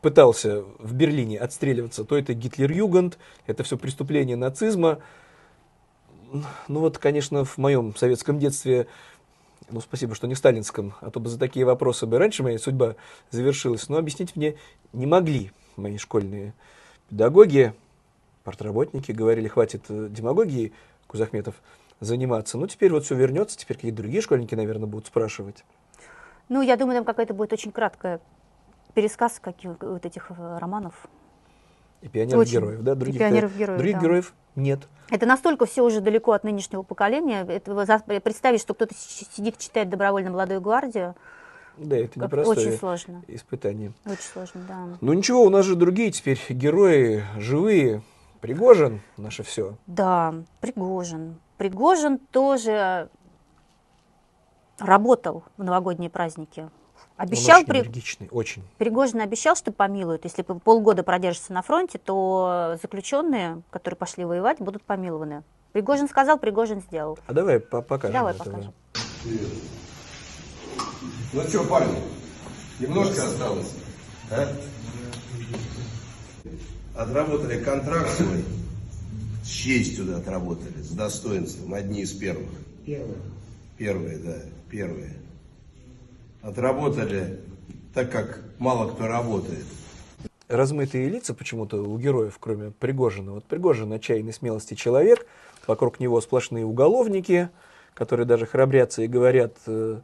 пытался 0.00 0.64
в 0.78 0.94
Берлине 0.94 1.38
отстреливаться, 1.38 2.04
то 2.04 2.16
это 2.16 2.32
Гитлер-Юганд, 2.32 3.18
это 3.46 3.64
все 3.64 3.76
преступление 3.76 4.36
нацизма. 4.36 4.98
Ну 6.68 6.80
вот, 6.80 6.98
конечно, 6.98 7.44
в 7.44 7.58
моем 7.58 7.94
советском 7.96 8.38
детстве, 8.38 8.86
ну 9.70 9.80
спасибо, 9.80 10.14
что 10.14 10.26
не 10.26 10.34
в 10.34 10.38
сталинском, 10.38 10.94
а 11.00 11.10
то 11.10 11.20
бы 11.20 11.28
за 11.28 11.38
такие 11.38 11.64
вопросы 11.64 12.06
бы 12.06 12.18
раньше 12.18 12.42
моя 12.42 12.58
судьба 12.58 12.96
завершилась, 13.30 13.88
но 13.88 13.98
объяснить 13.98 14.36
мне 14.36 14.56
не 14.92 15.06
могли 15.06 15.52
мои 15.76 15.98
школьные 15.98 16.54
педагоги, 17.08 17.74
портработники 18.44 19.12
говорили, 19.12 19.48
хватит 19.48 19.84
э, 19.88 20.08
демагогии, 20.10 20.72
Кузахметов, 21.06 21.54
заниматься. 22.00 22.58
Ну, 22.58 22.66
теперь 22.66 22.92
вот 22.92 23.04
все 23.04 23.14
вернется, 23.14 23.56
теперь 23.56 23.76
какие-то 23.76 23.98
другие 23.98 24.20
школьники, 24.22 24.54
наверное, 24.54 24.86
будут 24.86 25.06
спрашивать. 25.06 25.64
Ну, 26.48 26.62
я 26.62 26.76
думаю, 26.76 26.96
там 26.96 27.04
какая-то 27.04 27.34
будет 27.34 27.52
очень 27.52 27.72
краткая 27.72 28.20
пересказ 28.94 29.38
каких 29.40 29.76
вот 29.80 30.04
этих 30.06 30.30
э, 30.30 30.58
романов. 30.58 31.06
И 32.06 32.08
пионеров-героев, 32.08 32.82
да? 32.82 32.94
Других, 32.94 33.18
пионеров-героев, 33.18 33.78
других 33.78 33.96
да. 33.96 34.00
героев 34.00 34.34
нет. 34.54 34.80
Это 35.10 35.26
настолько 35.26 35.66
все 35.66 35.82
уже 35.82 36.00
далеко 36.00 36.32
от 36.32 36.44
нынешнего 36.44 36.82
поколения. 36.82 37.44
Это, 37.44 38.20
представить, 38.20 38.60
что 38.60 38.74
кто-то 38.74 38.94
сидит, 38.94 39.58
читает 39.58 39.90
добровольно 39.90 40.30
«Молодую 40.30 40.60
гвардию», 40.60 41.16
да, 41.76 41.96
это 41.98 42.18
непростое 42.18 42.68
Очень 42.68 42.78
сложно. 42.78 43.22
испытание. 43.28 43.92
Очень 44.06 44.22
сложно, 44.22 44.62
да. 44.66 44.98
Ну 45.00 45.12
ничего, 45.12 45.42
у 45.42 45.50
нас 45.50 45.66
же 45.66 45.76
другие 45.76 46.10
теперь 46.10 46.40
герои 46.48 47.22
живые. 47.36 48.02
Пригожин 48.40 49.02
наше 49.16 49.42
все. 49.42 49.76
Да, 49.86 50.34
Пригожин. 50.60 51.36
Пригожин 51.58 52.18
тоже 52.18 53.10
работал 54.78 55.44
в 55.56 55.64
новогодние 55.64 56.08
праздники. 56.08 56.70
Обещал, 57.16 57.60
Он 57.60 57.64
очень 57.64 57.80
энергичный, 57.80 58.28
очень. 58.30 58.62
Пригожин 58.78 59.20
обещал, 59.20 59.56
что 59.56 59.72
помилуют. 59.72 60.24
Если 60.24 60.42
полгода 60.42 61.02
продержится 61.02 61.52
на 61.52 61.62
фронте, 61.62 61.98
то 61.98 62.78
заключенные, 62.82 63.62
которые 63.70 63.96
пошли 63.96 64.24
воевать, 64.24 64.58
будут 64.58 64.82
помилованы. 64.82 65.42
Пригожин 65.72 66.08
сказал, 66.08 66.38
Пригожин 66.38 66.80
сделал. 66.82 67.18
А 67.26 67.32
давай 67.32 67.60
покажем. 67.60 68.12
Давай 68.12 68.34
этого. 68.34 68.50
покажем. 68.50 68.74
Ну 71.32 71.42
что, 71.42 71.64
парни, 71.64 71.98
немножко 72.80 73.24
осталось. 73.24 73.72
А? 74.30 74.48
Отработали 76.94 77.62
контракт 77.62 78.10
свой 78.10 78.44
с 79.46 79.48
честью 79.48 80.16
отработали, 80.16 80.82
с 80.82 80.90
достоинством, 80.90 81.72
одни 81.74 82.02
из 82.02 82.12
первых. 82.12 82.50
Первые. 82.84 83.18
Первые, 83.78 84.18
да, 84.18 84.36
первые. 84.68 85.12
Отработали 86.42 87.40
так, 87.94 88.10
как 88.10 88.40
мало 88.58 88.90
кто 88.90 89.06
работает. 89.06 89.64
Размытые 90.48 91.08
лица 91.08 91.34
почему-то 91.34 91.82
у 91.82 91.98
героев, 91.98 92.36
кроме 92.38 92.70
Пригожина. 92.70 93.32
Вот 93.32 93.44
Пригожин 93.44 93.92
отчаянной 93.92 94.32
смелости 94.32 94.74
человек, 94.74 95.26
вокруг 95.66 95.98
него 95.98 96.20
сплошные 96.20 96.64
уголовники, 96.64 97.48
которые 97.94 98.26
даже 98.26 98.46
храбрятся 98.46 99.02
и 99.02 99.08
говорят, 99.08 99.54
э, 99.66 100.00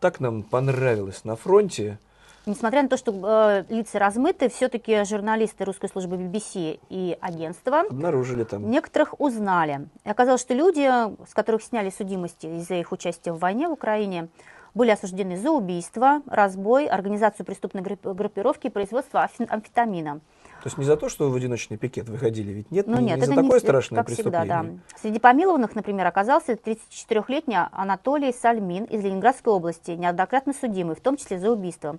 так 0.00 0.20
нам 0.20 0.42
понравилось 0.42 1.24
на 1.24 1.36
фронте, 1.36 1.98
Несмотря 2.46 2.84
на 2.84 2.88
то, 2.88 2.96
что 2.96 3.12
э, 3.12 3.64
лица 3.74 3.98
размыты, 3.98 4.48
все-таки 4.48 5.02
журналисты 5.02 5.64
русской 5.64 5.88
службы 5.88 6.14
BBC 6.14 6.78
и 6.88 7.18
агентства 7.20 7.80
обнаружили 7.80 8.44
там. 8.44 8.70
Некоторых 8.70 9.20
узнали. 9.20 9.88
И 10.04 10.08
оказалось, 10.08 10.42
что 10.42 10.54
люди, 10.54 10.86
с 11.28 11.34
которых 11.34 11.60
сняли 11.64 11.90
судимости 11.90 12.46
из-за 12.46 12.76
их 12.76 12.92
участия 12.92 13.32
в 13.32 13.40
войне 13.40 13.66
в 13.66 13.72
Украине, 13.72 14.28
были 14.76 14.90
осуждены 14.90 15.38
за 15.38 15.50
убийство, 15.50 16.20
разбой, 16.26 16.86
организацию 16.86 17.46
преступной 17.46 17.82
группировки 17.82 18.66
и 18.66 18.70
производство 18.70 19.28
амфетамина. 19.48 20.20
То 20.62 20.66
есть 20.66 20.76
не 20.76 20.84
за 20.84 20.98
то, 20.98 21.08
что 21.08 21.30
в 21.30 21.34
одиночный 21.34 21.78
пикет 21.78 22.08
выходили, 22.10 22.52
ведь 22.52 22.70
нет, 22.70 22.86
ну, 22.86 22.98
не, 22.98 23.06
нет, 23.06 23.16
не 23.16 23.22
это 23.22 23.26
за 23.26 23.34
такое 23.36 23.58
не, 23.58 23.60
страшное 23.60 23.96
как 23.96 24.06
преступление. 24.06 24.40
Всегда, 24.42 24.62
да. 24.62 24.98
Среди 25.00 25.18
помилованных, 25.18 25.74
например, 25.74 26.06
оказался 26.06 26.52
34-летний 26.52 27.56
Анатолий 27.72 28.32
Сальмин 28.34 28.84
из 28.84 29.02
Ленинградской 29.02 29.50
области, 29.50 29.92
неоднократно 29.92 30.52
судимый, 30.52 30.94
в 30.94 31.00
том 31.00 31.16
числе 31.16 31.38
за 31.38 31.50
убийство. 31.50 31.96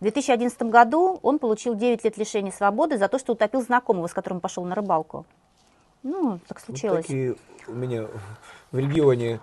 В 0.00 0.02
2011 0.02 0.60
году 0.62 1.20
он 1.22 1.38
получил 1.38 1.76
9 1.76 2.02
лет 2.02 2.18
лишения 2.18 2.50
свободы 2.50 2.98
за 2.98 3.06
то, 3.06 3.20
что 3.20 3.34
утопил 3.34 3.62
знакомого, 3.62 4.08
с 4.08 4.12
которым 4.12 4.40
пошел 4.40 4.64
на 4.64 4.74
рыбалку. 4.74 5.24
Ну, 6.02 6.40
так 6.48 6.58
случилось. 6.58 6.96
Вот 6.96 7.02
такие 7.02 7.36
у 7.68 7.72
меня 7.72 8.06
в 8.72 8.78
регионе 8.78 9.40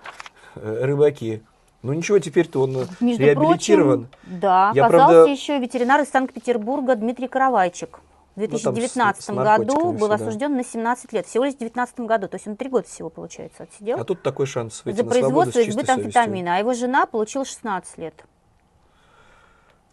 э, 0.56 0.80
рыбаки. 0.84 1.42
Ну 1.86 1.94
ничего, 1.94 2.18
теперь-то 2.18 2.64
он 2.64 2.78
э, 2.78 2.86
Между 3.00 3.22
реабилитирован. 3.22 4.08
Прочим, 4.08 4.40
да, 4.40 4.72
Я, 4.74 4.88
оказался 4.88 5.14
правда... 5.14 5.32
еще 5.32 5.60
ветеринар 5.60 6.02
из 6.02 6.10
Санкт-Петербурга 6.10 6.96
Дмитрий 6.96 7.28
Каравайчик. 7.28 8.00
в 8.36 8.40
2019 8.40 9.30
ну, 9.30 9.36
году 9.36 9.92
был 9.92 10.12
осужден 10.12 10.50
да. 10.50 10.58
на 10.58 10.64
17 10.64 11.14
лет, 11.14 11.28
всего 11.28 11.44
лишь 11.44 11.54
в 11.54 11.60
2019 11.60 12.00
году, 12.00 12.28
то 12.28 12.38
есть 12.38 12.48
он 12.48 12.56
три 12.56 12.72
года 12.72 12.88
всего, 12.88 13.12
получается, 13.12 13.64
отсидел. 13.64 14.00
А 14.00 14.04
тут 14.04 14.24
такой 14.24 14.48
шанс 14.48 14.84
выйти 14.84 14.98
За 14.98 15.04
на 15.04 15.12
производство 15.12 15.60
и 15.60 15.70
сбыт 15.70 15.88
амфетамина, 15.88 16.56
а 16.56 16.60
его 16.60 16.74
жена 16.74 17.06
получила 17.06 17.46
16 17.46 18.00
лет. 18.00 18.26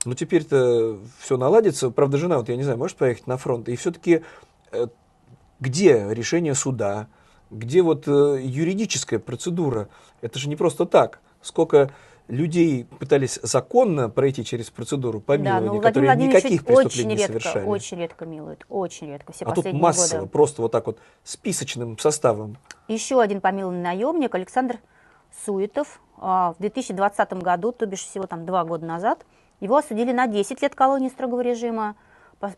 Ну, 0.06 0.14
теперь-то 0.14 0.96
все 1.20 1.36
наладится. 1.36 1.90
Правда, 1.90 2.16
жена, 2.16 2.38
вот 2.38 2.48
я 2.48 2.56
не 2.56 2.62
знаю, 2.62 2.78
может 2.78 2.96
поехать 2.96 3.26
на 3.26 3.36
фронт. 3.36 3.68
И 3.68 3.76
все-таки 3.76 4.22
э, 4.72 4.86
где 5.60 6.06
решение 6.08 6.54
суда? 6.54 7.06
Где 7.50 7.82
вот 7.82 8.08
э, 8.08 8.40
юридическая 8.42 9.18
процедура? 9.18 9.90
Это 10.22 10.38
же 10.38 10.48
не 10.48 10.56
просто 10.56 10.86
так. 10.86 11.20
Сколько 11.42 11.90
людей 12.28 12.84
пытались 12.98 13.38
законно 13.42 14.08
пройти 14.08 14.44
через 14.44 14.70
процедуру 14.70 15.20
помилования, 15.20 15.80
да, 15.80 15.88
которые 15.88 16.16
никаких 16.16 16.64
преступлений 16.64 16.86
очень 16.86 17.08
не 17.08 17.16
редко, 17.16 17.26
совершали. 17.26 17.66
Очень 17.66 17.98
редко 17.98 18.26
милуют, 18.26 18.64
очень 18.68 19.08
редко. 19.08 19.32
Все 19.32 19.44
а 19.44 19.52
тут 19.52 19.72
массово, 19.72 20.20
годы. 20.20 20.30
просто 20.30 20.62
вот 20.62 20.72
так 20.72 20.86
вот 20.86 20.98
списочным 21.24 21.98
составом. 21.98 22.56
Еще 22.88 23.20
один 23.20 23.40
помилованный 23.40 23.82
наемник 23.82 24.34
Александр 24.34 24.78
Суетов 25.44 26.00
а, 26.18 26.52
в 26.52 26.58
2020 26.60 27.32
году, 27.34 27.72
то 27.72 27.86
бишь 27.86 28.04
всего 28.04 28.26
там 28.26 28.46
два 28.46 28.64
года 28.64 28.86
назад, 28.86 29.26
его 29.60 29.76
осудили 29.76 30.12
на 30.12 30.26
10 30.26 30.62
лет 30.62 30.74
колонии 30.74 31.08
строгого 31.08 31.40
режима, 31.40 31.96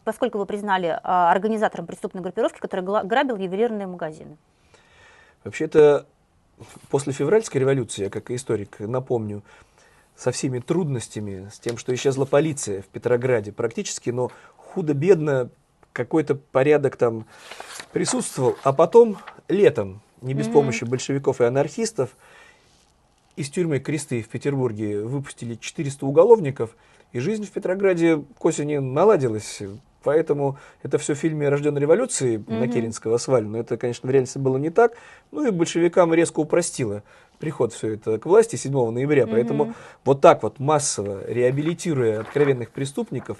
поскольку 0.05 0.39
его 0.39 0.47
признали 0.47 0.99
а, 1.03 1.31
организатором 1.33 1.87
преступной 1.87 2.23
группировки, 2.23 2.59
которая 2.59 3.05
грабил 3.05 3.37
ювелирные 3.37 3.87
магазины. 3.87 4.37
Вообще 5.45 5.65
это 5.67 6.07
после 6.91 7.13
февральской 7.13 7.61
революции, 7.61 8.05
я 8.05 8.11
как 8.11 8.31
историк 8.31 8.81
напомню, 8.81 9.43
со 10.17 10.31
всеми 10.31 10.61
трудностями, 10.61 11.51
с 11.53 11.59
тем, 11.59 11.77
что 11.77 11.95
исчезла 11.95 12.25
полиция 12.25 12.83
в 12.83 12.87
Петрограде 12.87 13.53
практически, 13.53 14.11
но 14.11 14.31
худо-бедно 14.57 15.51
какой-то 15.93 16.35
порядок 16.35 16.97
там 16.97 17.27
присутствовал. 17.93 18.57
А 18.63 18.73
потом 18.73 19.19
летом, 19.49 20.01
не 20.21 20.35
без 20.35 20.47
mm-hmm. 20.47 20.53
помощи 20.53 20.85
большевиков 20.85 21.41
и 21.41 21.45
анархистов, 21.45 22.11
из 23.37 23.51
тюрьмы 23.51 23.81
Кресты 23.81 24.23
в 24.23 24.29
Петербурге 24.29 25.01
выпустили 25.01 25.57
400 25.57 26.07
уголовников, 26.07 26.77
и 27.13 27.19
жизнь 27.19 27.47
в 27.47 27.51
Петрограде 27.51 28.23
к 28.39 28.45
осени 28.45 28.77
наладилась. 28.77 29.63
Поэтому 30.05 30.59
это 30.83 30.99
все 30.99 31.15
в 31.15 31.19
фильме 31.19 31.49
«Рожденная 31.49 31.81
революции» 31.81 32.37
mm-hmm. 32.37 32.59
на 32.59 32.69
Керенского 32.69 33.17
свалено. 33.17 33.53
Но 33.53 33.59
это, 33.59 33.77
конечно, 33.77 34.07
в 34.07 34.13
реальности 34.13 34.39
было 34.39 34.59
не 34.59 34.71
так. 34.71 34.93
Ну 35.33 35.47
и 35.47 35.51
большевикам 35.51 36.15
резко 36.15 36.41
упростило 36.41 37.03
приход 37.39 37.73
все 37.73 37.95
это 37.95 38.19
к 38.19 38.27
власти 38.27 38.57
7 38.57 38.73
ноября. 38.91 39.25
Mm-hmm. 39.25 39.31
Поэтому 39.31 39.75
вот 40.05 40.21
так 40.21 40.43
вот 40.43 40.61
массово 40.61 41.27
реабилитируя 41.27 42.21
откровенных 42.21 42.71
преступников, 42.71 43.39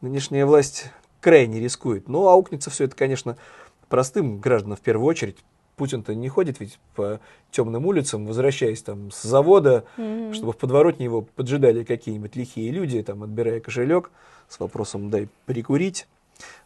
нынешняя 0.00 0.46
власть 0.46 0.90
крайне 1.20 1.60
рискует. 1.60 2.08
Но 2.08 2.28
аукнется 2.28 2.70
все 2.70 2.84
это, 2.84 2.96
конечно, 2.96 3.36
простым 3.88 4.38
гражданам 4.38 4.76
в 4.76 4.80
первую 4.80 5.06
очередь. 5.06 5.38
Путин-то 5.78 6.14
не 6.14 6.28
ходит 6.28 6.60
ведь 6.60 6.78
по 6.94 7.20
темным 7.50 7.86
улицам, 7.86 8.26
возвращаясь 8.26 8.82
там 8.82 9.10
с 9.10 9.22
завода, 9.22 9.84
mm-hmm. 9.96 10.34
чтобы 10.34 10.52
в 10.52 10.56
подворотне 10.56 11.04
его 11.04 11.22
поджидали 11.22 11.84
какие-нибудь 11.84 12.36
лихие 12.36 12.70
люди, 12.70 13.02
там, 13.02 13.22
отбирая 13.22 13.60
кошелек 13.60 14.10
с 14.48 14.60
вопросом 14.60 15.08
«дай 15.08 15.28
прикурить». 15.46 16.06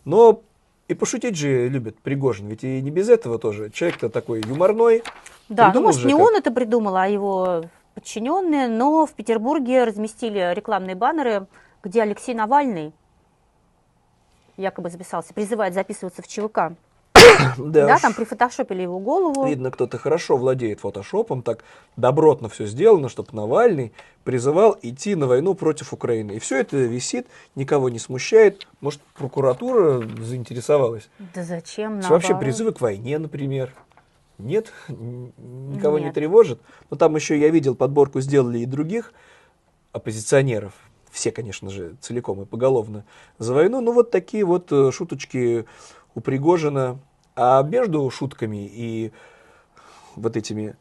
Но 0.04 0.42
и 0.88 0.94
пошутить 0.94 1.36
же 1.36 1.68
любит 1.68 1.98
Пригожин, 1.98 2.48
ведь 2.48 2.64
и 2.64 2.80
не 2.80 2.90
без 2.90 3.08
этого 3.08 3.38
тоже. 3.38 3.70
Человек-то 3.70 4.08
такой 4.08 4.42
юморной. 4.42 5.02
Да, 5.48 5.72
ну 5.72 5.82
может 5.82 6.04
не 6.04 6.12
как... 6.12 6.20
он 6.20 6.34
это 6.34 6.50
придумал, 6.50 6.96
а 6.96 7.06
его 7.06 7.64
подчиненные, 7.94 8.68
но 8.68 9.06
в 9.06 9.12
Петербурге 9.12 9.84
разместили 9.84 10.52
рекламные 10.54 10.96
баннеры, 10.96 11.46
где 11.82 12.02
Алексей 12.02 12.34
Навальный 12.34 12.92
якобы 14.56 14.90
записался, 14.90 15.34
призывает 15.34 15.74
записываться 15.74 16.22
в 16.22 16.28
ЧВК. 16.28 16.72
Да, 17.58 17.86
да 17.86 17.98
там 17.98 18.14
прифотошопили 18.14 18.82
его 18.82 18.98
голову. 18.98 19.46
Видно, 19.46 19.70
кто-то 19.70 19.98
хорошо 19.98 20.36
владеет 20.36 20.80
фотошопом, 20.80 21.42
так 21.42 21.64
добротно 21.96 22.48
все 22.48 22.66
сделано, 22.66 23.08
чтобы 23.08 23.30
Навальный 23.32 23.92
призывал 24.24 24.78
идти 24.82 25.14
на 25.14 25.26
войну 25.26 25.54
против 25.54 25.92
Украины. 25.92 26.32
И 26.32 26.38
все 26.38 26.60
это 26.60 26.76
висит, 26.76 27.26
никого 27.54 27.88
не 27.88 27.98
смущает. 27.98 28.66
Может, 28.80 29.00
прокуратура 29.14 30.02
заинтересовалась? 30.20 31.08
Да 31.34 31.44
зачем? 31.44 32.00
Вообще 32.00 32.36
призывы 32.36 32.72
к 32.72 32.80
войне, 32.80 33.18
например. 33.18 33.72
Нет, 34.38 34.72
никого 34.88 35.98
Нет. 35.98 36.08
не 36.08 36.12
тревожит. 36.12 36.60
Но 36.90 36.96
там 36.96 37.14
еще 37.14 37.38
я 37.38 37.48
видел, 37.50 37.74
подборку 37.74 38.20
сделали 38.20 38.58
и 38.58 38.66
других 38.66 39.12
оппозиционеров. 39.92 40.72
Все, 41.10 41.30
конечно 41.30 41.68
же, 41.68 41.96
целиком 42.00 42.42
и 42.42 42.46
поголовно 42.46 43.04
за 43.38 43.54
войну. 43.54 43.80
Но 43.80 43.92
вот 43.92 44.10
такие 44.10 44.44
вот 44.44 44.72
э, 44.72 44.90
шуточки 44.90 45.66
у 46.14 46.20
Пригожина 46.20 46.98
а 47.36 47.62
между 47.62 48.08
шутками 48.10 48.66
и 48.66 49.12
вот 50.16 50.36
этими 50.36 50.76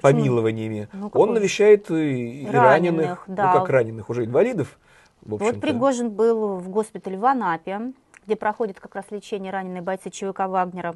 помилованиями 0.00 0.88
ну, 0.92 1.10
он 1.14 1.32
навещает 1.32 1.90
и, 1.90 2.46
раненых, 2.50 2.62
раненых 2.62 3.24
ну, 3.26 3.34
да. 3.34 3.54
ну 3.54 3.60
как 3.60 3.70
раненых, 3.70 4.10
уже 4.10 4.24
инвалидов. 4.24 4.78
Вот 5.22 5.60
Пригожин 5.60 6.10
был 6.10 6.56
в 6.56 6.68
госпитале 6.68 7.16
в 7.16 7.24
Анапе, 7.24 7.92
где 8.26 8.36
проходит 8.36 8.80
как 8.80 8.94
раз 8.96 9.04
лечение 9.10 9.52
раненые 9.52 9.80
бойцы 9.82 10.10
ЧВК 10.10 10.40
Вагнера. 10.48 10.94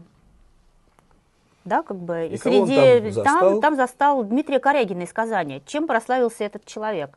Да, 1.65 1.83
как 1.83 1.97
бы. 1.97 2.27
И, 2.27 2.35
и 2.35 2.37
среди 2.37 2.77
там 2.77 3.13
застал? 3.13 3.41
Там, 3.41 3.61
там 3.61 3.77
застал 3.77 4.25
Дмитрия 4.25 4.61
Корягина 4.61 5.03
из 5.03 5.13
Казани. 5.13 5.63
Чем 5.67 5.87
прославился 5.87 6.45
этот 6.45 6.65
человек? 6.65 7.17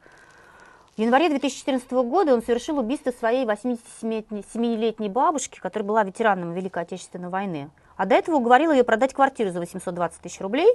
В 1.00 1.02
январе 1.02 1.30
2014 1.30 1.90
года 1.94 2.34
он 2.34 2.42
совершил 2.42 2.78
убийство 2.78 3.12
своей 3.12 3.46
87-летней 3.46 5.08
бабушки, 5.08 5.58
которая 5.58 5.88
была 5.88 6.04
ветераном 6.04 6.52
Великой 6.52 6.84
Отечественной 6.84 7.30
войны. 7.30 7.70
А 7.96 8.06
до 8.06 8.16
этого 8.16 8.36
уговорил 8.36 8.74
ее 8.74 8.84
продать 8.84 9.14
квартиру 9.14 9.50
за 9.50 9.62
820 9.62 10.20
тысяч 10.20 10.42
рублей. 10.42 10.68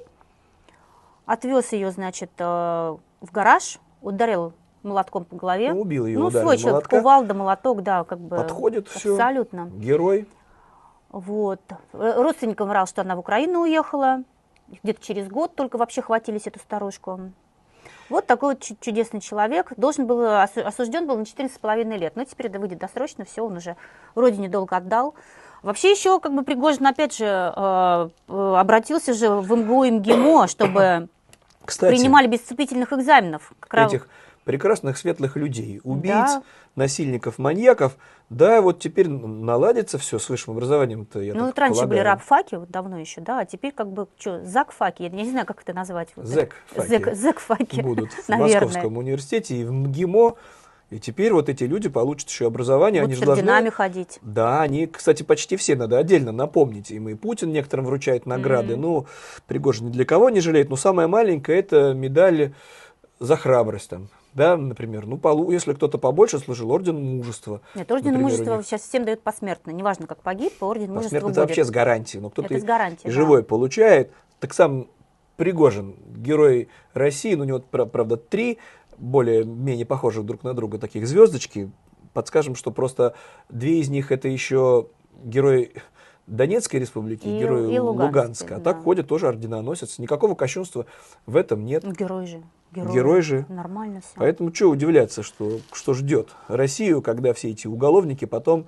Отвез 1.26 1.72
ее, 1.72 1.90
значит, 1.90 2.30
э, 2.38 2.42
в 2.42 3.32
гараж, 3.32 3.78
ударил 4.00 4.54
молотком 4.82 5.26
по 5.26 5.36
голове. 5.36 5.74
Ну, 5.74 5.82
убил 5.82 6.06
ее, 6.06 6.18
Ну, 6.18 6.30
свой 6.30 6.56
человек, 6.56 6.88
кувалда, 6.88 7.34
молоток, 7.34 7.82
да, 7.82 8.04
как 8.04 8.18
бы. 8.18 8.38
Подходит 8.38 8.88
Абсолютно. 8.88 9.66
все. 9.66 9.76
Герой. 9.76 10.26
Вот. 11.10 11.60
Родственникам 11.92 12.70
врал, 12.70 12.86
что 12.86 13.02
она 13.02 13.14
в 13.14 13.18
Украину 13.18 13.60
уехала. 13.60 14.24
Где-то 14.82 15.02
через 15.02 15.28
год 15.28 15.54
только 15.54 15.76
вообще 15.76 16.00
хватились 16.00 16.46
эту 16.46 16.60
старушку. 16.60 17.30
Вот 18.10 18.26
такой 18.26 18.54
вот 18.54 18.78
чудесный 18.80 19.20
человек. 19.20 19.72
Должен 19.76 20.06
был, 20.06 20.24
осужден 20.26 21.06
был 21.06 21.16
на 21.16 21.22
14,5 21.22 21.96
лет. 21.96 22.16
Но 22.16 22.24
теперь 22.24 22.46
это 22.48 22.58
выйдет 22.58 22.78
досрочно, 22.78 23.24
все, 23.24 23.44
он 23.44 23.56
уже 23.56 23.76
родине 24.14 24.48
долго 24.48 24.76
отдал. 24.76 25.14
Вообще 25.62 25.90
еще 25.90 26.20
как 26.20 26.34
бы 26.34 26.42
Пригожин 26.42 26.86
опять 26.86 27.16
же 27.16 27.24
э, 27.24 28.08
э 28.28 28.54
обратился 28.56 29.14
же 29.14 29.30
в 29.30 29.56
МГУ 29.56 29.84
и 29.84 29.90
МГИМО, 29.92 30.46
чтобы 30.46 31.08
Кстати, 31.64 31.90
принимали 31.90 32.26
без 32.26 32.40
вступительных 32.40 32.92
экзаменов. 32.92 33.52
Этих 33.72 34.08
прекрасных 34.44 34.96
светлых 34.98 35.36
людей, 35.36 35.80
убийц, 35.82 36.14
да. 36.14 36.42
насильников, 36.76 37.38
маньяков. 37.38 37.96
Да, 38.30 38.60
вот 38.62 38.80
теперь 38.80 39.08
наладится 39.08 39.98
все 39.98 40.18
с 40.18 40.28
высшим 40.28 40.54
образованием-то, 40.54 41.20
я 41.20 41.34
Ну, 41.34 41.46
вот 41.46 41.58
раньше 41.58 41.80
полагаю. 41.80 41.88
были 41.88 42.08
рабфаки, 42.08 42.54
вот 42.56 42.70
давно 42.70 42.98
еще, 42.98 43.20
да, 43.20 43.40
а 43.40 43.44
теперь 43.44 43.72
как 43.72 43.90
бы, 43.90 44.06
что, 44.18 44.44
закфаки, 44.44 45.02
я 45.02 45.08
не 45.10 45.30
знаю, 45.30 45.46
как 45.46 45.62
это 45.62 45.72
назвать. 45.72 46.08
Вот 46.16 46.26
Зэкфаки. 46.26 46.88
Зэк, 46.88 47.14
зэкфаки, 47.14 47.80
Будут 47.80 48.12
в 48.12 48.28
Московском 48.28 48.96
университете 48.96 49.56
и 49.56 49.64
в 49.64 49.72
МГИМО. 49.72 50.36
И 50.90 51.00
теперь 51.00 51.32
вот 51.32 51.48
эти 51.48 51.64
люди 51.64 51.88
получат 51.88 52.28
еще 52.28 52.46
образование. 52.46 53.02
Будут 53.02 53.16
они 53.16 53.26
с 53.26 53.28
орденами 53.28 53.70
ходить. 53.70 54.18
Да, 54.22 54.62
они, 54.62 54.86
кстати, 54.86 55.22
почти 55.22 55.56
все, 55.56 55.74
надо 55.74 55.98
отдельно 55.98 56.30
напомнить. 56.30 56.90
Им 56.90 57.08
и 57.08 57.14
Путин 57.14 57.52
некоторым 57.52 57.86
вручает 57.86 58.26
награды. 58.26 58.74
Mm-hmm. 58.74 58.80
Ну, 58.80 59.06
Пригожин 59.46 59.88
ни 59.88 59.90
для 59.90 60.04
кого 60.04 60.30
не 60.30 60.40
жалеет. 60.40 60.68
Но 60.68 60.76
самая 60.76 61.08
маленькая 61.08 61.58
это 61.58 61.94
медаль 61.94 62.52
за 63.18 63.36
храбрость. 63.36 63.90
Там, 63.90 64.08
да, 64.34 64.56
например, 64.56 65.06
ну, 65.06 65.16
полу, 65.16 65.50
если 65.50 65.72
кто-то 65.72 65.96
побольше 65.98 66.38
служил, 66.38 66.70
орден 66.72 67.16
мужества. 67.16 67.60
Нет, 67.74 67.90
орден 67.90 68.20
мужества 68.20 68.62
сейчас 68.62 68.82
всем 68.82 69.04
дают 69.04 69.22
посмертно, 69.22 69.70
неважно, 69.70 70.06
как 70.06 70.18
погиб, 70.18 70.52
орден 70.60 70.92
мужества 70.92 71.16
Посмертно 71.16 71.30
это 71.30 71.40
вообще 71.40 71.64
с 71.64 71.70
гарантией, 71.70 72.20
но 72.20 72.30
кто-то 72.30 72.52
это 72.52 72.66
гарантией, 72.66 73.10
живой 73.10 73.42
да. 73.42 73.48
получает, 73.48 74.12
так 74.40 74.52
сам 74.52 74.88
Пригожин, 75.36 75.96
герой 76.16 76.68
России, 76.92 77.34
ну, 77.34 77.42
у 77.42 77.46
него, 77.46 77.60
правда, 77.60 78.16
три 78.16 78.58
более-менее 78.98 79.86
похожих 79.86 80.24
друг 80.24 80.44
на 80.44 80.54
друга 80.54 80.78
таких 80.78 81.06
звездочки, 81.06 81.70
подскажем, 82.12 82.54
что 82.54 82.70
просто 82.70 83.14
две 83.48 83.80
из 83.80 83.88
них 83.88 84.12
это 84.12 84.28
еще 84.28 84.88
герой 85.22 85.72
Донецкой 86.26 86.80
республики, 86.80 87.26
и, 87.26 87.38
герой 87.38 87.74
и 87.74 87.78
Луганска, 87.78 88.06
Луганска. 88.06 88.56
А 88.56 88.58
да. 88.58 88.72
так 88.72 88.82
ходит 88.82 89.08
тоже 89.08 89.28
орденоносец. 89.28 89.98
Никакого 89.98 90.34
кощунства 90.34 90.86
в 91.26 91.36
этом 91.36 91.64
нет. 91.64 91.84
Герой 91.84 92.26
же. 92.26 92.42
Герой, 92.74 92.92
Герой 92.92 93.22
же. 93.22 93.46
Нормально 93.48 94.00
все. 94.00 94.10
Поэтому 94.16 94.52
что 94.52 94.70
удивляться, 94.70 95.22
что, 95.22 95.60
что 95.72 95.94
ждет 95.94 96.30
Россию, 96.48 97.02
когда 97.02 97.32
все 97.32 97.50
эти 97.50 97.66
уголовники 97.66 98.24
потом 98.24 98.66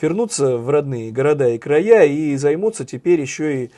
вернутся 0.00 0.56
в 0.56 0.70
родные 0.70 1.12
города 1.12 1.48
и 1.48 1.58
края 1.58 2.04
и 2.04 2.36
займутся 2.36 2.84
теперь 2.84 3.20
еще 3.20 3.64
и 3.64 3.70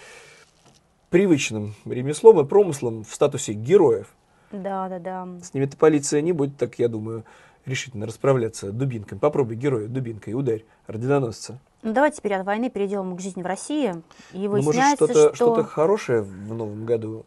привычным 1.10 1.74
ремеслом 1.84 2.40
и 2.40 2.44
промыслом 2.44 3.04
в 3.04 3.12
статусе 3.14 3.52
героев. 3.52 4.14
Да, 4.52 4.88
да, 4.88 4.98
да. 4.98 5.28
С 5.42 5.52
ними-то 5.54 5.76
полиция 5.76 6.20
не 6.20 6.32
будет, 6.32 6.56
так 6.56 6.78
я 6.78 6.88
думаю, 6.88 7.24
решительно 7.66 8.06
расправляться 8.06 8.70
дубинкой. 8.70 9.18
Попробуй 9.18 9.56
героя 9.56 9.88
дубинкой 9.88 10.34
ударь, 10.34 10.64
орденоносца. 10.86 11.58
Ну, 11.82 11.92
давайте 11.92 12.18
теперь 12.18 12.34
от 12.34 12.46
войны 12.46 12.70
перейдем 12.70 13.16
к 13.16 13.20
жизни 13.20 13.42
в 13.42 13.46
России. 13.46 13.94
И 14.32 14.48
выясняется, 14.48 14.62
ну, 14.62 14.64
может, 14.64 14.94
что-то, 14.96 15.12
что... 15.12 15.34
что-то 15.34 15.64
хорошее 15.64 16.22
в 16.22 16.54
новом 16.54 16.86
году 16.86 17.26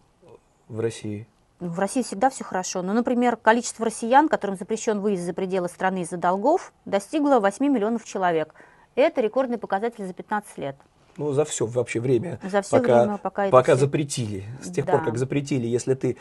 в 0.68 0.80
России? 0.80 1.28
В 1.60 1.80
России 1.80 2.04
всегда 2.04 2.30
все 2.30 2.44
хорошо. 2.44 2.84
Ну, 2.84 2.94
например, 2.94 3.36
количество 3.36 3.86
россиян, 3.86 4.30
которым 4.30 4.58
запрещен 4.58 5.00
выезд 5.00 5.24
за 5.24 5.34
пределы 5.34 5.70
страны 5.70 6.02
из-за 6.02 6.18
долгов, 6.18 6.72
достигло 6.86 7.40
8 7.40 7.66
миллионов 7.66 8.06
человек. 8.06 8.54
Это 8.96 9.22
рекордный 9.22 9.58
показатель 9.58 10.06
за 10.06 10.14
15 10.14 10.58
лет. 10.60 10.76
Ну, 11.18 11.32
за 11.32 11.46
все 11.46 11.66
вообще 11.66 12.00
время. 12.00 12.40
За 12.44 12.62
все 12.62 12.78
пока, 12.78 13.02
время, 13.02 13.18
пока, 13.18 13.50
пока 13.50 13.76
все... 13.76 13.86
запретили. 13.86 14.46
С 14.62 14.72
тех 14.72 14.86
да. 14.86 14.94
пор, 14.94 15.06
как 15.06 15.18
запретили, 15.18 15.66
если 15.66 15.96
ты 15.96 16.18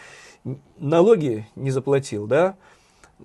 налоги 0.79 1.47
не 1.55 1.71
заплатил, 1.71 2.27
да, 2.27 2.57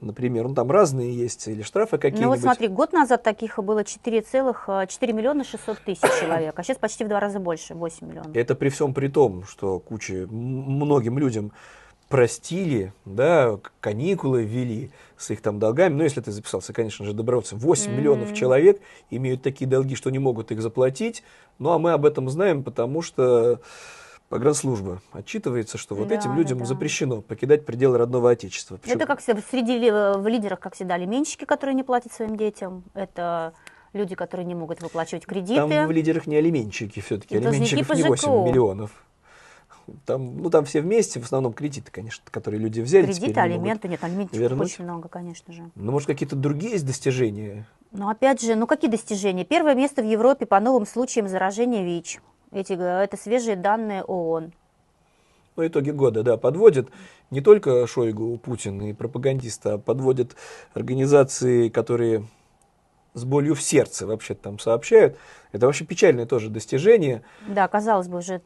например, 0.02 0.50
ну 0.50 0.54
там 0.54 0.70
разные 0.70 1.16
есть, 1.16 1.48
или 1.48 1.62
штрафы 1.62 1.98
какие-нибудь. 1.98 2.24
Ну 2.24 2.30
вот 2.30 2.40
смотри, 2.42 2.68
год 2.68 2.92
назад 2.92 3.24
таких 3.24 3.58
было 3.58 3.86
4, 3.86 4.22
целых, 4.22 4.68
4 4.88 5.14
миллиона 5.14 5.46
600 5.46 5.80
тысяч 5.80 6.02
человек, 6.20 6.60
а 6.60 6.64
сейчас 6.64 6.78
почти 6.78 7.06
в 7.06 7.08
два 7.08 7.22
раза 7.22 7.40
больше, 7.40 7.74
8 7.74 8.06
миллионов. 8.06 8.36
Это 8.36 8.56
при 8.56 8.68
всем 8.68 8.94
при 8.94 9.08
том, 9.08 9.46
что 9.46 9.80
куча, 9.80 10.28
многим 10.30 11.18
людям 11.18 11.54
простили, 12.12 12.94
да, 13.06 13.58
каникулы 13.80 14.44
ввели 14.44 14.92
с 15.18 15.32
их 15.32 15.42
там 15.42 15.58
долгами. 15.58 15.94
Ну, 15.94 16.04
если 16.04 16.22
ты 16.22 16.32
записался, 16.32 16.74
конечно 16.74 17.06
же, 17.06 17.14
добровольцем. 17.14 17.58
8 17.58 17.90
mm-hmm. 17.90 17.96
миллионов 17.96 18.34
человек 18.34 18.82
имеют 19.10 19.42
такие 19.42 19.68
долги, 19.68 19.96
что 19.96 20.12
не 20.12 20.20
могут 20.20 20.52
их 20.52 20.62
заплатить. 20.62 21.24
Ну, 21.58 21.72
а 21.72 21.80
мы 21.80 21.94
об 21.94 22.06
этом 22.06 22.30
знаем, 22.30 22.64
потому 22.64 23.02
что 23.02 23.62
погранслужба 24.30 25.02
отчитывается, 25.12 25.78
что 25.78 25.96
вот 25.96 26.10
да, 26.10 26.16
этим 26.16 26.36
людям 26.36 26.60
да. 26.60 26.66
запрещено 26.66 27.22
покидать 27.22 27.66
пределы 27.66 27.98
родного 27.98 28.32
отечества. 28.32 28.78
Причем... 28.78 28.98
Это 28.98 29.06
как 29.06 29.22
среди 29.22 29.90
в 29.90 30.28
лидерах, 30.28 30.60
как 30.60 30.76
всегда, 30.76 30.96
алименщики, 30.96 31.46
которые 31.46 31.76
не 31.76 31.84
платят 31.84 32.14
своим 32.14 32.36
детям. 32.36 32.84
Это 32.94 33.54
люди, 33.94 34.16
которые 34.16 34.46
не 34.46 34.56
могут 34.56 34.82
выплачивать 34.82 35.26
кредиты. 35.26 35.56
Там 35.56 35.88
в 35.88 35.92
лидерах 35.92 36.28
не 36.28 36.36
алименщики 36.36 37.00
все-таки. 37.00 37.38
Алименщиков 37.38 37.96
не 37.96 38.04
8 38.04 38.30
миллионов. 38.46 38.92
Там, 40.06 40.38
ну, 40.38 40.50
там 40.50 40.66
все 40.66 40.82
вместе, 40.82 41.20
в 41.20 41.24
основном 41.24 41.54
кредиты, 41.54 41.92
конечно, 41.92 42.24
которые 42.30 42.60
люди 42.60 42.82
взяли. 42.82 43.06
Кредиты, 43.06 43.40
алименты, 43.40 43.88
нет, 43.88 44.04
алиментов 44.04 44.60
очень 44.60 44.84
много, 44.84 45.10
конечно 45.10 45.54
же. 45.54 45.70
Ну, 45.76 45.92
может, 45.92 46.08
какие-то 46.08 46.36
другие 46.36 46.74
есть 46.74 46.86
достижения? 46.86 47.68
Ну, 47.92 48.10
опять 48.10 48.42
же, 48.42 48.56
ну, 48.56 48.68
какие 48.68 48.90
достижения? 48.90 49.44
Первое 49.44 49.76
место 49.76 50.02
в 50.02 50.06
Европе 50.06 50.46
по 50.46 50.60
новым 50.60 50.86
случаям 50.86 51.28
заражения 51.28 51.84
ВИЧ. 51.84 52.20
Эти, 52.52 52.74
это 52.74 53.18
свежие 53.18 53.56
данные 53.56 54.04
ООН. 54.04 54.54
Ну, 55.56 55.68
итоги 55.68 55.92
года, 55.92 56.24
да, 56.24 56.38
подводят 56.38 56.90
не 57.30 57.42
только 57.42 57.86
Шойгу, 57.86 58.38
Путин 58.38 58.82
и 58.82 58.94
пропагандисты, 58.94 59.70
а 59.70 59.78
подводят 59.78 60.36
организации, 60.74 61.70
которые 61.70 62.26
с 63.14 63.26
болью 63.26 63.56
в 63.56 63.62
сердце 63.62 64.08
вообще 64.08 64.36
там 64.36 64.60
сообщают. 64.60 65.18
Это 65.52 65.66
вообще 65.66 65.86
печальное 65.86 66.26
тоже 66.26 66.50
достижение. 66.50 67.24
Да, 67.48 67.68
казалось 67.68 68.08
бы, 68.08 68.20
уже 68.20 68.42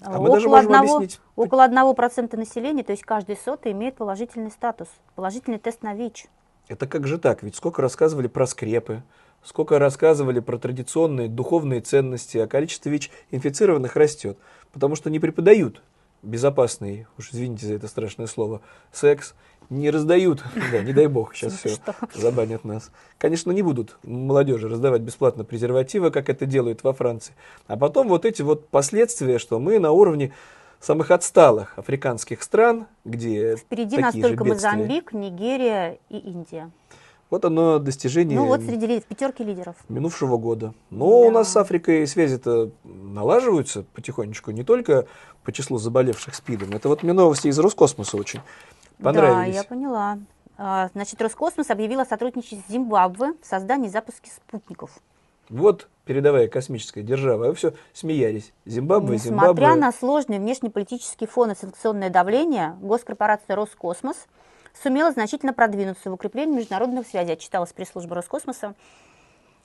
а 0.00 0.18
мы 0.18 0.30
даже 0.30 0.48
можем 0.48 0.72
одного, 0.72 0.96
объяснить. 0.96 1.20
Около 1.36 1.68
1% 1.68 2.36
населения, 2.36 2.82
то 2.82 2.92
есть 2.92 3.02
каждый 3.02 3.36
сотый 3.36 3.72
имеет 3.72 3.96
положительный 3.96 4.50
статус, 4.50 4.88
положительный 5.14 5.58
тест 5.58 5.82
на 5.82 5.94
ВИЧ. 5.94 6.26
Это 6.68 6.86
как 6.86 7.06
же 7.06 7.18
так? 7.18 7.42
Ведь 7.42 7.56
сколько 7.56 7.82
рассказывали 7.82 8.26
про 8.26 8.46
скрепы, 8.46 9.02
сколько 9.42 9.78
рассказывали 9.78 10.40
про 10.40 10.58
традиционные 10.58 11.28
духовные 11.28 11.80
ценности, 11.80 12.38
а 12.38 12.46
количество 12.46 12.88
ВИЧ-инфицированных 12.88 13.96
растет, 13.96 14.38
потому 14.72 14.96
что 14.96 15.10
не 15.10 15.20
преподают 15.20 15.82
безопасный, 16.22 17.06
уж 17.18 17.30
извините 17.32 17.66
за 17.66 17.74
это 17.74 17.86
страшное 17.86 18.26
слово, 18.26 18.62
секс, 18.92 19.34
не 19.70 19.90
раздают, 19.90 20.42
да, 20.72 20.82
не 20.82 20.92
дай 20.92 21.06
бог, 21.06 21.34
сейчас 21.34 21.54
все 21.54 21.76
забанят 22.14 22.64
нас. 22.64 22.90
Конечно, 23.18 23.50
не 23.52 23.62
будут 23.62 23.96
молодежи 24.02 24.68
раздавать 24.68 25.02
бесплатно 25.02 25.44
презервативы, 25.44 26.10
как 26.10 26.28
это 26.28 26.46
делают 26.46 26.82
во 26.84 26.92
Франции. 26.92 27.34
А 27.66 27.76
потом 27.76 28.08
вот 28.08 28.24
эти 28.24 28.42
вот 28.42 28.68
последствия, 28.68 29.38
что 29.38 29.58
мы 29.58 29.78
на 29.78 29.92
уровне 29.92 30.32
самых 30.80 31.10
отсталых 31.10 31.78
африканских 31.78 32.42
стран, 32.42 32.86
где 33.04 33.56
Впереди 33.56 33.98
нас 33.98 34.14
только 34.14 34.44
Мозамбик, 34.44 35.12
Нигерия 35.12 35.98
и 36.10 36.18
Индия. 36.18 36.70
Вот 37.30 37.44
оно 37.44 37.78
достижение 37.78 38.38
ну, 38.38 38.46
вот 38.46 38.60
среди 38.60 39.00
в 39.00 39.04
пятерки 39.06 39.42
лидеров. 39.42 39.74
минувшего 39.88 40.36
года. 40.36 40.74
Но 40.90 41.08
да. 41.08 41.26
у 41.26 41.30
нас 41.30 41.50
с 41.50 41.56
Африкой 41.56 42.06
связи-то 42.06 42.70
налаживаются 42.84 43.84
потихонечку, 43.94 44.50
не 44.50 44.62
только 44.62 45.06
по 45.42 45.50
числу 45.50 45.78
заболевших 45.78 46.34
СПИДом. 46.34 46.70
Это 46.70 46.88
вот 46.88 47.02
мне 47.02 47.12
новости 47.12 47.48
из 47.48 47.58
Роскосмоса 47.58 48.16
очень 48.16 48.40
понравились. 49.02 49.54
Да, 49.54 49.60
я 49.60 49.64
поняла. 49.64 50.18
А, 50.56 50.88
значит, 50.94 51.20
Роскосмос 51.20 51.70
объявил 51.70 52.00
о 52.00 52.04
сотрудничестве 52.04 52.62
с 52.66 52.70
Зимбабве 52.70 53.34
в 53.42 53.46
создании 53.46 53.88
и 53.88 53.90
запуске 53.90 54.30
спутников. 54.30 54.90
Вот 55.48 55.88
передовая 56.04 56.48
космическая 56.48 57.02
держава, 57.02 57.46
а 57.46 57.48
вы 57.48 57.54
все 57.54 57.74
смеялись. 57.92 58.52
Зимбабве, 58.64 59.16
Несмотря 59.16 59.48
Зимбабве. 59.48 59.74
на 59.74 59.92
сложный 59.92 60.38
внешнеполитический 60.38 61.26
фон 61.26 61.50
и 61.50 61.54
санкционное 61.54 62.10
давление, 62.10 62.76
госкорпорация 62.80 63.56
Роскосмос 63.56 64.16
сумела 64.82 65.12
значительно 65.12 65.52
продвинуться 65.52 66.10
в 66.10 66.14
укреплении 66.14 66.56
международных 66.56 67.06
связей, 67.06 67.32
отчиталась 67.32 67.72
пресс-служба 67.72 68.16
Роскосмоса. 68.16 68.74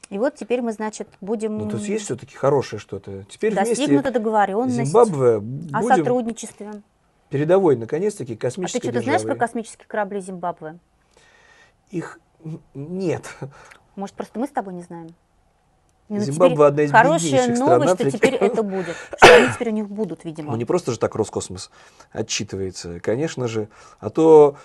И 0.09 0.17
вот 0.17 0.35
теперь 0.35 0.61
мы, 0.61 0.71
значит, 0.71 1.07
будем... 1.21 1.57
Ну, 1.57 1.69
то 1.69 1.77
есть 1.77 2.05
все-таки 2.05 2.35
хорошее 2.35 2.79
что-то. 2.79 3.25
Теперь 3.29 3.53
Достигнута 3.53 4.11
договоренность 4.11 4.75
Зимбабве 4.75 5.41
о 5.71 5.83
сотрудничестве. 5.83 6.81
Передовой, 7.29 7.75
наконец-таки, 7.75 8.35
космической 8.35 8.77
А 8.77 8.81
ты 8.81 8.87
что-то 8.89 9.03
знаешь 9.03 9.23
про 9.23 9.35
космические 9.35 9.87
корабли 9.87 10.19
Зимбабве? 10.19 10.79
Их 11.91 12.19
нет. 12.73 13.23
Может, 13.95 14.15
просто 14.15 14.39
мы 14.39 14.47
с 14.47 14.51
тобой 14.51 14.73
не 14.73 14.81
знаем? 14.81 15.09
Ну, 16.09 16.19
Зимбабве 16.19 16.65
одна 16.65 16.83
из 16.83 16.91
Хорошая 16.91 17.55
новость, 17.55 17.93
что 17.93 18.11
теперь 18.11 18.33
это 18.33 18.63
будет, 18.63 18.95
что 19.17 19.35
они 19.35 19.53
теперь 19.53 19.69
у 19.69 19.73
них 19.73 19.87
будут, 19.87 20.25
видимо. 20.25 20.51
Ну 20.51 20.57
не 20.57 20.65
просто 20.65 20.91
же 20.91 20.97
так 20.97 21.13
Роскосмос 21.13 21.69
отчитывается, 22.11 22.99
конечно 22.99 23.47
же, 23.47 23.69
а 23.99 24.09
то 24.09 24.57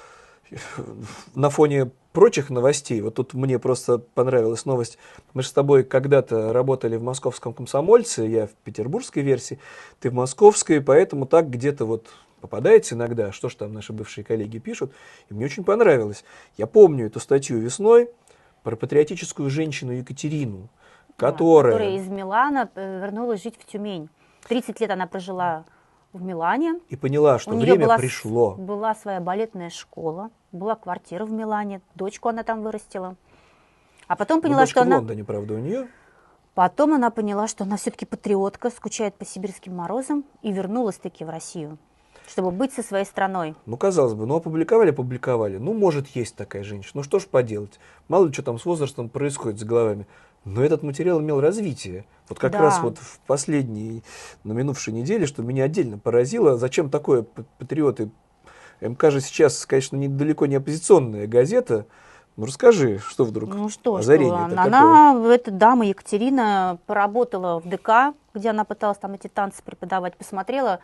на 1.35 1.51
фоне 1.51 1.91
прочих 2.13 2.49
новостей, 2.49 3.01
вот 3.01 3.15
тут 3.17 3.35
мне 3.35 3.59
просто 3.59 3.99
понравилась 3.99 4.65
новость, 4.65 4.99
мы 5.33 5.43
же 5.43 5.49
с 5.49 5.53
тобой 5.53 5.85
когда-то 5.85 6.53
работали 6.53 6.97
в 6.97 7.03
московском 7.03 7.53
комсомольце, 7.53 8.23
я 8.23 8.47
в 8.47 8.53
петербургской 8.65 9.23
версии, 9.23 9.59
ты 10.01 10.11
в 10.11 10.15
московской, 10.15 10.81
поэтому 10.81 11.27
так 11.27 11.51
где-то 11.51 11.85
вот 11.85 12.09
попадается 12.45 12.95
иногда, 12.95 13.33
что 13.33 13.49
ж 13.49 13.55
там 13.55 13.73
наши 13.73 13.95
бывшие 13.95 14.23
коллеги 14.23 14.59
пишут, 14.59 14.93
и 15.31 15.35
мне 15.35 15.47
очень 15.47 15.65
понравилось. 15.65 16.25
Я 16.59 16.67
помню 16.67 17.07
эту 17.07 17.19
статью 17.19 17.59
весной 17.59 18.11
про 18.63 18.77
патриотическую 18.77 19.49
женщину 19.49 19.93
Екатерину, 19.93 20.69
которая... 21.17 21.73
Да, 21.73 21.79
которая 21.79 21.97
из 21.97 22.07
Милана 22.07 22.69
э, 22.75 23.01
вернулась 23.01 23.43
жить 23.43 23.55
в 23.59 23.65
Тюмень. 23.65 24.11
30 24.47 24.79
лет 24.79 24.91
она 24.91 25.07
прожила 25.07 25.65
в 26.13 26.23
Милане. 26.23 26.81
И 26.91 26.97
поняла, 26.97 27.39
что 27.39 27.53
У 27.53 27.59
время 27.59 27.87
была, 27.87 27.97
пришло. 27.97 28.57
Была 28.57 28.95
своя 28.95 29.21
балетная 29.21 29.71
школа, 29.71 30.29
была 30.53 30.75
квартира 30.75 31.25
в 31.25 31.33
Милане, 31.33 31.81
дочку 31.95 32.29
она 32.29 32.43
там 32.43 32.63
вырастила. 32.63 33.17
А 34.07 34.17
потом 34.17 34.43
поняла, 34.43 34.61
ну, 34.61 34.67
что 34.67 34.83
она... 34.83 34.97
в 34.97 34.99
Лондоне, 34.99 35.25
правда, 35.25 35.55
у 35.55 35.59
нее. 35.61 35.89
Потом 36.53 36.93
она 36.93 37.09
поняла, 37.09 37.49
что 37.49 37.65
она 37.65 37.79
все-таки 37.79 38.05
патриотка, 38.05 38.69
скучает 38.69 39.15
по 39.15 39.25
сибирским 39.25 39.75
морозам 39.75 40.27
и 40.43 40.53
вернулась 40.53 40.99
таки 40.99 41.25
в 41.25 41.31
Россию 41.31 41.79
чтобы 42.27 42.51
быть 42.51 42.73
со 42.73 42.83
своей 42.83 43.05
страной. 43.05 43.55
Ну, 43.67 43.77
казалось 43.77 44.15
бы, 44.15 44.27
ну, 44.27 44.37
опубликовали, 44.37 44.91
опубликовали. 44.91 45.59
Ну, 45.59 45.73
может, 45.75 46.09
есть 46.09 46.37
такая 46.37 46.65
женщина. 46.65 46.93
Ну, 46.95 47.03
что 47.03 47.19
ж 47.19 47.27
поделать. 47.27 47.79
Мало 48.09 48.27
ли, 48.27 48.33
что 48.33 48.43
там 48.43 48.59
с 48.59 48.65
возрастом 48.65 49.09
происходит 49.09 49.61
с 49.61 49.65
головами. 49.65 50.07
Но 50.45 50.63
этот 50.63 50.83
материал 50.83 51.21
имел 51.21 51.41
развитие. 51.41 52.05
Вот 52.29 52.39
как 52.39 52.53
да. 52.53 52.59
раз 52.61 52.81
вот 52.81 52.99
в 52.99 53.19
последней, 53.27 54.03
на 54.45 54.53
минувшей 54.53 54.93
неделе, 54.93 55.27
что 55.27 55.43
меня 55.43 55.65
отдельно 55.65 55.99
поразило, 55.99 56.57
зачем 56.57 56.91
такое 56.91 57.25
патриоты. 57.59 58.11
МК 58.81 59.11
же 59.11 59.21
сейчас, 59.21 59.65
конечно, 59.65 59.97
не, 59.97 60.09
далеко 60.09 60.47
не 60.47 60.57
оппозиционная 60.57 61.27
газета, 61.27 61.87
ну 62.37 62.47
расскажи, 62.47 62.99
что 62.99 63.25
вдруг? 63.25 63.55
Ну 63.55 63.69
что, 63.69 64.03
что 64.03 64.13
она, 64.57 65.17
эта 65.33 65.53
дама 65.53 65.87
Екатерина, 65.87 66.79
поработала 66.87 67.61
в 67.61 67.69
ДК, 67.69 68.15
где 68.35 68.51
она 68.51 68.65
пыталась 68.65 68.99
там 68.99 69.15
эти 69.15 69.29
танцы 69.29 69.63
преподавать, 69.63 70.17
посмотрела, 70.17 70.81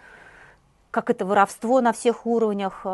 как 0.90 1.10
это 1.10 1.24
воровство 1.24 1.80
на 1.80 1.92
всех 1.92 2.26
уровнях, 2.26 2.82
э, 2.84 2.88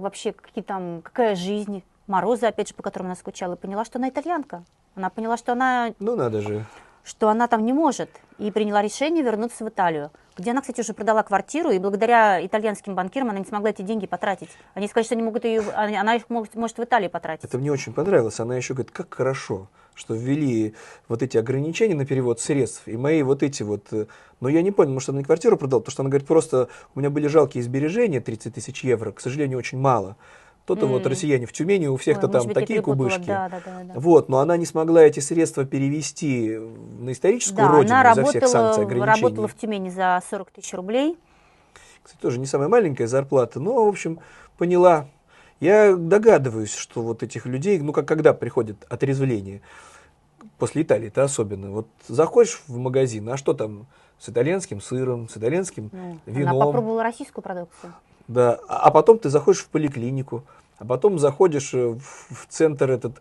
вообще 0.00 0.32
какие 0.32 0.62
там, 0.62 1.02
какая 1.02 1.34
жизнь, 1.34 1.82
морозы, 2.06 2.46
опять 2.46 2.68
же, 2.68 2.74
по 2.74 2.82
которым 2.82 3.06
она 3.06 3.16
скучала, 3.16 3.54
и 3.54 3.56
поняла, 3.56 3.84
что 3.84 3.98
она 3.98 4.08
итальянка. 4.08 4.64
Она 4.94 5.10
поняла, 5.10 5.36
что 5.36 5.52
она... 5.52 5.94
Ну 6.00 6.16
надо 6.16 6.40
же. 6.40 6.64
Что 7.04 7.28
она 7.28 7.48
там 7.48 7.64
не 7.64 7.72
может. 7.72 8.10
И 8.38 8.50
приняла 8.50 8.82
решение 8.82 9.22
вернуться 9.22 9.64
в 9.64 9.68
Италию, 9.68 10.10
где 10.36 10.50
она, 10.50 10.60
кстати, 10.60 10.80
уже 10.80 10.92
продала 10.92 11.22
квартиру, 11.22 11.70
и 11.70 11.78
благодаря 11.78 12.44
итальянским 12.44 12.94
банкирам 12.94 13.30
она 13.30 13.38
не 13.38 13.46
смогла 13.46 13.70
эти 13.70 13.82
деньги 13.82 14.06
потратить. 14.06 14.50
Они 14.74 14.86
сказали, 14.86 15.06
что 15.06 15.14
они 15.14 15.22
могут 15.22 15.44
ее, 15.44 15.62
она 15.72 16.16
их 16.16 16.28
может, 16.28 16.54
может 16.56 16.76
в 16.76 16.84
Италии 16.84 17.08
потратить. 17.08 17.44
Это 17.44 17.56
мне 17.56 17.72
очень 17.72 17.94
понравилось. 17.94 18.38
Она 18.40 18.56
еще 18.56 18.74
говорит, 18.74 18.92
как 18.92 19.14
хорошо, 19.14 19.68
что 19.94 20.14
ввели 20.14 20.74
вот 21.08 21.22
эти 21.22 21.36
ограничения 21.36 21.94
на 21.94 22.06
перевод 22.06 22.40
средств, 22.40 22.82
и 22.86 22.96
мои 22.96 23.22
вот 23.22 23.42
эти 23.42 23.62
вот... 23.62 23.86
Э, 23.92 24.06
но 24.40 24.48
я 24.48 24.62
не 24.62 24.70
понял, 24.70 24.92
может, 24.92 25.10
она 25.10 25.18
не 25.18 25.24
квартиру 25.24 25.56
продала, 25.56 25.80
потому 25.80 25.92
что 25.92 26.02
она 26.02 26.10
говорит, 26.10 26.26
просто 26.26 26.68
у 26.94 27.00
меня 27.00 27.10
были 27.10 27.26
жалкие 27.26 27.62
сбережения, 27.62 28.20
30 28.20 28.54
тысяч 28.54 28.84
евро, 28.84 29.12
к 29.12 29.20
сожалению, 29.20 29.58
очень 29.58 29.78
мало 29.78 30.16
кто-то 30.70 30.86
mm. 30.86 30.90
вот 30.90 31.06
россияне 31.06 31.46
в 31.46 31.52
Тюмени, 31.52 31.88
у 31.88 31.96
всех-то 31.96 32.28
там 32.28 32.44
быть, 32.44 32.54
такие 32.54 32.80
кубышки. 32.80 33.26
Да, 33.26 33.48
да, 33.48 33.60
да, 33.64 33.82
да. 33.82 33.92
Вот, 33.98 34.28
но 34.28 34.38
она 34.38 34.56
не 34.56 34.66
смогла 34.66 35.02
эти 35.02 35.18
средства 35.18 35.64
перевести 35.64 36.58
на 37.00 37.10
историческую 37.10 37.66
да, 37.66 37.72
родину 37.72 37.96
она 37.96 38.14
за 38.14 38.24
всех 38.24 38.46
санкций, 38.46 38.84
ограничений. 38.84 39.20
работала 39.20 39.48
в 39.48 39.54
Тюмени 39.54 39.90
за 39.90 40.22
40 40.30 40.50
тысяч 40.52 40.72
рублей. 40.74 41.18
Кстати, 42.04 42.20
тоже 42.20 42.38
не 42.38 42.46
самая 42.46 42.68
маленькая 42.68 43.08
зарплата, 43.08 43.58
но, 43.58 43.84
в 43.84 43.88
общем, 43.88 44.20
поняла. 44.58 45.08
Я 45.60 45.94
догадываюсь, 45.94 46.74
что 46.74 47.02
вот 47.02 47.22
этих 47.22 47.46
людей, 47.46 47.78
ну, 47.78 47.92
как 47.92 48.08
когда 48.08 48.32
приходит 48.32 48.84
отрезвление, 48.88 49.60
после 50.58 50.82
Италии-то 50.82 51.22
особенно, 51.22 51.70
вот 51.70 51.86
заходишь 52.08 52.62
в 52.66 52.78
магазин, 52.78 53.28
а 53.28 53.36
что 53.36 53.52
там 53.52 53.86
с 54.18 54.28
итальянским 54.28 54.80
сыром, 54.80 55.28
с 55.28 55.36
итальянским 55.36 55.90
ну, 55.92 56.18
вином. 56.26 56.56
Она 56.56 56.64
попробовала 56.66 57.02
российскую 57.02 57.42
продукцию. 57.42 57.92
Да, 58.28 58.58
а, 58.68 58.86
а 58.86 58.90
потом 58.90 59.18
ты 59.18 59.28
заходишь 59.28 59.60
в 59.60 59.68
поликлинику, 59.68 60.44
а 60.78 60.84
потом 60.84 61.18
заходишь 61.18 61.74
э, 61.74 61.88
в, 61.88 62.00
в 62.00 62.46
центр 62.48 62.90
этот 62.90 63.16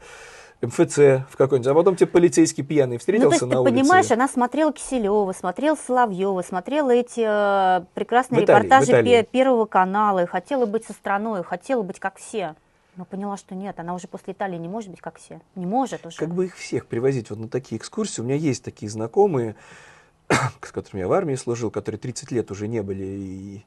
МФЦ 0.61 0.97
в 1.29 1.37
какой-нибудь, 1.37 1.67
а 1.67 1.73
потом 1.73 1.95
тебе 1.95 2.07
полицейский 2.07 2.63
пьяный 2.63 2.97
встретился 2.97 3.25
ну, 3.25 3.29
то 3.29 3.35
есть, 3.35 3.47
на 3.47 3.63
ты 3.63 3.71
улице. 3.71 3.83
понимаешь, 3.83 4.11
она 4.11 4.27
смотрела 4.27 4.73
Киселева, 4.73 5.31
смотрела 5.31 5.75
Соловьева, 5.75 6.41
смотрела 6.41 6.91
эти 6.91 7.23
э, 7.25 7.85
прекрасные 7.93 8.43
Италии, 8.43 8.67
репортажи 8.67 9.27
Первого 9.31 9.65
канала, 9.65 10.23
и 10.23 10.25
хотела 10.25 10.65
быть 10.65 10.85
со 10.85 10.93
страной, 10.93 11.43
хотела 11.43 11.81
быть 11.81 11.99
как 11.99 12.17
все. 12.17 12.55
Но 12.97 13.05
поняла, 13.05 13.37
что 13.37 13.55
нет, 13.55 13.79
она 13.79 13.93
уже 13.93 14.09
после 14.09 14.33
Италии 14.33 14.57
не 14.57 14.67
может 14.67 14.89
быть 14.89 14.99
как 14.99 15.17
все. 15.17 15.39
Не 15.55 15.65
может 15.65 16.05
уже. 16.05 16.17
Как 16.17 16.33
бы 16.33 16.45
их 16.45 16.57
всех 16.57 16.87
привозить 16.87 17.29
вот 17.29 17.39
на 17.39 17.47
такие 17.47 17.77
экскурсии. 17.79 18.19
У 18.19 18.25
меня 18.25 18.35
есть 18.35 18.61
такие 18.61 18.91
знакомые, 18.91 19.55
с 20.61 20.71
которыми 20.73 21.03
я 21.03 21.07
в 21.07 21.13
армии 21.13 21.35
служил, 21.35 21.71
которые 21.71 21.99
30 21.99 22.31
лет 22.31 22.51
уже 22.51 22.67
не 22.67 22.83
были 22.83 23.05
и 23.05 23.65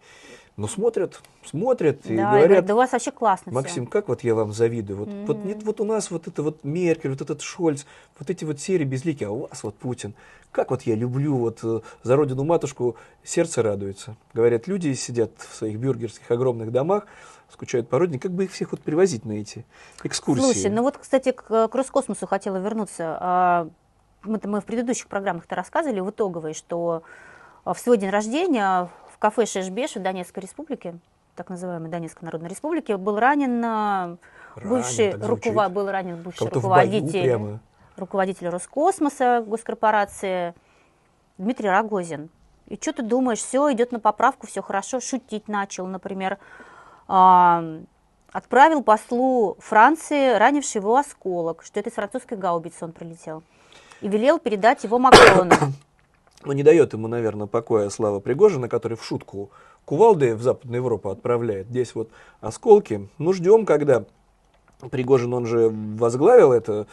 но 0.57 0.68
смотрят, 0.68 1.20
смотрят 1.44 2.00
да, 2.05 2.12
и 2.12 2.16
говорят, 2.16 2.66
да 2.66 2.74
у 2.74 2.76
вас 2.76 2.92
вообще 2.92 3.11
классно 3.11 3.53
Максим, 3.53 3.84
все. 3.84 3.90
как 3.90 4.09
вот 4.09 4.22
я 4.22 4.34
вам 4.34 4.53
завидую. 4.53 4.98
Вот, 4.98 5.09
mm-hmm. 5.09 5.26
вот, 5.26 5.44
нет, 5.44 5.62
вот 5.62 5.80
у 5.80 5.84
нас 5.84 6.11
вот 6.11 6.28
это 6.28 6.42
вот 6.42 6.62
Меркель, 6.62 7.11
вот 7.11 7.22
этот 7.22 7.40
Шольц, 7.40 7.84
вот 8.18 8.28
эти 8.28 8.44
вот 8.44 8.61
серии 8.61 8.84
безликие, 8.84 9.28
а 9.28 9.32
у 9.32 9.46
вас 9.46 9.62
вот 9.62 9.74
Путин. 9.76 10.14
Как 10.50 10.70
вот 10.70 10.82
я 10.82 10.94
люблю 10.94 11.36
вот 11.36 11.61
э, 11.62 11.80
за 12.03 12.16
родину 12.16 12.44
матушку, 12.44 12.96
сердце 13.24 13.62
радуется. 13.62 14.16
Говорят, 14.34 14.66
люди 14.66 14.92
сидят 14.92 15.30
в 15.38 15.55
своих 15.55 15.78
бюргерских 15.78 16.30
огромных 16.30 16.70
домах, 16.70 17.07
скучают 17.50 17.88
по 17.88 17.98
родине, 17.98 18.18
как 18.18 18.32
бы 18.32 18.44
их 18.44 18.53
всех 18.53 18.72
вот 18.72 18.82
привозить 18.82 19.24
на 19.24 19.32
эти 19.32 19.64
экскурсии? 20.05 20.42
Слушай, 20.42 20.70
ну 20.70 20.82
вот, 20.82 20.98
кстати, 20.98 21.32
к, 21.32 21.68
к 21.68 21.74
Роскосмосу 21.74 22.26
хотела 22.26 22.59
вернуться. 22.59 23.16
А, 23.20 23.68
мы, 24.22 24.38
мы 24.44 24.61
в 24.61 24.64
предыдущих 24.66 25.07
программах-то 25.07 25.55
рассказывали 25.55 26.00
в 26.00 26.11
итоговой, 26.11 26.53
что 26.53 27.03
в 27.64 27.76
свой 27.76 27.96
день 27.96 28.11
рождения 28.11 28.90
кафе 29.23 29.47
Шешбеш 29.47 29.95
в 29.95 30.03
Донецкой 30.03 30.43
республике, 30.43 30.99
так 31.37 31.49
называемой 31.49 31.89
Донецкой 31.89 32.27
Народной 32.27 32.51
Республике, 32.51 32.97
был 32.97 33.20
ранен, 33.20 33.62
ранен 33.62 34.18
бывший, 34.57 35.12
рукова, 35.12 35.68
был 35.68 35.89
ранен 35.89 36.20
бывший 36.20 36.49
руководитель, 36.49 37.61
руководитель 37.97 38.49
Роскосмоса, 38.49 39.45
госкорпорации 39.47 40.55
Дмитрий 41.39 41.68
Рогозин. 41.68 42.31
И 42.66 42.75
что 42.75 42.95
ты 42.95 43.03
думаешь, 43.03 43.39
все 43.39 43.73
идет 43.73 43.93
на 43.93 44.01
поправку, 44.01 44.49
все 44.49 44.61
хорошо, 44.61 44.99
шутить 44.99 45.47
начал, 45.47 45.87
например, 45.87 46.39
э, 47.09 47.81
отправил 48.33 48.83
послу 48.83 49.57
Франции, 49.61 50.35
ранивший 50.37 50.81
его 50.81 50.97
осколок, 50.97 51.62
что 51.62 51.79
это 51.79 51.91
из 51.91 51.95
французской 51.95 52.37
гаубицы 52.37 52.85
он 52.85 52.91
прилетел, 52.91 53.45
и 54.01 54.09
велел 54.09 54.41
передать 54.41 54.83
его 54.83 54.99
Макрону. 54.99 55.55
Но 56.45 56.53
не 56.53 56.62
дает 56.62 56.93
ему, 56.93 57.09
наверное, 57.09 57.47
покоя 57.47 57.88
слава 57.90 58.20
Пригожина, 58.20 58.68
который 58.68 58.97
в 58.97 59.05
шутку 59.05 59.51
кувалды 59.84 60.34
в 60.34 60.43
Западную 60.43 60.80
Европу 60.80 61.11
отправляет. 61.11 61.68
Здесь 61.68 61.95
вот 61.95 62.11
осколки. 62.40 63.09
Ну, 63.18 63.32
ждем, 63.32 63.66
когда 63.66 64.05
Пригожин, 64.90 65.32
он 65.34 65.47
же 65.47 65.70
возглавил 65.70 66.53
это 66.53 66.86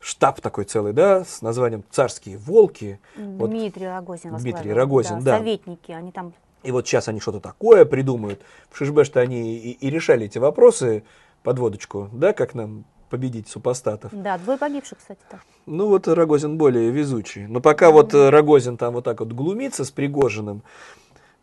штаб 0.00 0.40
такой 0.40 0.64
целый, 0.64 0.92
да, 0.92 1.24
с 1.24 1.42
названием 1.42 1.84
«Царские 1.90 2.38
волки». 2.38 3.00
Дмитрий 3.16 3.86
вот, 3.86 3.94
Рогозин 3.94 4.36
Дмитрий 4.36 4.72
Рогозин, 4.72 5.18
да, 5.18 5.32
да. 5.32 5.38
Советники, 5.38 5.92
они 5.92 6.12
там... 6.12 6.32
И 6.62 6.70
вот 6.70 6.86
сейчас 6.86 7.08
они 7.08 7.20
что-то 7.20 7.40
такое 7.40 7.84
придумают. 7.84 8.40
В 8.70 8.76
Шишбе-то 8.76 9.20
они 9.20 9.56
и, 9.58 9.72
и 9.72 9.90
решали 9.90 10.26
эти 10.26 10.38
вопросы 10.38 11.04
под 11.42 11.58
водочку, 11.58 12.08
да, 12.12 12.32
как 12.32 12.54
нам 12.54 12.84
победить 13.08 13.48
супостатов. 13.48 14.10
Да, 14.12 14.38
двое 14.38 14.58
погибших, 14.58 14.98
кстати. 14.98 15.20
Так. 15.30 15.40
Ну 15.66 15.88
вот 15.88 16.08
Рогозин 16.08 16.56
более 16.56 16.90
везучий. 16.90 17.46
Но 17.46 17.60
пока 17.60 17.90
вот 17.90 18.14
Рогозин 18.14 18.76
там 18.76 18.94
вот 18.94 19.04
так 19.04 19.20
вот 19.20 19.32
глумится 19.32 19.84
с 19.84 19.90
Пригожиным, 19.90 20.62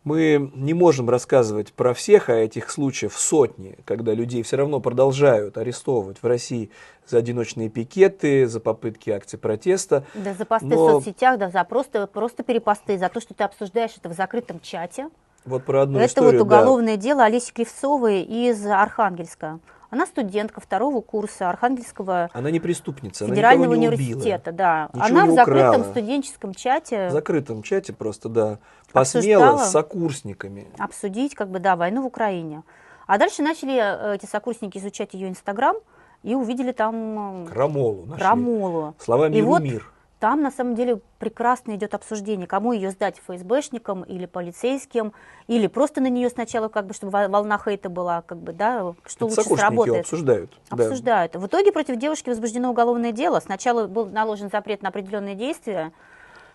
мы 0.06 0.52
не 0.54 0.72
можем 0.72 1.10
рассказывать 1.10 1.72
про 1.72 1.92
всех, 1.92 2.28
а 2.28 2.34
этих 2.34 2.70
случаев 2.70 3.18
сотни, 3.18 3.76
когда 3.84 4.14
людей 4.14 4.44
все 4.44 4.56
равно 4.56 4.78
продолжают 4.78 5.58
арестовывать 5.58 6.22
в 6.22 6.26
России 6.26 6.70
за 7.08 7.18
одиночные 7.18 7.68
пикеты, 7.70 8.46
за 8.46 8.60
попытки 8.60 9.10
акций 9.10 9.36
протеста. 9.36 10.04
Да, 10.14 10.32
за 10.32 10.44
посты 10.44 10.68
Но... 10.68 10.86
в 10.86 10.90
соцсетях, 10.92 11.40
да, 11.40 11.50
за 11.50 11.64
просто, 11.64 12.06
просто 12.06 12.44
перепосты, 12.44 12.98
за 12.98 13.08
то, 13.08 13.20
что 13.20 13.34
ты 13.34 13.42
обсуждаешь 13.42 13.94
это 13.96 14.08
в 14.08 14.12
закрытом 14.12 14.60
чате. 14.60 15.08
Вот 15.44 15.64
про 15.64 15.82
одну 15.82 15.98
это 15.98 16.06
историю, 16.06 16.38
вот 16.38 16.46
уголовное 16.46 16.94
да. 16.94 17.02
дело 17.02 17.24
Олеси 17.24 17.52
Кривцовой 17.52 18.22
из 18.22 18.64
Архангельска. 18.64 19.58
Она 19.96 20.04
студентка 20.04 20.60
второго 20.60 21.00
курса 21.00 21.48
Архангельского 21.48 22.28
она 22.34 22.50
не 22.50 22.60
преступница, 22.60 23.26
федерального 23.26 23.72
она 23.72 23.78
университета. 23.78 24.50
Убила, 24.50 24.56
да. 24.58 24.90
Она 24.92 25.24
в 25.24 25.30
закрытом 25.30 25.80
украла. 25.80 25.90
студенческом 25.90 26.52
чате. 26.52 27.08
В 27.08 27.12
закрытом 27.12 27.62
чате 27.62 27.94
просто, 27.94 28.28
да. 28.28 28.58
Посмела 28.92 29.56
с 29.56 29.70
сокурсниками. 29.70 30.68
Обсудить, 30.78 31.34
как 31.34 31.48
бы, 31.48 31.60
да, 31.60 31.76
войну 31.76 32.02
в 32.02 32.06
Украине. 32.06 32.62
А 33.06 33.16
дальше 33.16 33.40
начали 33.40 33.74
э, 33.74 34.16
эти 34.16 34.26
сокурсники 34.26 34.76
изучать 34.76 35.14
ее 35.14 35.30
Инстаграм 35.30 35.76
и 36.22 36.34
увидели 36.34 36.72
там... 36.72 37.46
Э, 37.46 37.48
крамолу. 37.48 38.04
Нашли. 38.04 38.22
Крамолу. 38.22 38.94
Слова 38.98 39.30
миру 39.30 39.38
и 39.38 39.42
вот 39.48 39.62
мир. 39.62 39.92
Там 40.18 40.40
на 40.40 40.50
самом 40.50 40.74
деле 40.74 41.00
прекрасно 41.18 41.74
идет 41.74 41.92
обсуждение, 41.92 42.46
кому 42.46 42.72
ее 42.72 42.90
сдать 42.90 43.20
ФСБшникам 43.26 44.02
или 44.02 44.24
полицейским, 44.24 45.12
или 45.46 45.66
просто 45.66 46.00
на 46.00 46.06
нее 46.08 46.30
сначала, 46.30 46.68
как 46.68 46.86
бы, 46.86 46.94
чтобы 46.94 47.12
волна 47.12 47.58
хейта 47.58 47.90
была, 47.90 48.22
как 48.22 48.38
бы, 48.38 48.54
да, 48.54 48.94
что 49.04 49.26
лучше 49.26 49.42
сработает. 49.42 50.00
обсуждают. 50.00 50.58
Обсуждают. 50.70 51.32
Да. 51.32 51.38
В 51.38 51.46
итоге 51.46 51.70
против 51.70 51.96
девушки 51.96 52.30
возбуждено 52.30 52.70
уголовное 52.70 53.12
дело. 53.12 53.40
Сначала 53.40 53.86
был 53.86 54.06
наложен 54.06 54.48
запрет 54.50 54.80
на 54.82 54.88
определенные 54.88 55.34
действия. 55.34 55.92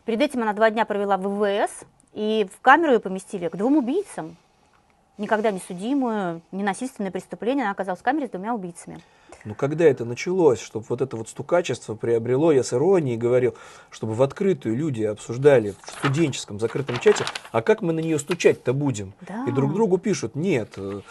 Перед 0.05 0.21
этим 0.21 0.41
она 0.41 0.53
два 0.53 0.71
дня 0.71 0.85
провела 0.85 1.17
в 1.17 1.27
ВВС, 1.27 1.85
и 2.13 2.47
в 2.51 2.61
камеру 2.61 2.93
ее 2.93 2.99
поместили 2.99 3.47
к 3.47 3.55
двум 3.55 3.77
убийцам. 3.77 4.37
Никогда 5.19 5.51
не 5.51 5.59
судимую, 5.59 6.41
ненасильственное 6.51 7.11
преступление, 7.11 7.65
она 7.65 7.71
оказалась 7.73 7.99
в 7.99 8.03
камере 8.03 8.25
с 8.25 8.31
двумя 8.31 8.55
убийцами. 8.55 9.01
Ну, 9.45 9.55
когда 9.55 9.85
это 9.85 10.05
началось, 10.05 10.59
чтобы 10.59 10.85
вот 10.89 11.01
это 11.01 11.17
вот 11.17 11.29
стукачество 11.29 11.95
приобрело, 11.95 12.51
я 12.51 12.63
с 12.63 12.73
иронией 12.73 13.17
говорил, 13.17 13.55
чтобы 13.89 14.13
в 14.13 14.21
открытую 14.21 14.75
люди 14.75 15.03
обсуждали 15.03 15.73
в 15.83 15.91
студенческом 15.99 16.59
закрытом 16.59 16.99
чате, 16.99 17.25
а 17.51 17.61
как 17.61 17.81
мы 17.81 17.93
на 17.93 17.99
нее 17.99 18.19
стучать-то 18.19 18.73
будем? 18.73 19.13
Да. 19.21 19.45
И 19.47 19.51
друг 19.51 19.73
другу 19.73 19.97
пишут, 19.97 20.35
нет, 20.35 20.73
э, 20.77 21.01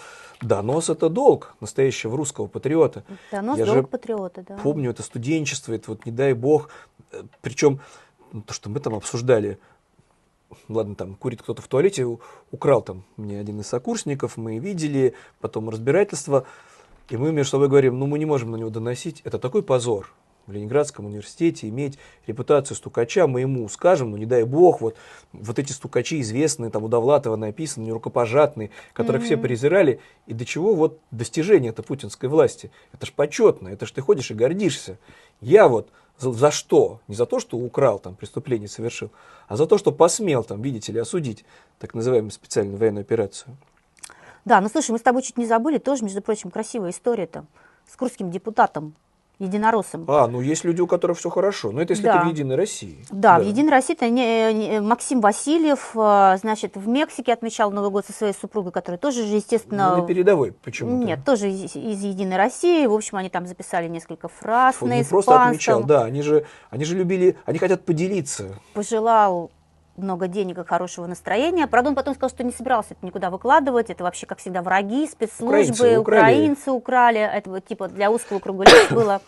Донос 0.41 0.89
это 0.89 1.09
долг 1.09 1.55
настоящего 1.61 2.17
русского 2.17 2.47
патриота. 2.47 3.05
Донос 3.31 3.59
Я 3.59 3.67
долг 3.67 3.91
патриота, 3.91 4.43
да. 4.47 4.57
Помню 4.57 4.91
это 4.91 5.03
студенчество, 5.03 5.73
это 5.73 5.91
вот 5.91 6.07
не 6.07 6.13
дай 6.13 6.33
бог. 6.33 6.71
Э, 7.13 7.23
Причем 7.43 7.81
ну, 8.33 8.43
то, 8.43 8.55
что 8.55 8.71
мы 8.71 8.81
там 8.81 8.95
обсуждали, 8.95 9.59
ладно, 10.69 10.95
там 10.95 11.15
курит 11.15 11.43
кто-то 11.43 11.61
в 11.61 11.69
туалете, 11.69 12.07
украл 12.51 12.83
там 12.83 13.05
мне 13.17 13.39
один 13.39 13.61
из 13.61 13.67
сокурсников, 13.67 14.37
мы 14.37 14.59
видели, 14.59 15.15
потом 15.41 15.69
разбирательство. 15.69 16.47
И 17.11 17.17
мы 17.17 17.33
между 17.33 17.51
собой 17.51 17.69
говорим, 17.69 17.99
ну 17.99 18.07
мы 18.07 18.19
не 18.19 18.25
можем 18.25 18.53
на 18.53 18.57
него 18.57 18.71
доносить, 18.71 19.21
это 19.25 19.39
такой 19.39 19.63
позор 19.63 20.13
в 20.47 20.53
Ленинградском 20.53 21.07
университете 21.07 21.69
иметь 21.69 21.99
репутацию 22.27 22.77
стукача, 22.77 23.27
мы 23.27 23.43
ему 23.43 23.69
скажем, 23.69 24.11
ну 24.11 24.17
не 24.17 24.27
дай 24.27 24.45
бог, 24.45 24.81
вот, 24.81 24.97
вот 25.33 25.59
эти 25.59 25.73
стукачи 25.73 26.21
известные, 26.21 26.71
там 26.71 26.85
у 26.85 26.89
Довлатова 26.89 27.37
написано, 27.37 27.85
нерукопожатные, 27.85 28.71
которых 28.93 29.23
mm-hmm. 29.23 29.27
все 29.27 29.37
презирали, 29.37 30.01
и 30.27 30.35
до 30.35 30.45
чего 30.45 30.75
вот 30.75 30.99
достижение 31.11 31.71
это 31.71 31.83
путинской 31.83 32.29
власти. 32.29 32.71
Это 32.93 33.07
ж 33.07 33.13
почетно, 33.13 33.69
это 33.69 33.87
ж 33.87 33.93
ты 33.93 34.01
ходишь 34.01 34.31
и 34.31 34.35
гордишься. 34.35 34.99
Я 35.41 35.69
вот 35.69 35.89
за, 36.19 36.33
за 36.33 36.51
что? 36.51 37.01
Не 37.09 37.15
за 37.15 37.27
то, 37.27 37.41
что 37.41 37.57
украл, 37.57 37.99
там, 37.99 38.15
преступление 38.15 38.69
совершил, 38.69 39.11
а 39.49 39.57
за 39.57 39.67
то, 39.67 39.79
что 39.79 39.93
посмел, 39.93 40.45
там, 40.45 40.63
видите 40.63 40.93
ли, 40.93 40.99
осудить 40.99 41.45
так 41.79 41.95
называемую 41.95 42.31
специальную 42.31 42.79
военную 42.79 43.03
операцию. 43.03 43.57
Да, 44.45 44.61
ну 44.61 44.69
слушай, 44.69 44.91
мы 44.91 44.99
с 44.99 45.03
тобой 45.03 45.23
чуть 45.23 45.39
не 45.39 45.47
забыли, 45.47 45.79
тоже, 45.79 46.05
между 46.05 46.23
прочим, 46.23 46.51
красивая 46.51 46.91
история-то 46.91 47.45
с 47.91 47.97
курским 47.97 48.31
депутатом 48.31 48.95
единороссом. 49.41 50.05
А, 50.07 50.29
ну 50.29 50.41
есть 50.41 50.65
люди, 50.65 50.81
у 50.81 50.87
которых 50.87 51.19
все 51.19 51.31
хорошо. 51.31 51.73
Но 51.73 51.81
это 51.81 51.95
если 51.95 52.05
да. 52.05 52.19
ты 52.19 52.27
в 52.27 52.31
Единой 52.31 52.57
России. 52.57 52.99
Да, 53.11 53.39
да. 53.39 53.43
в 53.43 53.47
Единой 53.47 53.71
России 53.71 53.95
это 53.95 54.09
не, 54.09 54.53
не, 54.53 54.81
Максим 54.81 55.21
Васильев, 55.21 55.93
э, 55.95 56.37
значит, 56.41 56.77
в 56.77 56.87
Мексике 56.87 57.33
отмечал 57.33 57.71
Новый 57.71 57.91
год 57.91 58.07
со 58.07 58.13
своей 58.13 58.35
супругой, 58.35 58.71
которая 58.71 58.99
тоже 58.99 59.25
же, 59.25 59.35
естественно... 59.35 59.97
Ну, 59.97 60.03
не 60.03 60.07
передовой 60.07 60.53
почему-то. 60.53 61.05
Нет, 61.05 61.25
тоже 61.25 61.51
из, 61.51 61.75
из 61.75 62.03
Единой 62.05 62.37
России. 62.37 62.87
В 62.87 62.93
общем, 62.93 63.17
они 63.17 63.31
там 63.31 63.47
записали 63.47 63.89
несколько 63.89 64.29
фраз 64.29 64.77
Он 64.81 64.91
на 64.91 64.99
не 64.99 65.05
просто 65.05 65.43
отмечал, 65.43 65.83
да, 65.85 66.05
они 66.05 66.23
же, 66.23 66.45
они 66.69 66.85
же 66.85 66.97
любили, 66.97 67.37
они 67.47 67.59
хотят 67.59 67.85
поделиться. 67.85 68.55
Пожелал 68.75 69.51
много 70.03 70.29
денег 70.29 70.59
и 70.59 70.65
хорошего 70.65 71.07
настроения. 71.07 71.67
Правда, 71.67 71.91
он 71.91 71.97
потом 71.97 72.15
сказал, 72.15 72.31
что 72.31 72.45
не 72.45 72.53
собирался 72.53 72.95
это 72.95 73.05
никуда 73.05 73.31
выкладывать. 73.31 73.91
Это 73.91 74.05
вообще, 74.05 74.27
как 74.27 74.39
всегда, 74.39 74.63
враги, 74.63 75.07
спецслужбы, 75.07 75.97
украинцы, 75.97 76.01
украинцы 76.01 76.71
украли. 76.71 77.21
Это 77.21 77.51
вот 77.51 77.65
типа 77.65 77.89
для 77.89 78.11
узкого 78.11 78.39
круга 78.39 78.65
лиц 78.65 78.89
было. 78.91 79.21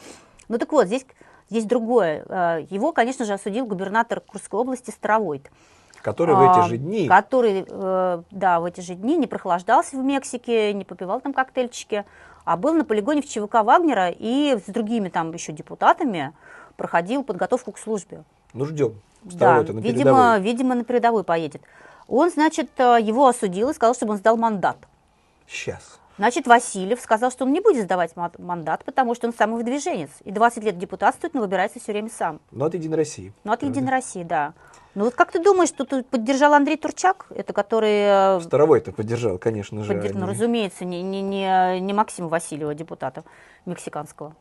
Ну 0.49 0.59
так 0.59 0.73
вот, 0.73 0.87
здесь, 0.87 1.07
здесь 1.51 1.65
другое. 1.65 2.25
Э, 2.29 2.67
его, 2.71 2.93
конечно 2.93 3.25
же, 3.25 3.33
осудил 3.33 3.67
губернатор 3.67 4.21
Курской 4.21 4.61
области 4.61 4.91
Старовойт. 4.91 5.51
Который 6.03 6.35
в 6.35 6.41
эти 6.41 6.59
а, 6.59 6.63
же 6.65 6.79
дни... 6.79 7.07
Который, 7.07 7.65
э, 7.69 8.23
да, 8.31 8.61
в 8.61 8.65
эти 8.65 8.81
же 8.81 8.95
дни 8.95 9.17
не 9.17 9.29
прохлаждался 9.29 9.97
в 9.97 10.03
Мексике, 10.03 10.73
не 10.73 10.85
попивал 10.85 11.21
там 11.21 11.33
коктейльчики, 11.33 12.05
а 12.45 12.57
был 12.57 12.75
на 12.75 12.85
полигоне 12.85 13.23
в 13.23 13.29
ЧВК 13.29 13.63
Вагнера 13.63 14.11
и 14.11 14.57
с 14.57 14.71
другими 14.71 15.09
там 15.09 15.33
еще 15.33 15.53
депутатами 15.53 16.33
проходил 16.77 17.23
подготовку 17.23 17.71
к 17.73 17.79
службе. 17.79 18.25
Ну, 18.53 18.67
ждем. 18.67 19.01
Да, 19.25 19.63
на 19.63 19.81
видимо, 19.81 20.39
видимо, 20.39 20.75
на 20.75 20.85
передовой 20.85 21.25
поедет. 21.25 21.63
Он, 22.09 22.31
значит, 22.31 22.71
э, 22.79 22.99
его 23.01 23.27
осудил 23.27 23.71
и 23.71 23.75
сказал, 23.75 23.95
чтобы 23.95 24.13
он 24.13 24.19
сдал 24.19 24.37
мандат. 24.37 24.77
Сейчас. 25.47 26.01
Значит, 26.19 26.47
Васильев 26.47 27.01
сказал, 27.01 27.31
что 27.31 27.45
он 27.45 27.53
не 27.53 27.61
будет 27.61 27.85
сдавать 27.85 28.13
мандат, 28.39 28.85
потому 28.85 29.15
что 29.15 29.27
он 29.27 29.35
самый 29.35 29.57
выдвиженец. 29.57 30.11
И 30.25 30.31
20 30.31 30.63
лет 30.63 30.79
депутатствует, 30.79 31.35
но 31.35 31.41
выбирается 31.41 31.81
все 31.81 31.93
время 31.93 32.11
сам. 32.11 32.41
Ну, 32.51 32.65
от 32.67 32.75
Единой 32.75 32.99
России. 32.99 33.33
Ну, 33.45 33.53
от 33.53 33.63
Единой 33.63 33.91
России, 33.91 34.23
да. 34.23 34.53
Ну 34.95 35.05
вот 35.07 35.15
как 35.15 35.33
ты 35.33 35.43
думаешь, 35.43 35.71
что 35.71 35.87
тут 35.87 36.07
поддержал 36.07 36.53
Андрей 36.53 36.77
Турчак, 36.77 37.27
это 37.35 37.55
который... 37.55 38.37
Э, 38.37 38.41
Старовой-то 38.43 38.93
поддержал, 38.93 39.39
конечно 39.39 39.83
же. 39.85 39.95
Поддерж... 39.95 40.15
Ну, 40.15 40.27
разумеется, 40.27 40.85
не, 40.85 41.03
не, 41.03 41.23
не, 41.23 41.81
не 41.81 41.93
Максима 41.95 42.29
Васильева, 42.29 42.75
депутата 42.75 43.25
мексиканского. 43.65 44.37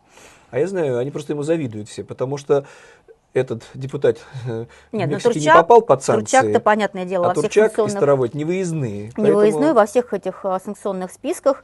А 0.50 0.60
я 0.60 0.68
знаю, 0.68 0.98
они 0.98 1.10
просто 1.10 1.32
ему 1.32 1.44
завидуют 1.44 1.88
все, 1.88 2.04
потому 2.04 2.36
что 2.36 2.66
этот 3.34 3.64
депутат 3.74 4.18
э, 4.48 4.66
Нет, 4.92 5.10
в 5.10 5.12
ну, 5.14 5.20
Турчак, 5.20 5.44
не 5.44 5.54
попал 5.54 5.82
под 5.82 6.04
санкции. 6.04 6.38
Турчак-то, 6.38 6.60
понятное 6.60 7.06
дело, 7.06 7.26
а 7.26 7.28
во 7.30 7.34
всех 7.34 7.44
Турчак 7.44 7.66
санкционных... 7.68 7.94
и 7.94 7.98
Старовой 7.98 8.32
невыездные. 8.34 9.12
Поэтому... 9.16 9.74
во 9.74 9.86
всех 9.86 10.14
этих 10.14 10.42
э, 10.44 10.60
санкционных 10.64 11.12
списках. 11.12 11.64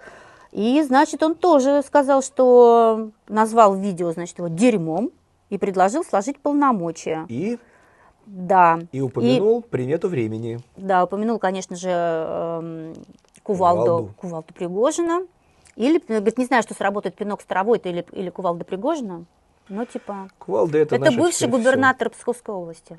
И, 0.51 0.81
значит, 0.81 1.21
он 1.23 1.35
тоже 1.35 1.83
сказал, 1.85 2.21
что 2.23 3.11
назвал 3.27 3.75
видео, 3.75 4.11
значит, 4.13 4.37
его 4.37 4.47
дерьмом 4.47 5.11
и 5.49 5.57
предложил 5.57 6.03
сложить 6.03 6.39
полномочия. 6.39 7.25
И? 7.27 7.59
Да. 8.25 8.79
И 8.91 9.01
упомянул 9.01 9.59
и, 9.59 9.63
примету 9.63 10.07
времени. 10.07 10.59
Да, 10.75 11.03
упомянул, 11.03 11.39
конечно 11.39 11.75
же, 11.75 11.89
э, 11.91 12.93
Кувалду, 13.43 13.83
Кувалду. 13.83 14.13
Кувалду 14.17 14.53
Пригожина. 14.53 15.27
Или, 15.75 16.01
говорит, 16.05 16.37
не 16.37 16.45
знаю, 16.45 16.63
что 16.63 16.73
сработает 16.73 17.15
пинок 17.15 17.41
Старовой 17.41 17.77
или, 17.83 18.05
или 18.11 18.29
Кувалда 18.29 18.65
Пригожина. 18.65 19.25
Ну, 19.69 19.85
типа... 19.85 20.29
Кувалда 20.39 20.77
это 20.79 20.95
Это 20.95 21.11
бывший 21.11 21.47
губернатор 21.47 22.09
все. 22.09 22.17
Псковской 22.17 22.55
области. 22.55 22.97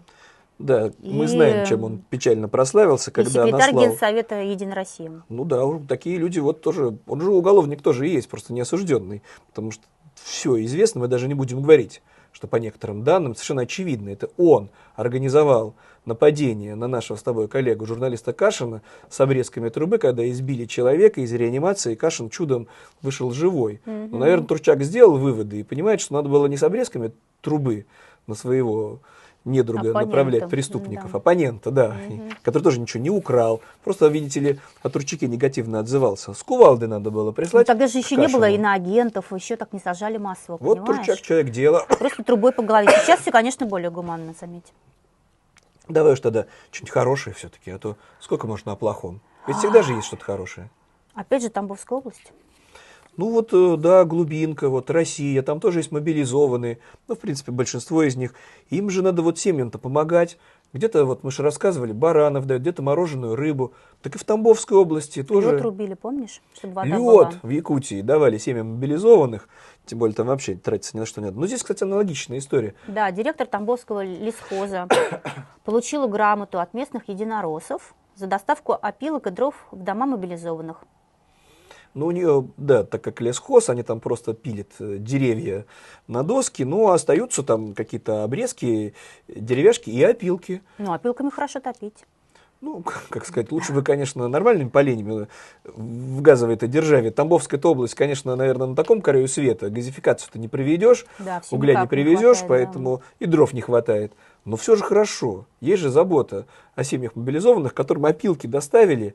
Да, 0.58 0.90
и... 1.02 1.12
мы 1.12 1.28
знаем, 1.28 1.66
чем 1.66 1.84
он 1.84 1.98
печально 1.98 2.48
прославился, 2.48 3.10
когда 3.10 3.44
и 3.44 3.46
секретарь 3.46 3.72
наслал... 3.72 3.92
Генсовета 3.92 4.34
Единой 4.42 4.74
России. 4.74 5.10
Ну 5.28 5.44
да, 5.44 5.62
такие 5.88 6.18
люди 6.18 6.40
вот 6.40 6.60
тоже, 6.60 6.98
он 7.06 7.20
же 7.20 7.30
уголовник 7.30 7.80
тоже 7.80 8.06
есть, 8.06 8.28
просто 8.28 8.52
не 8.52 8.60
осужденный, 8.60 9.22
потому 9.46 9.70
что 9.70 9.84
все 10.14 10.62
известно, 10.64 11.02
мы 11.02 11.08
даже 11.08 11.28
не 11.28 11.34
будем 11.34 11.62
говорить, 11.62 12.02
что 12.38 12.46
по 12.46 12.54
некоторым 12.54 13.02
данным 13.02 13.34
совершенно 13.34 13.62
очевидно, 13.62 14.10
это 14.10 14.30
он 14.36 14.70
организовал 14.94 15.74
нападение 16.04 16.76
на 16.76 16.86
нашего 16.86 17.16
с 17.16 17.22
тобой 17.24 17.48
коллегу, 17.48 17.84
журналиста 17.84 18.32
Кашина, 18.32 18.80
с 19.10 19.20
обрезками 19.20 19.70
трубы, 19.70 19.98
когда 19.98 20.28
избили 20.30 20.64
человека 20.64 21.20
из 21.20 21.32
реанимации, 21.32 21.94
и 21.94 21.96
Кашин 21.96 22.30
чудом 22.30 22.68
вышел 23.02 23.32
живой. 23.32 23.80
Mm-hmm. 23.84 24.08
Ну, 24.12 24.18
наверное, 24.18 24.46
Турчак 24.46 24.84
сделал 24.84 25.18
выводы 25.18 25.58
и 25.58 25.62
понимает, 25.64 26.00
что 26.00 26.14
надо 26.14 26.28
было 26.28 26.46
не 26.46 26.56
с 26.56 26.62
обрезками 26.62 27.10
трубы 27.40 27.86
на 28.28 28.36
своего 28.36 29.00
недруга 29.50 29.90
Оппонента. 29.90 30.06
направлять 30.06 30.50
преступников, 30.50 31.12
да. 31.12 31.18
оппонента, 31.18 31.70
да, 31.70 31.96
угу. 32.08 32.22
который 32.42 32.62
тоже 32.62 32.80
ничего 32.80 33.02
не 33.02 33.10
украл. 33.10 33.60
Просто, 33.84 34.06
видите 34.08 34.40
ли, 34.40 34.60
о 34.82 34.90
Турчаке 34.90 35.26
негативно 35.26 35.80
отзывался. 35.80 36.34
С 36.34 36.42
кувалды 36.42 36.86
надо 36.86 37.10
было 37.10 37.32
прислать. 37.32 37.66
Ну, 37.66 37.72
тогда 37.72 37.86
же 37.86 37.98
еще 37.98 38.16
не 38.16 38.28
было 38.28 38.48
иноагентов, 38.48 39.32
еще 39.32 39.56
так 39.56 39.72
не 39.72 39.80
сажали 39.80 40.18
массово, 40.18 40.58
Вот 40.60 40.78
понимаешь? 40.78 41.06
Турчак 41.06 41.24
человек 41.24 41.50
дела. 41.50 41.84
Просто 41.98 42.22
трубой 42.22 42.52
по 42.52 42.62
голове. 42.62 42.88
Сейчас 43.04 43.20
все, 43.20 43.30
конечно, 43.30 43.66
более 43.66 43.90
гуманно, 43.90 44.34
заметьте. 44.38 44.72
Давай 45.88 46.12
уж 46.12 46.20
тогда 46.20 46.46
что-нибудь 46.70 46.92
хорошее 46.92 47.34
все-таки, 47.34 47.70
а 47.70 47.78
то 47.78 47.96
сколько 48.20 48.46
можно 48.46 48.72
о 48.72 48.76
плохом? 48.76 49.20
Ведь 49.46 49.56
всегда 49.56 49.82
же 49.82 49.94
есть 49.94 50.06
что-то 50.06 50.24
хорошее. 50.24 50.68
Опять 51.14 51.42
же, 51.42 51.48
Тамбовская 51.48 51.98
область. 51.98 52.32
Ну 53.18 53.32
вот, 53.32 53.52
э, 53.52 53.76
да, 53.76 54.04
глубинка, 54.04 54.68
вот 54.68 54.90
Россия, 54.90 55.42
там 55.42 55.58
тоже 55.58 55.80
есть 55.80 55.90
мобилизованные, 55.90 56.78
ну, 57.08 57.16
в 57.16 57.18
принципе, 57.18 57.50
большинство 57.50 58.04
из 58.04 58.14
них. 58.14 58.32
Им 58.70 58.90
же 58.90 59.02
надо 59.02 59.22
вот 59.22 59.40
семьям-то 59.40 59.76
помогать. 59.78 60.38
Где-то, 60.72 61.04
вот 61.04 61.24
мы 61.24 61.32
же 61.32 61.42
рассказывали, 61.42 61.90
баранов 61.90 62.46
дают, 62.46 62.62
где-то 62.62 62.80
мороженую 62.80 63.34
рыбу. 63.34 63.74
Так 64.02 64.14
и 64.14 64.18
в 64.18 64.24
Тамбовской 64.24 64.78
области 64.78 65.24
тоже. 65.24 65.50
Лед 65.50 65.62
рубили, 65.62 65.94
помнишь? 65.94 66.40
Чтобы 66.56 66.74
вода 66.74 66.88
Лед 66.88 66.98
была. 67.00 67.32
в 67.42 67.48
Якутии 67.48 68.02
давали 68.02 68.38
семьям 68.38 68.74
мобилизованных, 68.74 69.48
тем 69.84 69.98
более 69.98 70.14
там 70.14 70.28
вообще 70.28 70.54
тратится 70.54 70.96
ни 70.96 71.00
на 71.00 71.06
что 71.06 71.20
нет. 71.20 71.34
Но 71.34 71.44
здесь, 71.48 71.62
кстати, 71.62 71.82
аналогичная 71.82 72.38
история. 72.38 72.76
Да, 72.86 73.10
директор 73.10 73.48
Тамбовского 73.48 74.04
лесхоза 74.04 74.86
получила 75.64 76.06
грамоту 76.06 76.60
от 76.60 76.72
местных 76.72 77.08
единороссов 77.08 77.96
за 78.14 78.28
доставку 78.28 78.78
опилок 78.80 79.26
и 79.26 79.30
дров 79.30 79.56
в 79.72 79.82
дома 79.82 80.06
мобилизованных. 80.06 80.84
Но 81.94 82.06
у 82.06 82.10
нее, 82.10 82.48
да, 82.56 82.84
так 82.84 83.02
как 83.02 83.20
лесхоз, 83.20 83.70
они 83.70 83.82
там 83.82 84.00
просто 84.00 84.34
пилят 84.34 84.68
э, 84.78 84.96
деревья 84.98 85.66
на 86.06 86.22
доски, 86.22 86.62
но 86.62 86.90
остаются 86.90 87.42
там 87.42 87.74
какие-то 87.74 88.24
обрезки, 88.24 88.94
деревяшки 89.26 89.90
и 89.90 90.02
опилки. 90.02 90.62
Ну, 90.78 90.92
опилками 90.92 91.30
хорошо 91.30 91.60
топить. 91.60 92.04
Ну, 92.60 92.82
как 93.08 93.24
сказать, 93.24 93.52
лучше 93.52 93.72
бы, 93.72 93.82
конечно, 93.82 94.26
нормальными 94.28 94.68
поленями 94.68 95.28
в 95.64 96.20
газовой-то 96.22 96.66
державе. 96.66 97.10
Тамбовская 97.10 97.60
область, 97.62 97.94
конечно, 97.94 98.34
наверное, 98.36 98.68
на 98.68 98.76
таком 98.76 99.00
краю 99.00 99.28
света. 99.28 99.70
Газификацию-то 99.70 100.38
не 100.38 100.48
приведешь, 100.48 101.06
да, 101.18 101.42
угля 101.50 101.80
не 101.80 101.86
привезешь, 101.86 102.42
не 102.42 102.48
поэтому 102.48 102.98
да. 102.98 103.02
и 103.20 103.26
дров 103.26 103.52
не 103.52 103.60
хватает. 103.60 104.12
Но 104.44 104.56
все 104.56 104.76
же 104.76 104.82
хорошо. 104.82 105.46
Есть 105.60 105.82
же 105.82 105.90
забота 105.90 106.46
о 106.74 106.84
семьях 106.84 107.14
мобилизованных, 107.14 107.74
которым 107.74 108.06
опилки 108.06 108.46
доставили, 108.46 109.14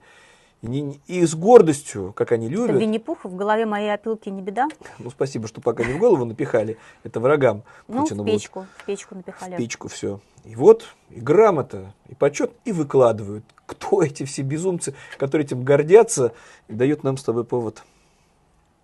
и, 0.63 0.99
и 1.07 1.25
с 1.25 1.35
гордостью, 1.35 2.13
как 2.13 2.31
они 2.31 2.47
любят. 2.47 2.71
Это 2.71 2.79
Винни-Пух, 2.79 3.25
в 3.25 3.35
голове 3.35 3.65
моей 3.65 3.93
опилки 3.93 4.29
не 4.29 4.41
беда. 4.41 4.67
Ну, 4.97 5.09
спасибо, 5.09 5.47
что 5.47 5.61
пока 5.61 5.83
не 5.83 5.93
в 5.93 5.99
голову 5.99 6.23
напихали. 6.25 6.77
Это 7.03 7.19
врагам 7.19 7.63
ну, 7.87 8.01
Путина 8.01 8.23
в 8.23 8.25
печку, 8.25 8.59
будут. 8.59 8.73
в 8.77 8.85
печку 8.85 9.15
напихали. 9.15 9.55
В 9.55 9.57
печку 9.57 9.87
все. 9.89 10.21
И 10.45 10.55
вот, 10.55 10.85
и 11.09 11.19
грамота, 11.19 11.93
и 12.07 12.15
почет, 12.15 12.51
и 12.63 12.71
выкладывают. 12.71 13.43
Кто 13.65 14.01
эти 14.01 14.23
все 14.23 14.41
безумцы, 14.41 14.95
которые 15.17 15.45
этим 15.45 15.63
гордятся 15.63 16.33
и 16.67 16.73
дают 16.73 17.03
нам 17.03 17.17
с 17.17 17.23
тобой 17.23 17.43
повод 17.43 17.83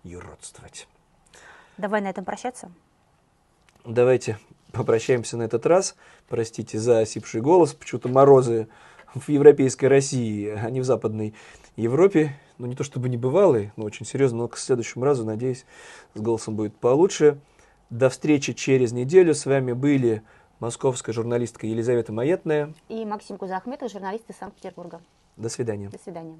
юродствовать. 0.04 0.86
Давай 1.78 2.00
на 2.00 2.08
этом 2.08 2.24
прощаться. 2.24 2.70
Давайте 3.84 4.38
попрощаемся 4.72 5.38
на 5.38 5.44
этот 5.44 5.64
раз. 5.64 5.96
Простите 6.28 6.78
за 6.78 7.00
осипший 7.00 7.40
голос. 7.40 7.72
Почему-то 7.72 8.08
морозы 8.08 8.68
в 9.14 9.28
европейской 9.28 9.86
России, 9.86 10.48
а 10.48 10.70
не 10.70 10.80
в 10.80 10.84
западной 10.84 11.34
Европе. 11.80 12.36
Ну, 12.58 12.66
не 12.66 12.76
то 12.76 12.84
чтобы 12.84 13.08
не 13.08 13.16
бывалый, 13.16 13.72
но 13.76 13.84
очень 13.84 14.06
серьезно. 14.06 14.38
Но 14.38 14.48
к 14.48 14.58
следующему 14.58 15.04
разу, 15.04 15.24
надеюсь, 15.24 15.64
с 16.14 16.20
голосом 16.20 16.56
будет 16.56 16.76
получше. 16.76 17.38
До 17.88 18.08
встречи 18.10 18.52
через 18.52 18.92
неделю. 18.92 19.34
С 19.34 19.46
вами 19.46 19.72
были 19.72 20.22
московская 20.60 21.12
журналистка 21.12 21.66
Елизавета 21.66 22.12
Маетная 22.12 22.74
и 22.88 23.04
Максим 23.04 23.38
Кузахметов, 23.38 23.90
журналист 23.90 24.28
из 24.28 24.36
Санкт-Петербурга. 24.36 25.00
До 25.36 25.48
свидания. 25.48 25.88
До 25.88 25.98
свидания. 25.98 26.38